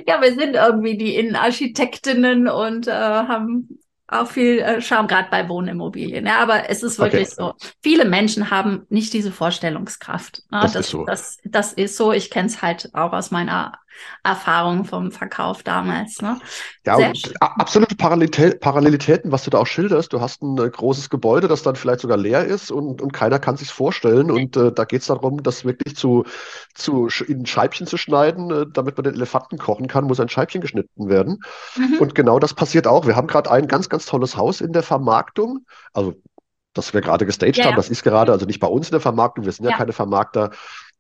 ja, 0.07 0.21
wir 0.21 0.35
sind 0.35 0.55
irgendwie 0.55 0.97
die 0.97 1.17
Innenarchitektinnen 1.17 2.49
und 2.49 2.89
äh, 2.89 2.93
haben 2.93 3.79
auch 4.09 4.29
viel 4.29 4.59
äh, 4.59 4.81
Charme, 4.81 5.07
gerade 5.07 5.29
bei 5.31 5.49
Wohnimmobilien. 5.49 6.27
Ja, 6.27 6.41
aber 6.41 6.69
es 6.69 6.83
ist 6.83 6.99
wirklich 6.99 7.29
okay. 7.39 7.55
so. 7.61 7.69
Viele 7.83 8.05
Menschen 8.05 8.51
haben 8.51 8.87
nicht 8.89 9.13
diese 9.13 9.33
Vorstellungskraft. 9.33 10.43
Ne? 10.51 10.61
Das, 10.63 10.73
das, 10.73 10.87
ist 10.87 10.91
so. 10.91 11.05
Das, 11.05 11.39
das 11.45 11.73
ist 11.73 11.97
so. 11.97 12.13
Ich 12.13 12.31
kenne 12.31 12.49
es 12.49 12.61
halt 12.61 12.91
auch 12.93 13.13
aus 13.13 13.31
meiner 13.31 13.79
Erfahrung 14.23 14.85
vom 14.85 15.11
Verkauf 15.11 15.63
damals. 15.63 16.23
Ne? 16.23 16.39
Ja, 16.85 17.13
absolute 17.41 17.97
Parallelität, 17.97 18.61
Parallelitäten, 18.61 19.33
was 19.33 19.45
du 19.45 19.51
da 19.51 19.59
auch 19.59 19.67
schilderst. 19.67 20.13
Du 20.13 20.21
hast 20.21 20.43
ein 20.43 20.59
äh, 20.59 20.71
großes 20.71 21.11
Gebäude, 21.11 21.49
das 21.49 21.63
dann 21.63 21.77
vielleicht 21.77 22.01
sogar 22.01 22.17
leer 22.17 22.45
ist 22.45 22.71
und, 22.71 23.03
und 23.03 23.13
keiner 23.13 23.39
kann 23.39 23.57
sich 23.57 23.71
vorstellen. 23.71 24.31
Und 24.31 24.57
äh, 24.57 24.73
da 24.73 24.85
geht 24.85 25.01
es 25.01 25.09
darum, 25.09 25.43
das 25.43 25.65
wirklich 25.65 25.97
zu, 25.97 26.25
zu 26.75 27.09
in 27.27 27.47
Scheibchen 27.47 27.87
zu 27.87 27.97
schneiden, 27.97 28.51
äh, 28.51 28.67
damit 28.73 28.97
man 28.97 29.05
den 29.05 29.15
Elefanten 29.15 29.59
kochen 29.59 29.89
kann, 29.89 30.05
muss 30.05 30.21
ein 30.21 30.29
Scheibchen 30.29 30.61
geschnitten 30.61 31.09
werden. 31.09 31.41
Mhm. 31.77 31.99
Und 31.99 32.15
genau 32.15 32.39
das 32.39 32.55
passiert 32.55 32.87
auch. 32.87 33.07
Wir 33.07 33.17
haben 33.17 33.27
gerade 33.27 33.51
ein 33.51 33.67
ganz, 33.67 33.89
ganz 33.89 34.07
tolles 34.07 34.37
Haus 34.37 34.61
in 34.61 34.73
der 34.73 34.83
Vermarktung. 34.83 35.67
Also 35.93 36.15
das 36.75 36.95
wir 36.95 37.01
gerade 37.01 37.27
gestaged 37.27 37.59
ja, 37.59 37.67
haben, 37.67 37.77
das 37.77 37.91
ist 37.91 38.03
gerade, 38.03 38.33
also 38.33 38.47
nicht 38.47 38.61
bei 38.61 38.67
uns 38.67 38.89
in 38.89 38.93
der 38.93 39.01
Vermarktung, 39.01 39.45
wir 39.45 39.53
sind 39.53 39.65
ja, 39.65 39.73
ja 39.73 39.77
keine 39.77 39.93
Vermarkter, 39.93 40.51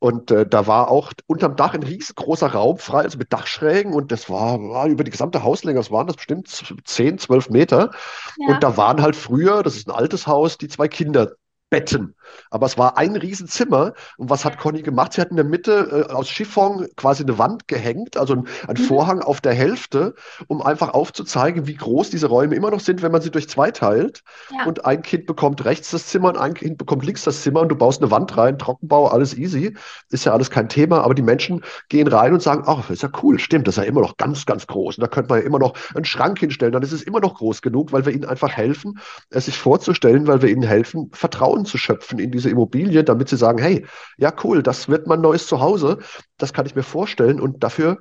und 0.02 0.32
äh, 0.32 0.44
da 0.44 0.66
war 0.66 0.90
auch 0.90 1.12
unterm 1.28 1.54
Dach 1.54 1.74
ein 1.74 1.84
riesengroßer 1.84 2.48
Raum 2.48 2.76
frei, 2.78 3.02
also 3.02 3.18
mit 3.18 3.32
Dachschrägen. 3.32 3.92
Und 3.92 4.10
das 4.10 4.28
war, 4.28 4.60
war 4.60 4.88
über 4.88 5.04
die 5.04 5.12
gesamte 5.12 5.44
Hauslänge, 5.44 5.78
das 5.78 5.92
waren 5.92 6.08
das 6.08 6.16
bestimmt 6.16 6.48
10, 6.48 7.18
12 7.18 7.50
Meter. 7.50 7.92
Ja. 8.36 8.48
Und 8.48 8.64
da 8.64 8.76
waren 8.76 9.00
halt 9.00 9.14
früher, 9.14 9.62
das 9.62 9.76
ist 9.76 9.86
ein 9.86 9.94
altes 9.94 10.26
Haus, 10.26 10.58
die 10.58 10.66
zwei 10.66 10.88
Kinder 10.88 11.36
Betten. 11.70 12.16
Aber 12.50 12.66
es 12.66 12.78
war 12.78 12.98
ein 12.98 13.16
Riesenzimmer. 13.16 13.94
Und 14.16 14.30
was 14.30 14.44
hat 14.44 14.58
Conny 14.58 14.82
gemacht? 14.82 15.14
Sie 15.14 15.20
hat 15.20 15.30
in 15.30 15.36
der 15.36 15.44
Mitte 15.44 16.06
äh, 16.08 16.12
aus 16.12 16.28
Chiffon 16.28 16.86
quasi 16.96 17.22
eine 17.22 17.38
Wand 17.38 17.68
gehängt, 17.68 18.16
also 18.16 18.34
ein, 18.34 18.48
ein 18.68 18.76
mhm. 18.78 18.84
Vorhang 18.84 19.20
auf 19.20 19.40
der 19.40 19.54
Hälfte, 19.54 20.14
um 20.48 20.62
einfach 20.62 20.90
aufzuzeigen, 20.90 21.66
wie 21.66 21.74
groß 21.74 22.10
diese 22.10 22.26
Räume 22.26 22.54
immer 22.54 22.70
noch 22.70 22.80
sind, 22.80 23.02
wenn 23.02 23.12
man 23.12 23.22
sie 23.22 23.30
durch 23.30 23.48
zwei 23.48 23.70
teilt. 23.70 24.22
Ja. 24.50 24.66
Und 24.66 24.84
ein 24.84 25.02
Kind 25.02 25.26
bekommt 25.26 25.64
rechts 25.64 25.90
das 25.90 26.06
Zimmer 26.06 26.28
und 26.30 26.38
ein 26.38 26.54
Kind 26.54 26.78
bekommt 26.78 27.04
links 27.04 27.24
das 27.24 27.42
Zimmer 27.42 27.60
und 27.60 27.68
du 27.68 27.76
baust 27.76 28.02
eine 28.02 28.10
Wand 28.10 28.36
rein, 28.36 28.58
Trockenbau, 28.58 29.08
alles 29.08 29.36
easy. 29.36 29.76
Ist 30.10 30.24
ja 30.24 30.32
alles 30.32 30.50
kein 30.50 30.68
Thema. 30.68 31.02
Aber 31.02 31.14
die 31.14 31.22
Menschen 31.22 31.62
gehen 31.88 32.08
rein 32.08 32.32
und 32.32 32.42
sagen, 32.42 32.64
ach, 32.66 32.90
ist 32.90 33.02
ja 33.02 33.10
cool, 33.22 33.38
stimmt, 33.38 33.66
das 33.66 33.76
ist 33.76 33.82
ja 33.82 33.88
immer 33.88 34.00
noch 34.00 34.16
ganz, 34.16 34.46
ganz 34.46 34.66
groß. 34.66 34.98
Und 34.98 35.02
da 35.02 35.08
könnte 35.08 35.30
man 35.30 35.40
ja 35.40 35.46
immer 35.46 35.58
noch 35.58 35.74
einen 35.94 36.04
Schrank 36.04 36.38
hinstellen, 36.38 36.72
dann 36.72 36.82
ist 36.82 36.92
es 36.92 37.02
immer 37.02 37.20
noch 37.20 37.34
groß 37.34 37.62
genug, 37.62 37.92
weil 37.92 38.04
wir 38.04 38.12
ihnen 38.12 38.24
einfach 38.24 38.52
helfen, 38.52 38.98
es 39.30 39.46
sich 39.46 39.58
vorzustellen, 39.58 40.26
weil 40.26 40.42
wir 40.42 40.50
ihnen 40.50 40.62
helfen, 40.62 41.10
Vertrauen 41.12 41.42
Vertrauen 41.42 41.64
zu 41.64 41.78
schöpfen 41.78 42.18
in 42.22 42.30
diese 42.30 42.50
Immobilie, 42.50 43.04
damit 43.04 43.28
sie 43.28 43.36
sagen, 43.36 43.58
hey, 43.58 43.86
ja 44.16 44.32
cool, 44.44 44.62
das 44.62 44.88
wird 44.88 45.06
mein 45.06 45.20
neues 45.20 45.46
Zuhause, 45.46 45.98
das 46.38 46.52
kann 46.52 46.66
ich 46.66 46.74
mir 46.74 46.82
vorstellen 46.82 47.40
und 47.40 47.62
dafür, 47.62 48.00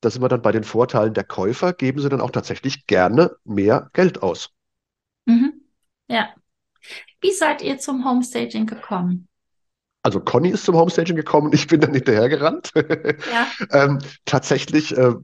da 0.00 0.10
sind 0.10 0.22
wir 0.22 0.28
dann 0.28 0.42
bei 0.42 0.52
den 0.52 0.64
Vorteilen 0.64 1.14
der 1.14 1.24
Käufer, 1.24 1.72
geben 1.72 2.00
sie 2.00 2.08
dann 2.08 2.20
auch 2.20 2.30
tatsächlich 2.30 2.86
gerne 2.86 3.32
mehr 3.44 3.90
Geld 3.92 4.22
aus. 4.22 4.50
Mhm. 5.26 5.62
Ja. 6.08 6.28
Wie 7.20 7.32
seid 7.32 7.62
ihr 7.62 7.78
zum 7.78 8.04
Homestaging 8.04 8.66
gekommen? 8.66 9.28
Also 10.02 10.18
Conny 10.20 10.50
ist 10.50 10.64
zum 10.64 10.74
Homestaging 10.74 11.14
gekommen, 11.14 11.52
ich 11.52 11.68
bin 11.68 11.80
dann 11.80 11.94
hinterhergerannt. 11.94 12.72
Ja. 12.74 13.46
ähm, 13.70 13.98
tatsächlich 14.24 14.96
äh, 14.96 15.14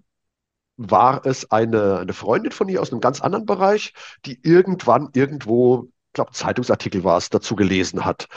war 0.77 1.27
es 1.27 1.51
eine, 1.51 1.99
eine 1.99 2.13
Freundin 2.13 2.53
von 2.53 2.69
ihr 2.69 2.81
aus 2.81 2.93
einem 2.93 3.01
ganz 3.01 3.21
anderen 3.21 3.45
Bereich, 3.45 3.93
die 4.25 4.39
irgendwann 4.43 5.09
irgendwo 5.13 5.89
glaube, 6.19 6.33
Zeitungsartikel 6.33 7.05
war 7.05 7.17
es, 7.17 7.31
dazu 7.31 7.57
gelesen 7.57 8.05
hat. 8.05 8.29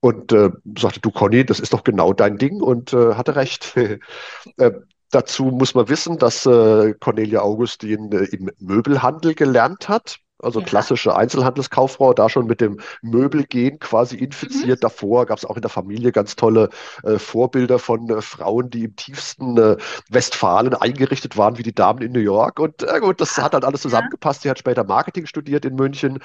Und 0.00 0.32
äh, 0.32 0.50
sagte, 0.78 1.00
du 1.00 1.10
Conny, 1.10 1.44
das 1.44 1.60
ist 1.60 1.72
doch 1.72 1.84
genau 1.84 2.12
dein 2.12 2.38
Ding 2.38 2.60
und 2.60 2.92
äh, 2.92 3.14
hatte 3.14 3.36
recht. 3.36 3.76
äh, 4.56 4.72
dazu 5.10 5.44
muss 5.44 5.74
man 5.74 5.88
wissen, 5.88 6.18
dass 6.18 6.46
äh, 6.46 6.94
Cornelia 6.94 7.40
Augustin 7.40 8.10
äh, 8.12 8.24
im 8.24 8.50
Möbelhandel 8.58 9.34
gelernt 9.34 9.88
hat 9.88 10.20
also 10.42 10.60
ja. 10.60 10.66
klassische 10.66 11.16
Einzelhandelskauffrau, 11.16 12.12
da 12.12 12.28
schon 12.28 12.46
mit 12.46 12.60
dem 12.60 12.78
Möbelgehen 13.02 13.78
quasi 13.78 14.16
infiziert. 14.16 14.78
Mhm. 14.78 14.82
Davor 14.82 15.26
gab 15.26 15.38
es 15.38 15.44
auch 15.44 15.56
in 15.56 15.62
der 15.62 15.70
Familie 15.70 16.12
ganz 16.12 16.36
tolle 16.36 16.68
äh, 17.04 17.18
Vorbilder 17.18 17.78
von 17.78 18.08
äh, 18.10 18.20
Frauen, 18.20 18.70
die 18.70 18.84
im 18.84 18.96
tiefsten 18.96 19.56
äh, 19.56 19.76
Westfalen 20.10 20.74
eingerichtet 20.74 21.36
waren, 21.36 21.58
wie 21.58 21.62
die 21.62 21.74
Damen 21.74 22.02
in 22.02 22.12
New 22.12 22.20
York. 22.20 22.60
Und 22.60 22.82
äh, 22.82 23.00
gut, 23.00 23.20
das 23.20 23.38
hat 23.38 23.54
halt 23.54 23.64
alles 23.64 23.82
zusammengepasst. 23.82 24.42
Sie 24.42 24.50
hat 24.50 24.58
später 24.58 24.84
Marketing 24.84 25.26
studiert 25.26 25.64
in 25.64 25.74
München 25.74 26.18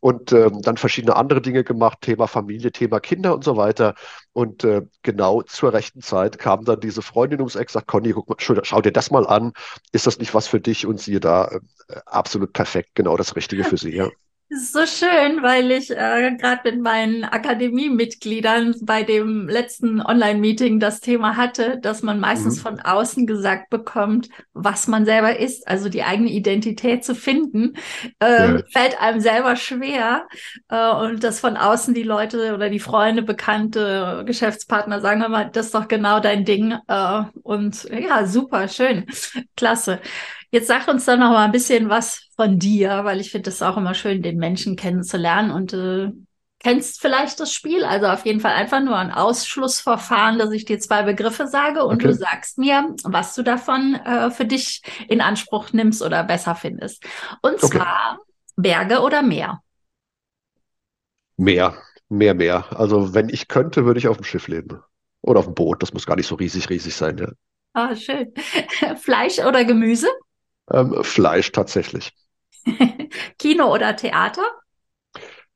und 0.00 0.32
ähm, 0.32 0.62
dann 0.62 0.76
verschiedene 0.76 1.16
andere 1.16 1.40
Dinge 1.42 1.62
gemacht, 1.64 1.98
Thema 2.00 2.26
Familie, 2.26 2.72
Thema 2.72 3.00
Kinder 3.00 3.34
und 3.34 3.44
so 3.44 3.56
weiter. 3.56 3.94
Und 4.32 4.64
äh, 4.64 4.82
genau 5.02 5.42
zur 5.42 5.72
rechten 5.72 6.00
Zeit 6.00 6.38
kam 6.38 6.64
dann 6.64 6.80
diese 6.80 7.02
Freundin 7.02 7.40
ums 7.40 7.54
Eck, 7.56 7.70
sagt, 7.70 7.86
Conny, 7.86 8.12
guck 8.12 8.28
mal, 8.28 8.36
schau 8.64 8.80
dir 8.80 8.92
das 8.92 9.10
mal 9.10 9.26
an. 9.26 9.52
Ist 9.92 10.06
das 10.06 10.18
nicht 10.18 10.34
was 10.34 10.48
für 10.48 10.60
dich? 10.60 10.86
Und 10.86 11.00
siehe 11.00 11.20
da, 11.20 11.46
äh, 11.48 11.60
absolut 12.06 12.52
perfekt, 12.52 12.90
genau 12.94 13.16
das 13.16 13.36
Richtige 13.36 13.64
für 13.64 13.76
sie, 13.76 13.94
ja. 13.94 14.08
Das 14.52 14.62
ist 14.62 14.72
so 14.72 14.84
schön, 14.84 15.44
weil 15.44 15.70
ich 15.70 15.92
äh, 15.92 16.34
gerade 16.36 16.72
mit 16.72 16.82
meinen 16.82 17.22
Akademiemitgliedern 17.22 18.74
bei 18.82 19.04
dem 19.04 19.48
letzten 19.48 20.00
Online-Meeting 20.00 20.80
das 20.80 21.00
Thema 21.00 21.36
hatte, 21.36 21.78
dass 21.78 22.02
man 22.02 22.18
meistens 22.18 22.56
mhm. 22.56 22.60
von 22.62 22.80
außen 22.80 23.28
gesagt 23.28 23.70
bekommt, 23.70 24.28
was 24.52 24.88
man 24.88 25.04
selber 25.04 25.38
ist, 25.38 25.68
also 25.68 25.88
die 25.88 26.02
eigene 26.02 26.30
Identität 26.30 27.04
zu 27.04 27.14
finden, 27.14 27.74
äh, 28.18 28.54
ja. 28.54 28.62
fällt 28.72 29.00
einem 29.00 29.20
selber 29.20 29.54
schwer. 29.54 30.26
Äh, 30.68 30.90
und 30.96 31.22
dass 31.22 31.38
von 31.38 31.56
außen 31.56 31.94
die 31.94 32.02
Leute 32.02 32.52
oder 32.52 32.70
die 32.70 32.80
Freunde, 32.80 33.22
Bekannte, 33.22 34.24
Geschäftspartner 34.26 35.00
sagen 35.00 35.22
immer, 35.22 35.44
das 35.44 35.66
ist 35.66 35.76
doch 35.76 35.86
genau 35.86 36.18
dein 36.18 36.44
Ding. 36.44 36.76
Äh, 36.88 37.22
und 37.44 37.84
ja, 37.84 38.26
super, 38.26 38.66
schön, 38.66 39.06
klasse. 39.56 40.00
Jetzt 40.50 40.66
sag 40.66 40.88
uns 40.88 41.04
doch 41.04 41.16
noch 41.16 41.30
mal 41.30 41.44
ein 41.44 41.52
bisschen 41.52 41.88
was 41.88 42.26
von 42.34 42.58
dir, 42.58 43.04
weil 43.04 43.20
ich 43.20 43.30
finde 43.30 43.50
es 43.50 43.62
auch 43.62 43.76
immer 43.76 43.94
schön, 43.94 44.22
den 44.22 44.36
Menschen 44.36 44.74
kennenzulernen 44.74 45.50
und 45.52 45.72
äh, 45.72 46.10
kennst 46.58 47.00
vielleicht 47.00 47.38
das 47.38 47.52
Spiel. 47.52 47.84
Also 47.84 48.06
auf 48.06 48.24
jeden 48.26 48.40
Fall 48.40 48.52
einfach 48.52 48.80
nur 48.80 48.96
ein 48.96 49.12
Ausschlussverfahren, 49.12 50.38
dass 50.38 50.50
ich 50.52 50.64
dir 50.64 50.78
zwei 50.80 51.02
Begriffe 51.02 51.46
sage 51.46 51.84
und 51.84 51.96
okay. 51.96 52.08
du 52.08 52.14
sagst 52.14 52.58
mir, 52.58 52.94
was 53.04 53.34
du 53.34 53.42
davon 53.42 53.94
äh, 53.94 54.30
für 54.30 54.44
dich 54.44 54.82
in 55.08 55.20
Anspruch 55.20 55.72
nimmst 55.72 56.02
oder 56.02 56.24
besser 56.24 56.54
findest. 56.54 57.04
Und 57.42 57.62
okay. 57.62 57.78
zwar 57.78 58.18
Berge 58.56 59.00
oder 59.00 59.22
Meer? 59.22 59.62
Meer, 61.36 61.74
mehr, 62.08 62.34
mehr. 62.34 62.66
Also 62.78 63.14
wenn 63.14 63.28
ich 63.28 63.48
könnte, 63.48 63.86
würde 63.86 63.98
ich 63.98 64.08
auf 64.08 64.18
dem 64.18 64.24
Schiff 64.24 64.48
leben. 64.48 64.82
Oder 65.22 65.40
auf 65.40 65.46
dem 65.46 65.54
Boot. 65.54 65.82
Das 65.82 65.92
muss 65.92 66.06
gar 66.06 66.16
nicht 66.16 66.26
so 66.26 66.34
riesig, 66.34 66.68
riesig 66.70 66.94
sein. 66.94 67.18
Ja. 67.18 67.28
Ah, 67.72 67.94
schön. 67.94 68.32
Fleisch 68.96 69.38
oder 69.38 69.64
Gemüse? 69.64 70.08
Ähm, 70.72 71.02
Fleisch 71.04 71.52
tatsächlich. 71.52 72.12
Kino 73.38 73.72
oder 73.72 73.96
Theater? 73.96 74.42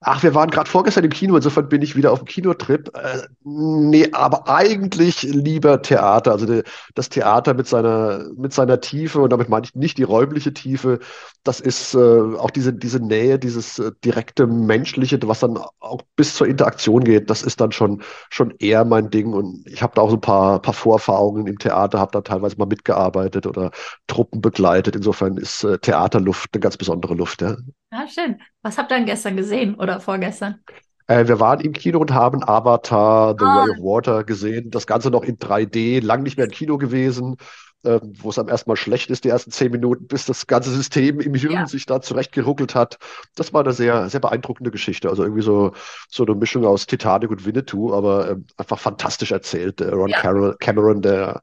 Ach, 0.06 0.22
wir 0.22 0.34
waren 0.34 0.50
gerade 0.50 0.68
vorgestern 0.68 1.04
im 1.04 1.10
Kino, 1.10 1.34
insofern 1.34 1.70
bin 1.70 1.80
ich 1.80 1.96
wieder 1.96 2.12
auf 2.12 2.18
dem 2.18 2.26
Kinotrip. 2.26 2.90
Äh, 2.94 3.22
nee, 3.42 4.06
aber 4.12 4.46
eigentlich 4.48 5.22
lieber 5.22 5.80
Theater. 5.80 6.32
Also 6.32 6.44
de, 6.44 6.62
das 6.94 7.08
Theater 7.08 7.54
mit 7.54 7.66
seiner, 7.66 8.26
mit 8.36 8.52
seiner 8.52 8.80
Tiefe, 8.80 9.20
und 9.22 9.30
damit 9.32 9.48
meine 9.48 9.64
ich 9.64 9.74
nicht 9.74 9.96
die 9.96 10.02
räumliche 10.02 10.52
Tiefe, 10.52 11.00
das 11.42 11.60
ist 11.60 11.94
äh, 11.94 11.98
auch 11.98 12.50
diese, 12.50 12.74
diese 12.74 13.00
Nähe, 13.00 13.38
dieses 13.38 13.78
äh, 13.78 13.92
direkte 14.04 14.46
Menschliche, 14.46 15.18
was 15.22 15.40
dann 15.40 15.56
auch 15.80 16.02
bis 16.16 16.34
zur 16.34 16.48
Interaktion 16.48 17.02
geht, 17.02 17.30
das 17.30 17.42
ist 17.42 17.62
dann 17.62 17.72
schon, 17.72 18.02
schon 18.28 18.52
eher 18.58 18.84
mein 18.84 19.08
Ding. 19.08 19.32
Und 19.32 19.66
ich 19.66 19.82
habe 19.82 19.94
da 19.94 20.02
auch 20.02 20.10
so 20.10 20.16
ein 20.16 20.20
paar, 20.20 20.60
paar 20.60 20.74
Vorerfahrungen 20.74 21.46
im 21.46 21.58
Theater, 21.58 21.98
habe 21.98 22.12
da 22.12 22.20
teilweise 22.20 22.56
mal 22.58 22.66
mitgearbeitet 22.66 23.46
oder 23.46 23.70
Truppen 24.06 24.42
begleitet. 24.42 24.96
Insofern 24.96 25.38
ist 25.38 25.64
äh, 25.64 25.78
Theaterluft 25.78 26.50
eine 26.52 26.60
ganz 26.60 26.76
besondere 26.76 27.14
Luft. 27.14 27.40
Ja. 27.40 27.56
Ah, 27.90 28.06
schön. 28.06 28.38
Was 28.64 28.78
habt 28.78 28.90
ihr 28.90 28.96
denn 28.96 29.04
gestern 29.04 29.36
gesehen 29.36 29.74
oder 29.74 30.00
vorgestern? 30.00 30.58
Äh, 31.06 31.28
wir 31.28 31.38
waren 31.38 31.60
im 31.60 31.74
Kino 31.74 31.98
und 31.98 32.14
haben 32.14 32.42
Avatar, 32.42 33.36
The 33.38 33.44
oh. 33.44 33.46
Way 33.46 33.70
of 33.70 33.76
Water 33.84 34.24
gesehen. 34.24 34.70
Das 34.70 34.86
Ganze 34.86 35.10
noch 35.10 35.22
in 35.22 35.38
3D, 35.38 36.02
lang 36.02 36.22
nicht 36.22 36.38
mehr 36.38 36.46
im 36.46 36.50
Kino 36.50 36.78
gewesen, 36.78 37.36
äh, 37.82 38.00
wo 38.02 38.30
es 38.30 38.38
am 38.38 38.48
ersten 38.48 38.70
Mal 38.70 38.76
schlecht 38.76 39.10
ist, 39.10 39.24
die 39.24 39.28
ersten 39.28 39.50
zehn 39.50 39.70
Minuten, 39.70 40.06
bis 40.06 40.24
das 40.24 40.46
ganze 40.46 40.70
System 40.70 41.20
im 41.20 41.34
Hirn 41.34 41.52
ja. 41.52 41.66
sich 41.66 41.84
da 41.84 42.00
zurechtgeruckelt 42.00 42.74
hat. 42.74 42.96
Das 43.34 43.52
war 43.52 43.62
eine 43.62 43.74
sehr, 43.74 44.08
sehr 44.08 44.20
beeindruckende 44.20 44.70
Geschichte. 44.70 45.10
Also 45.10 45.24
irgendwie 45.24 45.42
so, 45.42 45.72
so 46.08 46.24
eine 46.24 46.34
Mischung 46.34 46.64
aus 46.64 46.86
Titanic 46.86 47.30
und 47.30 47.44
Winnetou, 47.44 47.92
aber 47.92 48.30
äh, 48.30 48.36
einfach 48.56 48.78
fantastisch 48.78 49.32
erzählt. 49.32 49.80
Der 49.80 49.92
Ron 49.92 50.08
ja. 50.08 50.54
Cameron, 50.58 51.02
der 51.02 51.42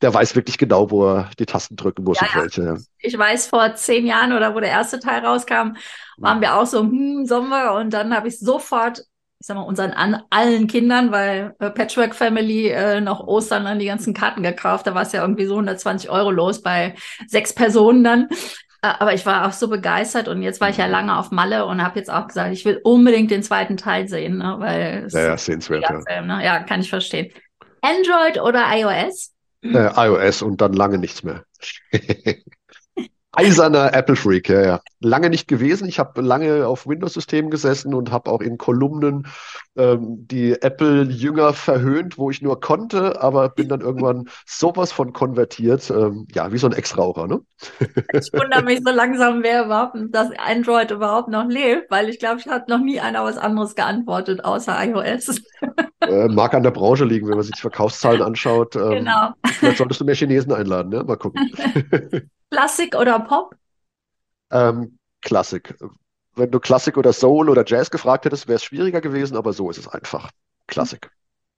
der 0.00 0.14
weiß 0.14 0.36
wirklich 0.36 0.58
genau, 0.58 0.90
wo 0.90 1.06
er 1.06 1.30
die 1.38 1.46
Tasten 1.46 1.76
drücken 1.76 2.04
muss 2.04 2.18
ja. 2.20 2.46
Ja. 2.46 2.76
Ich 2.98 3.18
weiß, 3.18 3.48
vor 3.48 3.74
zehn 3.74 4.06
Jahren 4.06 4.32
oder 4.32 4.54
wo 4.54 4.60
der 4.60 4.70
erste 4.70 5.00
Teil 5.00 5.24
rauskam, 5.24 5.76
waren 6.18 6.40
wir 6.40 6.56
auch 6.56 6.66
so, 6.66 6.80
hm, 6.80 7.26
Sommer 7.26 7.74
und 7.74 7.92
dann 7.92 8.14
habe 8.14 8.28
ich 8.28 8.38
sofort, 8.38 9.00
ich 9.40 9.46
sag 9.46 9.56
mal, 9.56 9.62
unseren 9.62 9.92
an, 9.92 10.22
allen 10.30 10.66
Kindern, 10.66 11.10
weil 11.10 11.54
äh, 11.58 11.70
Patchwork 11.70 12.14
Family 12.14 12.68
äh, 12.68 13.00
noch 13.00 13.20
Ostern 13.26 13.64
dann 13.64 13.78
die 13.78 13.86
ganzen 13.86 14.14
Karten 14.14 14.42
gekauft, 14.42 14.86
da 14.86 14.94
war 14.94 15.02
es 15.02 15.12
ja 15.12 15.22
irgendwie 15.22 15.46
so 15.46 15.54
120 15.54 16.10
Euro 16.10 16.30
los 16.30 16.62
bei 16.62 16.94
sechs 17.26 17.52
Personen 17.52 18.04
dann. 18.04 18.28
Äh, 18.82 18.92
aber 19.00 19.14
ich 19.14 19.26
war 19.26 19.48
auch 19.48 19.52
so 19.52 19.68
begeistert 19.68 20.28
und 20.28 20.42
jetzt 20.42 20.60
war 20.60 20.70
ich 20.70 20.76
ja 20.76 20.86
lange 20.86 21.18
auf 21.18 21.32
Malle 21.32 21.66
und 21.66 21.82
habe 21.82 21.98
jetzt 21.98 22.10
auch 22.10 22.28
gesagt, 22.28 22.52
ich 22.52 22.64
will 22.64 22.80
unbedingt 22.84 23.30
den 23.30 23.42
zweiten 23.42 23.76
Teil 23.76 24.08
sehen, 24.08 24.38
ne, 24.38 24.56
weil 24.58 25.04
es 25.06 25.12
ja, 25.12 25.22
ja, 25.22 25.36
sehenswert, 25.36 25.82
ja. 25.82 26.00
Film, 26.06 26.26
ne? 26.28 26.44
ja, 26.44 26.60
kann 26.60 26.80
ich 26.80 26.90
verstehen. 26.90 27.32
Android 27.82 28.40
oder 28.40 28.64
iOS? 28.72 29.32
Äh, 29.72 29.90
iOS 30.06 30.42
und 30.42 30.60
dann 30.60 30.72
lange 30.72 30.98
nichts 30.98 31.22
mehr. 31.22 31.44
Eiserner 33.38 33.94
Apple-Freak, 33.94 34.48
ja, 34.48 34.62
ja. 34.62 34.80
Lange 34.98 35.30
nicht 35.30 35.46
gewesen. 35.46 35.86
Ich 35.86 36.00
habe 36.00 36.22
lange 36.22 36.66
auf 36.66 36.88
Windows-Systemen 36.88 37.52
gesessen 37.52 37.94
und 37.94 38.10
habe 38.10 38.32
auch 38.32 38.40
in 38.40 38.58
Kolumnen 38.58 39.28
ähm, 39.76 40.26
die 40.26 40.60
Apple-Jünger 40.60 41.52
verhöhnt, 41.52 42.18
wo 42.18 42.32
ich 42.32 42.42
nur 42.42 42.58
konnte, 42.58 43.22
aber 43.22 43.48
bin 43.48 43.68
dann 43.68 43.80
irgendwann 43.80 44.28
sowas 44.44 44.90
von 44.90 45.12
konvertiert. 45.12 45.88
Ähm, 45.88 46.26
ja, 46.34 46.50
wie 46.50 46.58
so 46.58 46.66
ein 46.66 46.72
Ex-Raucher, 46.72 47.28
ne? 47.28 47.38
Ich 48.12 48.32
wundere 48.32 48.64
mich 48.64 48.80
so 48.84 48.92
langsam, 48.92 49.44
wer 49.44 49.66
überhaupt, 49.66 49.96
dass 50.10 50.30
Android 50.36 50.90
überhaupt 50.90 51.28
noch 51.28 51.46
lebt, 51.46 51.92
weil 51.92 52.08
ich 52.08 52.18
glaube, 52.18 52.40
ich 52.40 52.48
hat 52.48 52.68
noch 52.68 52.80
nie 52.80 52.98
einer 52.98 53.22
was 53.22 53.38
anderes 53.38 53.76
geantwortet, 53.76 54.44
außer 54.44 54.76
iOS. 54.84 55.40
Äh, 56.00 56.26
mag 56.26 56.54
an 56.54 56.64
der 56.64 56.72
Branche 56.72 57.04
liegen, 57.04 57.28
wenn 57.28 57.36
man 57.36 57.44
sich 57.44 57.54
die 57.54 57.60
Verkaufszahlen 57.60 58.22
anschaut. 58.22 58.74
Ähm, 58.74 58.90
genau. 58.90 59.30
Vielleicht 59.44 59.78
solltest 59.78 60.00
du 60.00 60.04
mehr 60.04 60.16
Chinesen 60.16 60.52
einladen, 60.52 60.88
ne? 60.88 61.04
Mal 61.04 61.16
gucken. 61.16 61.52
Klassik 62.50 62.94
oder 62.96 63.20
Pop? 63.20 63.54
Ähm, 64.50 64.98
Klassik. 65.22 65.74
Wenn 66.34 66.50
du 66.50 66.60
Klassik 66.60 66.96
oder 66.96 67.12
Soul 67.12 67.48
oder 67.48 67.64
Jazz 67.66 67.90
gefragt 67.90 68.24
hättest, 68.24 68.46
wäre 68.46 68.56
es 68.56 68.64
schwieriger 68.64 69.00
gewesen, 69.00 69.36
aber 69.36 69.52
so 69.52 69.70
ist 69.70 69.78
es 69.78 69.88
einfach. 69.88 70.30
Klassik. 70.66 71.10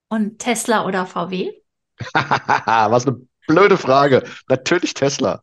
Und 0.08 0.38
Tesla 0.38 0.86
oder 0.86 1.06
VW? 1.06 1.52
Was 2.14 3.06
eine 3.06 3.20
blöde 3.46 3.76
Frage. 3.76 4.24
Natürlich 4.48 4.94
Tesla. 4.94 5.42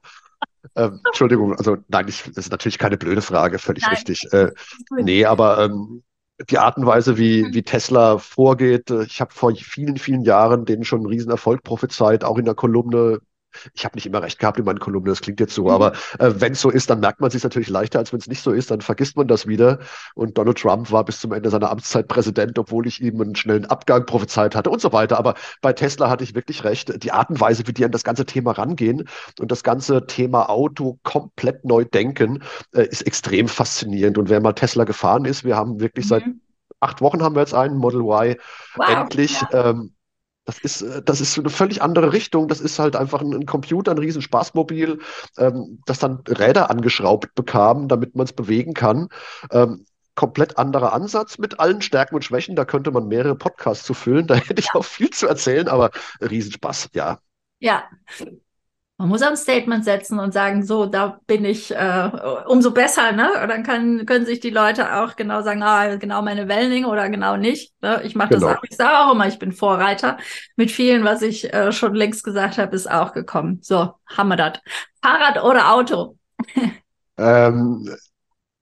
Ähm, 0.75 0.99
Entschuldigung, 1.05 1.55
also 1.55 1.77
nein, 1.87 2.07
ich, 2.07 2.23
das 2.23 2.45
ist 2.45 2.51
natürlich 2.51 2.77
keine 2.77 2.97
blöde 2.97 3.21
Frage, 3.21 3.59
völlig 3.59 3.83
nein. 3.83 3.91
richtig. 3.91 4.25
Äh, 4.33 4.51
nee, 4.91 5.23
aber 5.23 5.63
ähm, 5.63 6.03
die 6.49 6.57
Art 6.57 6.77
und 6.77 6.85
Weise, 6.85 7.17
wie, 7.17 7.43
mhm. 7.43 7.53
wie 7.53 7.63
Tesla 7.63 8.17
vorgeht, 8.17 8.89
äh, 8.91 9.03
ich 9.03 9.21
habe 9.21 9.33
vor 9.33 9.53
vielen, 9.55 9.97
vielen 9.97 10.23
Jahren 10.23 10.65
denen 10.65 10.83
schon 10.83 10.99
einen 10.99 11.07
Riesenerfolg 11.07 11.63
prophezeit, 11.63 12.23
auch 12.23 12.37
in 12.37 12.45
der 12.45 12.55
Kolumne 12.55 13.19
ich 13.73 13.85
habe 13.85 13.95
nicht 13.95 14.05
immer 14.05 14.21
recht 14.21 14.39
gehabt 14.39 14.59
in 14.59 14.65
meinen 14.65 14.79
Kolumnen, 14.79 15.09
das 15.09 15.21
klingt 15.21 15.39
jetzt 15.39 15.53
so, 15.53 15.65
mhm. 15.65 15.69
aber 15.69 15.93
äh, 16.19 16.31
wenn 16.35 16.53
es 16.53 16.61
so 16.61 16.69
ist, 16.69 16.89
dann 16.89 16.99
merkt 16.99 17.21
man 17.21 17.31
sich 17.31 17.43
natürlich 17.43 17.69
leichter, 17.69 17.99
als 17.99 18.11
wenn 18.13 18.19
es 18.19 18.27
nicht 18.27 18.41
so 18.41 18.51
ist, 18.51 18.71
dann 18.71 18.81
vergisst 18.81 19.17
man 19.17 19.27
das 19.27 19.47
wieder. 19.47 19.79
Und 20.15 20.37
Donald 20.37 20.57
Trump 20.57 20.91
war 20.91 21.05
bis 21.05 21.19
zum 21.19 21.31
Ende 21.31 21.49
seiner 21.49 21.69
Amtszeit 21.69 22.07
Präsident, 22.07 22.57
obwohl 22.59 22.87
ich 22.87 23.01
ihm 23.01 23.21
einen 23.21 23.35
schnellen 23.35 23.65
Abgang 23.65 24.05
prophezeit 24.05 24.55
hatte 24.55 24.69
und 24.69 24.81
so 24.81 24.93
weiter. 24.93 25.17
Aber 25.17 25.35
bei 25.61 25.73
Tesla 25.73 26.09
hatte 26.09 26.23
ich 26.23 26.35
wirklich 26.35 26.63
recht. 26.63 27.03
Die 27.03 27.11
Art 27.11 27.29
und 27.29 27.39
Weise, 27.39 27.67
wie 27.67 27.73
die 27.73 27.85
an 27.85 27.91
das 27.91 28.03
ganze 28.03 28.25
Thema 28.25 28.51
rangehen 28.51 29.07
und 29.39 29.51
das 29.51 29.63
ganze 29.63 30.05
Thema 30.07 30.49
Auto 30.49 30.99
komplett 31.03 31.65
neu 31.65 31.85
denken, 31.85 32.43
äh, 32.73 32.87
ist 32.87 33.05
extrem 33.05 33.47
faszinierend. 33.47 34.17
Und 34.17 34.29
wer 34.29 34.41
mal 34.41 34.53
Tesla 34.53 34.83
gefahren 34.83 35.25
ist, 35.25 35.43
wir 35.43 35.55
haben 35.55 35.79
wirklich 35.79 36.05
mhm. 36.05 36.09
seit 36.09 36.23
acht 36.79 37.01
Wochen 37.01 37.23
haben 37.23 37.35
wir 37.35 37.41
jetzt 37.41 37.53
einen 37.53 37.77
Model 37.77 38.01
Y 38.01 38.35
wow, 38.75 38.89
endlich. 38.89 39.41
Ja. 39.41 39.69
Ähm, 39.69 39.93
das 40.47 40.57
ist, 40.59 40.81
äh, 40.81 41.03
das 41.03 41.21
ist 41.21 41.37
eine 41.37 41.49
völlig 41.49 41.81
andere 41.83 42.13
Richtung. 42.13 42.47
Das 42.47 42.61
ist 42.61 42.79
halt 42.79 42.95
einfach 42.95 43.21
ein, 43.21 43.33
ein 43.33 43.45
Computer, 43.45 43.91
ein 43.91 43.97
riesen 43.99 44.21
Spaßmobil, 44.21 44.99
ähm, 45.37 45.81
das 45.85 45.99
dann 45.99 46.23
Räder 46.27 46.71
angeschraubt 46.71 47.35
bekam, 47.35 47.87
damit 47.87 48.15
man 48.15 48.25
es 48.25 48.33
bewegen 48.33 48.73
kann. 48.73 49.09
Ähm, 49.51 49.85
komplett 50.15 50.57
anderer 50.57 50.93
Ansatz 50.93 51.37
mit 51.37 51.59
allen 51.59 51.81
Stärken 51.81 52.15
und 52.15 52.23
Schwächen. 52.23 52.55
Da 52.55 52.65
könnte 52.65 52.91
man 52.91 53.07
mehrere 53.07 53.35
Podcasts 53.35 53.85
zu 53.85 53.93
füllen. 53.93 54.25
Da 54.27 54.35
hätte 54.35 54.59
ich 54.59 54.73
auch 54.73 54.85
viel 54.85 55.09
zu 55.11 55.27
erzählen, 55.27 55.67
aber 55.67 55.91
Riesenspaß, 56.21 56.89
ja. 56.93 57.19
Ja, 57.59 57.83
man 58.99 59.09
muss 59.09 59.21
ein 59.21 59.37
Statement 59.37 59.85
setzen 59.85 60.17
und 60.17 60.33
sagen, 60.33 60.63
so, 60.63 60.87
da 60.87 61.19
bin 61.27 61.45
ich 61.45 61.73
äh, 61.73 62.09
umso 62.47 62.71
besser, 62.71 63.11
ne? 63.11 63.29
Und 63.43 63.49
dann 63.49 63.61
kann, 63.61 64.07
können 64.07 64.25
sich 64.25 64.39
die 64.39 64.49
Leute 64.49 64.95
auch 64.95 65.15
genau 65.15 65.43
sagen, 65.43 65.61
ah, 65.61 65.97
genau 65.97 66.23
meine 66.23 66.47
Welling 66.47 66.85
oder 66.85 67.07
genau 67.09 67.37
nicht. 67.37 67.73
Ne? 67.81 68.01
Ich 68.03 68.15
mache 68.15 68.29
genau. 68.29 68.47
das 68.47 68.57
auch, 68.57 68.63
ich 68.63 68.75
sage 68.75 68.97
auch 68.97 69.13
immer, 69.13 69.27
ich 69.27 69.37
bin 69.37 69.51
Vorreiter. 69.51 70.17
Mit 70.55 70.71
vielen, 70.71 71.03
was 71.03 71.21
ich 71.21 71.53
äh, 71.53 71.71
schon 71.71 71.93
längst 71.93 72.23
gesagt 72.23 72.57
habe, 72.57 72.75
ist 72.75 72.89
auch 72.89 73.13
gekommen. 73.13 73.59
So, 73.61 73.93
haben 74.07 74.29
wir 74.29 74.35
das. 74.35 74.59
Fahrrad 75.03 75.43
oder 75.43 75.73
Auto? 75.73 76.17
ähm, 77.17 77.95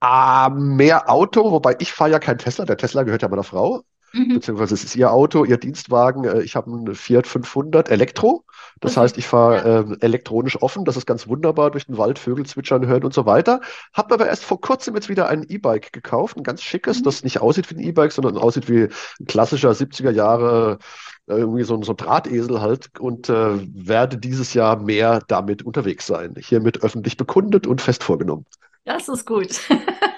äh, 0.04 0.50
mehr 0.50 1.10
Auto, 1.10 1.50
wobei 1.50 1.78
ich 1.80 1.94
fahre 1.94 2.12
ja 2.12 2.20
kein 2.20 2.38
Tesla, 2.38 2.66
der 2.66 2.78
Tesla 2.78 3.04
gehört 3.04 3.22
ja 3.22 3.30
meiner 3.30 3.44
Frau. 3.44 3.84
Mhm. 4.12 4.36
Beziehungsweise 4.36 4.74
es 4.74 4.84
ist 4.84 4.96
ihr 4.98 5.12
Auto, 5.12 5.46
ihr 5.46 5.58
Dienstwagen. 5.58 6.26
Äh, 6.26 6.42
ich 6.42 6.58
habe 6.58 6.72
einen 6.72 6.94
Fiat 6.94 7.26
500 7.26 7.90
Elektro. 7.90 8.44
Das 8.82 8.98
heißt, 8.98 9.18
ich 9.18 9.28
fahre 9.28 9.96
äh, 10.02 10.06
elektronisch 10.06 10.62
offen. 10.62 10.86
Das 10.86 10.98
ist 10.98 11.06
ganz 11.06 11.28
wunderbar 11.28 11.72
durch 11.72 11.86
den 11.86 11.98
Wald, 11.98 12.20
Vögel 12.20 12.46
zwitschern 12.46 12.86
hören 12.86 13.04
und 13.04 13.14
so 13.14 13.26
weiter. 13.26 13.62
Habe 13.94 14.14
aber 14.14 14.28
erst 14.28 14.44
vor 14.44 14.60
kurzem 14.60 14.96
jetzt 14.96 15.10
wieder 15.10 15.30
ein 15.30 15.44
E-Bike 15.48 15.94
gekauft, 15.94 16.38
ein 16.38 16.44
ganz 16.44 16.62
schickes, 16.62 17.00
mhm. 17.00 17.04
das 17.04 17.24
nicht 17.24 17.42
aussieht 17.42 17.70
wie 17.70 17.76
ein 17.76 17.80
E-Bike, 17.80 18.12
sondern 18.12 18.38
aussieht 18.38 18.70
wie 18.70 18.84
ein 19.20 19.26
klassischer 19.28 19.72
70er 19.72 20.12
Jahre 20.12 20.80
äh, 21.28 21.36
irgendwie 21.36 21.64
so, 21.64 21.82
so 21.84 21.94
ein 21.94 21.98
Drahtesel 21.98 22.62
halt 22.62 23.00
und 23.00 23.30
äh, 23.30 23.58
werde 23.74 24.18
dieses 24.18 24.54
Jahr 24.54 24.78
mehr 24.78 25.22
damit 25.28 25.64
unterwegs 25.64 26.06
sein. 26.06 26.36
Hiermit 26.38 26.84
öffentlich 26.84 27.18
bekundet 27.18 27.68
und 27.68 27.82
fest 27.82 28.04
vorgenommen. 28.04 28.46
Das 28.84 29.08
ist 29.08 29.26
gut. 29.26 29.60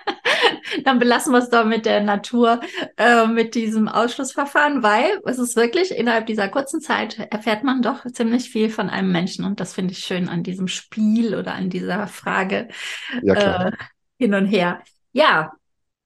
dann 0.88 1.00
belassen 1.00 1.34
wir 1.34 1.40
es 1.40 1.50
doch 1.50 1.66
mit 1.66 1.86
der 1.86 2.02
Natur, 2.02 2.62
äh, 2.96 3.28
mit 3.28 3.56
diesem 3.56 3.90
Ausschlussverfahren, 3.90 4.84
weil 4.84 5.20
es 5.26 5.38
ist 5.38 5.58
wirklich 5.58 5.92
innerhalb 5.92 6.28
dieser 6.28 6.48
kurzen 6.48 6.80
Zeit 6.80 7.20
erfährt 7.30 7.66
man 7.66 7.82
doch 7.82 8.06
ziemlich 8.14 8.50
viel 8.50 8.70
von 8.70 8.90
einem 8.90 9.12
Menschen 9.12 9.44
und 9.44 9.60
das 9.60 9.74
finde 9.74 9.92
ich 9.92 10.00
schön 10.00 10.30
an 10.30 10.44
diesem 10.44 10.70
Spiel 10.70 11.36
oder 11.36 11.56
an 11.56 11.70
dieser 11.70 12.08
Frage 12.08 12.70
ja, 13.22 13.68
äh, 13.68 13.72
hin 14.18 14.34
und 14.34 14.46
her. 14.46 14.82
Ja, 15.12 15.52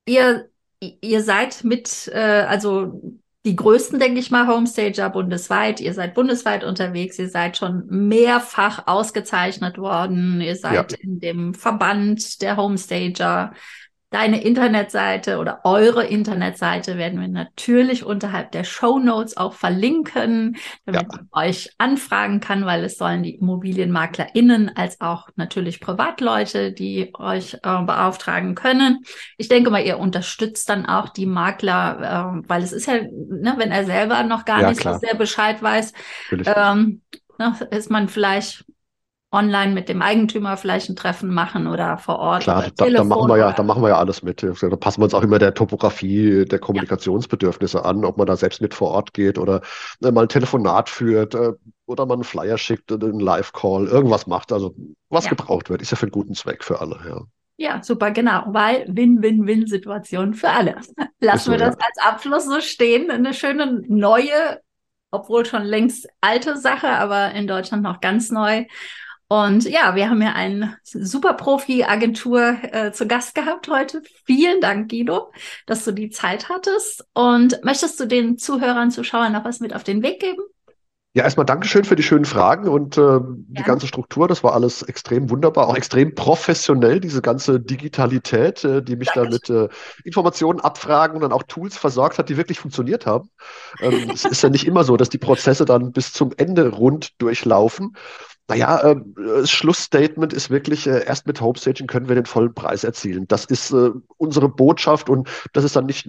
ihr, 0.06 0.50
ihr 0.80 1.22
seid 1.22 1.64
mit, 1.64 2.10
äh, 2.12 2.46
also 2.48 3.20
die 3.46 3.56
größten, 3.56 4.00
denke 4.00 4.20
ich 4.20 4.32
mal, 4.32 4.48
Homestager 4.48 5.10
bundesweit. 5.10 5.80
Ihr 5.80 5.94
seid 5.94 6.14
bundesweit 6.16 6.64
unterwegs. 6.64 7.18
Ihr 7.20 7.30
seid 7.30 7.58
schon 7.58 7.86
mehrfach 7.88 8.88
ausgezeichnet 8.88 9.78
worden. 9.78 10.42
Ihr 10.42 10.56
seid 10.56 10.92
ja. 10.92 10.98
in 11.02 11.20
dem 11.20 11.54
Verband 11.54 12.42
der 12.42 12.58
Homestager. 12.58 13.54
Deine 14.12 14.44
Internetseite 14.44 15.40
oder 15.40 15.62
eure 15.64 16.06
Internetseite 16.06 16.98
werden 16.98 17.22
wir 17.22 17.30
natürlich 17.30 18.04
unterhalb 18.04 18.52
der 18.52 18.66
Show 18.66 19.00
Notes 19.00 19.38
auch 19.38 19.54
verlinken, 19.54 20.58
damit 20.86 21.04
ja. 21.04 21.08
man 21.08 21.30
euch 21.32 21.70
anfragen 21.78 22.42
kann, 22.42 22.66
weil 22.66 22.84
es 22.84 22.98
sollen 22.98 23.24
die 23.24 23.36
ImmobilienmaklerInnen 23.36 24.76
als 24.76 25.00
auch 25.00 25.30
natürlich 25.38 25.80
Privatleute, 25.80 26.74
die 26.74 27.14
euch 27.18 27.54
äh, 27.54 27.58
beauftragen 27.62 28.54
können. 28.54 29.00
Ich 29.38 29.48
denke 29.48 29.70
mal, 29.70 29.86
ihr 29.86 29.98
unterstützt 29.98 30.68
dann 30.68 30.86
auch 30.86 31.08
die 31.08 31.26
Makler, 31.26 32.42
äh, 32.44 32.50
weil 32.50 32.64
es 32.64 32.74
ist 32.74 32.88
ja, 32.88 32.96
ne, 32.96 33.54
wenn 33.56 33.72
er 33.72 33.86
selber 33.86 34.24
noch 34.24 34.44
gar 34.44 34.60
ja, 34.60 34.70
nicht 34.72 34.82
klar. 34.82 34.96
so 34.96 35.00
sehr 35.00 35.16
Bescheid 35.16 35.64
weiß, 35.64 35.94
ähm, 36.32 37.02
ne, 37.40 37.56
ist 37.72 37.90
man 37.90 38.10
vielleicht 38.10 38.66
online 39.32 39.74
mit 39.74 39.88
dem 39.88 40.02
Eigentümer 40.02 40.58
vielleicht 40.58 40.90
ein 40.90 40.96
Treffen 40.96 41.34
machen 41.34 41.68
oder 41.68 41.98
vor 41.98 42.20
Ort. 42.20 42.44
Klar, 42.44 42.66
da, 42.76 42.90
da, 42.90 43.04
machen 43.04 43.30
wir 43.30 43.38
ja, 43.38 43.54
da 43.54 43.64
machen 43.64 43.82
wir 43.82 43.90
ja 43.90 43.98
alles 43.98 44.24
mit. 44.24 44.44
Da 44.44 44.76
passen 44.76 45.00
wir 45.00 45.06
uns 45.06 45.14
auch 45.14 45.24
immer 45.24 45.40
der 45.40 45.54
Topografie, 45.54 46.46
der 46.46 46.60
Kommunikationsbedürfnisse 46.60 47.78
ja. 47.78 47.86
an, 47.86 48.04
ob 48.04 48.18
man 48.18 48.28
da 48.28 48.36
selbst 48.36 48.62
mit 48.62 48.74
vor 48.74 48.92
Ort 48.92 49.14
geht 49.14 49.38
oder 49.38 49.62
äh, 50.04 50.12
mal 50.12 50.24
ein 50.24 50.30
Telefonat 50.30 50.90
führt 50.90 51.34
äh, 51.34 51.54
oder 51.86 52.06
mal 52.06 52.16
einen 52.16 52.26
Flyer 52.26 52.58
schickt, 52.58 52.92
einen 52.92 53.22
Live-Call, 53.22 53.88
irgendwas 53.88 54.28
macht. 54.28 54.52
Also 54.52 54.76
was 55.10 55.26
ja. 55.26 55.30
gebraucht 55.30 55.70
wird, 55.70 55.82
ist 55.82 55.92
ja 55.92 55.98
für 55.98 56.08
einen 56.08 56.12
guten 56.12 56.34
Zweck 56.34 56.64
für 56.64 56.82
alle, 56.82 57.00
ja. 57.08 57.22
Ja, 57.58 57.84
super, 57.84 58.10
genau, 58.10 58.44
weil 58.48 58.86
Win-Win-Win-Situation 58.88 60.34
für 60.34 60.50
alle. 60.50 60.78
Lassen 61.22 61.46
so, 61.46 61.52
wir 61.52 61.60
das 61.60 61.76
ja. 61.80 61.86
als 61.86 62.14
Abschluss 62.14 62.46
so 62.46 62.60
stehen. 62.60 63.12
Eine 63.12 63.34
schöne 63.36 63.84
neue, 63.88 64.60
obwohl 65.12 65.46
schon 65.46 65.64
längst 65.64 66.08
alte 66.22 66.58
Sache, 66.58 66.88
aber 66.88 67.34
in 67.34 67.46
Deutschland 67.46 67.84
noch 67.84 68.02
ganz 68.02 68.32
neu. 68.32 68.66
Und 69.32 69.64
ja, 69.64 69.96
wir 69.96 70.10
haben 70.10 70.22
ja 70.22 70.34
eine 70.34 70.76
super 70.84 71.32
Profi-Agentur 71.36 72.58
äh, 72.64 72.92
zu 72.92 73.08
Gast 73.08 73.34
gehabt 73.34 73.70
heute. 73.70 74.02
Vielen 74.26 74.60
Dank, 74.60 74.90
Guido, 74.90 75.32
dass 75.66 75.86
du 75.86 75.94
die 75.94 76.10
Zeit 76.10 76.50
hattest. 76.50 77.06
Und 77.14 77.64
möchtest 77.64 77.98
du 78.02 78.08
den 78.08 78.38
Zuhörern, 78.38 78.92
Zuschauern 78.92 79.32
noch 79.32 79.46
was 79.46 79.62
mit 79.62 79.74
auf 79.74 79.86
den 79.86 80.04
Weg 80.04 80.20
geben? 80.20 80.42
Ja, 81.14 81.24
erstmal 81.24 81.46
Dankeschön 81.46 81.86
für 81.86 81.96
die 81.98 82.04
schönen 82.04 82.26
Fragen 82.26 82.68
und 82.68 82.98
äh, 82.98 83.20
die 83.22 83.64
ganze 83.64 83.88
Struktur. 83.88 84.28
Das 84.28 84.44
war 84.44 84.54
alles 84.54 84.82
extrem 84.82 85.30
wunderbar, 85.30 85.68
auch 85.68 85.76
extrem 85.76 86.14
professionell, 86.14 87.00
diese 87.00 87.22
ganze 87.22 87.60
Digitalität, 87.60 88.64
äh, 88.66 88.82
die 88.82 88.98
mich 88.98 89.10
da 89.14 89.24
mit 89.24 89.50
äh, 89.50 89.70
Informationen 90.04 90.60
abfragen 90.60 91.16
und 91.16 91.22
dann 91.22 91.34
auch 91.34 91.44
Tools 91.44 91.78
versorgt 91.78 92.18
hat, 92.18 92.28
die 92.28 92.38
wirklich 92.38 92.60
funktioniert 92.60 93.06
haben. 93.06 93.30
Ähm, 93.82 94.10
es 94.14 94.24
ist 94.24 94.42
ja 94.42 94.50
nicht 94.50 94.68
immer 94.68 94.86
so, 94.86 94.96
dass 94.96 95.10
die 95.10 95.18
Prozesse 95.18 95.66
dann 95.66 95.92
bis 95.92 96.14
zum 96.14 96.32
Ende 96.36 96.70
rund 96.70 97.22
durchlaufen. 97.22 97.96
Naja, 98.52 98.82
äh, 98.82 98.96
das 99.16 99.50
Schlussstatement 99.50 100.34
ist 100.34 100.50
wirklich, 100.50 100.86
äh, 100.86 101.06
erst 101.06 101.26
mit 101.26 101.40
Homestaging 101.40 101.88
können 101.88 102.10
wir 102.10 102.16
den 102.16 102.26
vollen 102.26 102.54
Preis 102.54 102.84
erzielen. 102.84 103.26
Das 103.30 103.46
ist 103.46 103.72
äh, 103.72 103.92
unsere 104.18 104.50
Botschaft 104.50 105.10
und 105.10 105.30
das 105.54 105.64
ist 105.64 105.78
dann 105.78 105.86
nicht 105.86 106.06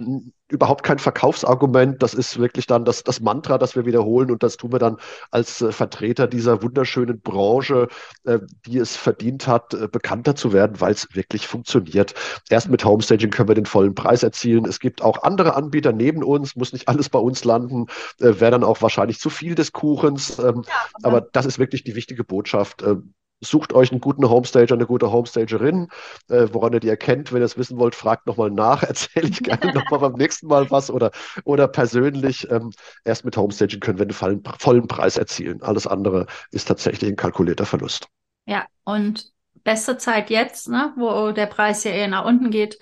überhaupt 0.49 0.83
kein 0.83 0.99
Verkaufsargument. 0.99 2.03
Das 2.03 2.13
ist 2.13 2.37
wirklich 2.37 2.67
dann 2.67 2.85
das, 2.85 3.03
das 3.03 3.21
Mantra, 3.21 3.57
das 3.57 3.75
wir 3.75 3.85
wiederholen 3.85 4.29
und 4.29 4.43
das 4.43 4.57
tun 4.57 4.71
wir 4.71 4.79
dann 4.79 4.97
als 5.31 5.61
äh, 5.61 5.71
Vertreter 5.71 6.27
dieser 6.27 6.61
wunderschönen 6.61 7.21
Branche, 7.21 7.87
äh, 8.25 8.39
die 8.65 8.77
es 8.77 8.95
verdient 8.95 9.47
hat, 9.47 9.73
äh, 9.73 9.87
bekannter 9.87 10.35
zu 10.35 10.53
werden, 10.53 10.81
weil 10.81 10.91
es 10.91 11.07
wirklich 11.15 11.47
funktioniert. 11.47 12.13
Erst 12.49 12.69
mit 12.69 12.83
Homestaging 12.83 13.31
können 13.31 13.47
wir 13.47 13.55
den 13.55 13.65
vollen 13.65 13.95
Preis 13.95 14.21
erzielen. 14.21 14.65
Es 14.65 14.79
gibt 14.79 15.01
auch 15.01 15.23
andere 15.23 15.55
Anbieter 15.55 15.93
neben 15.93 16.23
uns, 16.23 16.55
muss 16.57 16.73
nicht 16.73 16.87
alles 16.89 17.09
bei 17.09 17.19
uns 17.19 17.43
landen, 17.45 17.87
wäre 18.19 18.51
dann 18.51 18.63
auch 18.63 18.81
wahrscheinlich 18.81 19.19
zu 19.19 19.29
viel 19.29 19.55
des 19.55 19.71
Kuchens. 19.71 20.39
Ähm, 20.39 20.63
ja, 20.67 20.73
aber 21.01 21.21
das 21.21 21.45
ist 21.45 21.57
wirklich 21.57 21.83
die 21.83 21.95
wichtige 21.95 22.23
Botschaft. 22.23 22.32
Äh, 22.41 22.95
sucht 23.43 23.73
euch 23.73 23.91
einen 23.91 24.01
guten 24.01 24.29
Homestager, 24.29 24.75
eine 24.75 24.85
gute 24.85 25.11
Homestagerin, 25.11 25.89
äh, 26.29 26.47
woran 26.51 26.73
ihr 26.73 26.79
die 26.79 26.89
erkennt. 26.89 27.31
Wenn 27.31 27.41
ihr 27.41 27.45
es 27.45 27.57
wissen 27.57 27.77
wollt, 27.77 27.95
fragt 27.95 28.25
nochmal 28.25 28.51
nach. 28.51 28.83
Erzähle 28.83 29.27
ich 29.27 29.43
gerne 29.43 29.73
nochmal 29.73 29.99
beim 29.99 30.13
nächsten 30.13 30.47
Mal 30.47 30.69
was 30.71 30.89
oder, 30.89 31.11
oder 31.43 31.67
persönlich 31.67 32.49
ähm, 32.49 32.71
erst 33.03 33.25
mit 33.25 33.37
Homestaging 33.37 33.79
können 33.79 33.99
wir 33.99 34.07
einen 34.21 34.43
vollen 34.59 34.87
Preis 34.87 35.17
erzielen. 35.17 35.61
Alles 35.61 35.87
andere 35.87 36.27
ist 36.51 36.67
tatsächlich 36.67 37.11
ein 37.11 37.15
kalkulierter 37.15 37.65
Verlust. 37.65 38.07
Ja, 38.45 38.65
und 38.83 39.31
beste 39.63 39.97
Zeit 39.97 40.29
jetzt, 40.29 40.67
ne, 40.67 40.93
wo 40.97 41.31
der 41.31 41.45
Preis 41.45 41.83
ja 41.83 41.91
eher 41.91 42.07
nach 42.07 42.25
unten 42.25 42.49
geht, 42.49 42.79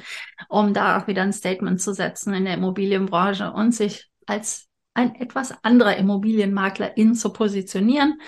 um 0.49 0.73
da 0.73 1.05
wieder 1.07 1.21
ein 1.21 1.33
Statement 1.33 1.79
zu 1.79 1.93
setzen 1.93 2.33
in 2.33 2.45
der 2.45 2.55
Immobilienbranche 2.55 3.51
und 3.51 3.73
sich 3.73 4.09
als 4.25 4.67
ein 4.93 5.15
etwas 5.15 5.53
anderer 5.63 5.95
Immobilienmaklerin 5.95 7.13
zu 7.13 7.31
positionieren 7.31 8.19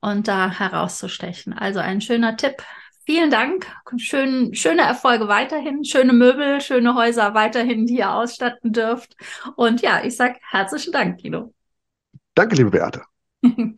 und 0.00 0.28
da 0.28 0.50
herauszustechen. 0.50 1.52
Also 1.52 1.78
ein 1.78 2.00
schöner 2.00 2.36
Tipp. 2.36 2.62
Vielen 3.06 3.30
Dank. 3.30 3.66
Schön, 3.96 4.54
schöne 4.54 4.82
Erfolge 4.82 5.26
weiterhin, 5.26 5.84
schöne 5.84 6.12
Möbel, 6.12 6.60
schöne 6.60 6.94
Häuser 6.94 7.34
weiterhin, 7.34 7.86
die 7.86 7.98
ihr 7.98 8.12
ausstatten 8.12 8.72
dürft. 8.72 9.16
Und 9.56 9.80
ja, 9.82 10.02
ich 10.04 10.16
sage 10.16 10.38
herzlichen 10.48 10.92
Dank, 10.92 11.20
Guido. 11.20 11.52
Danke, 12.34 12.56
liebe 12.56 12.70
Beate. 12.70 13.02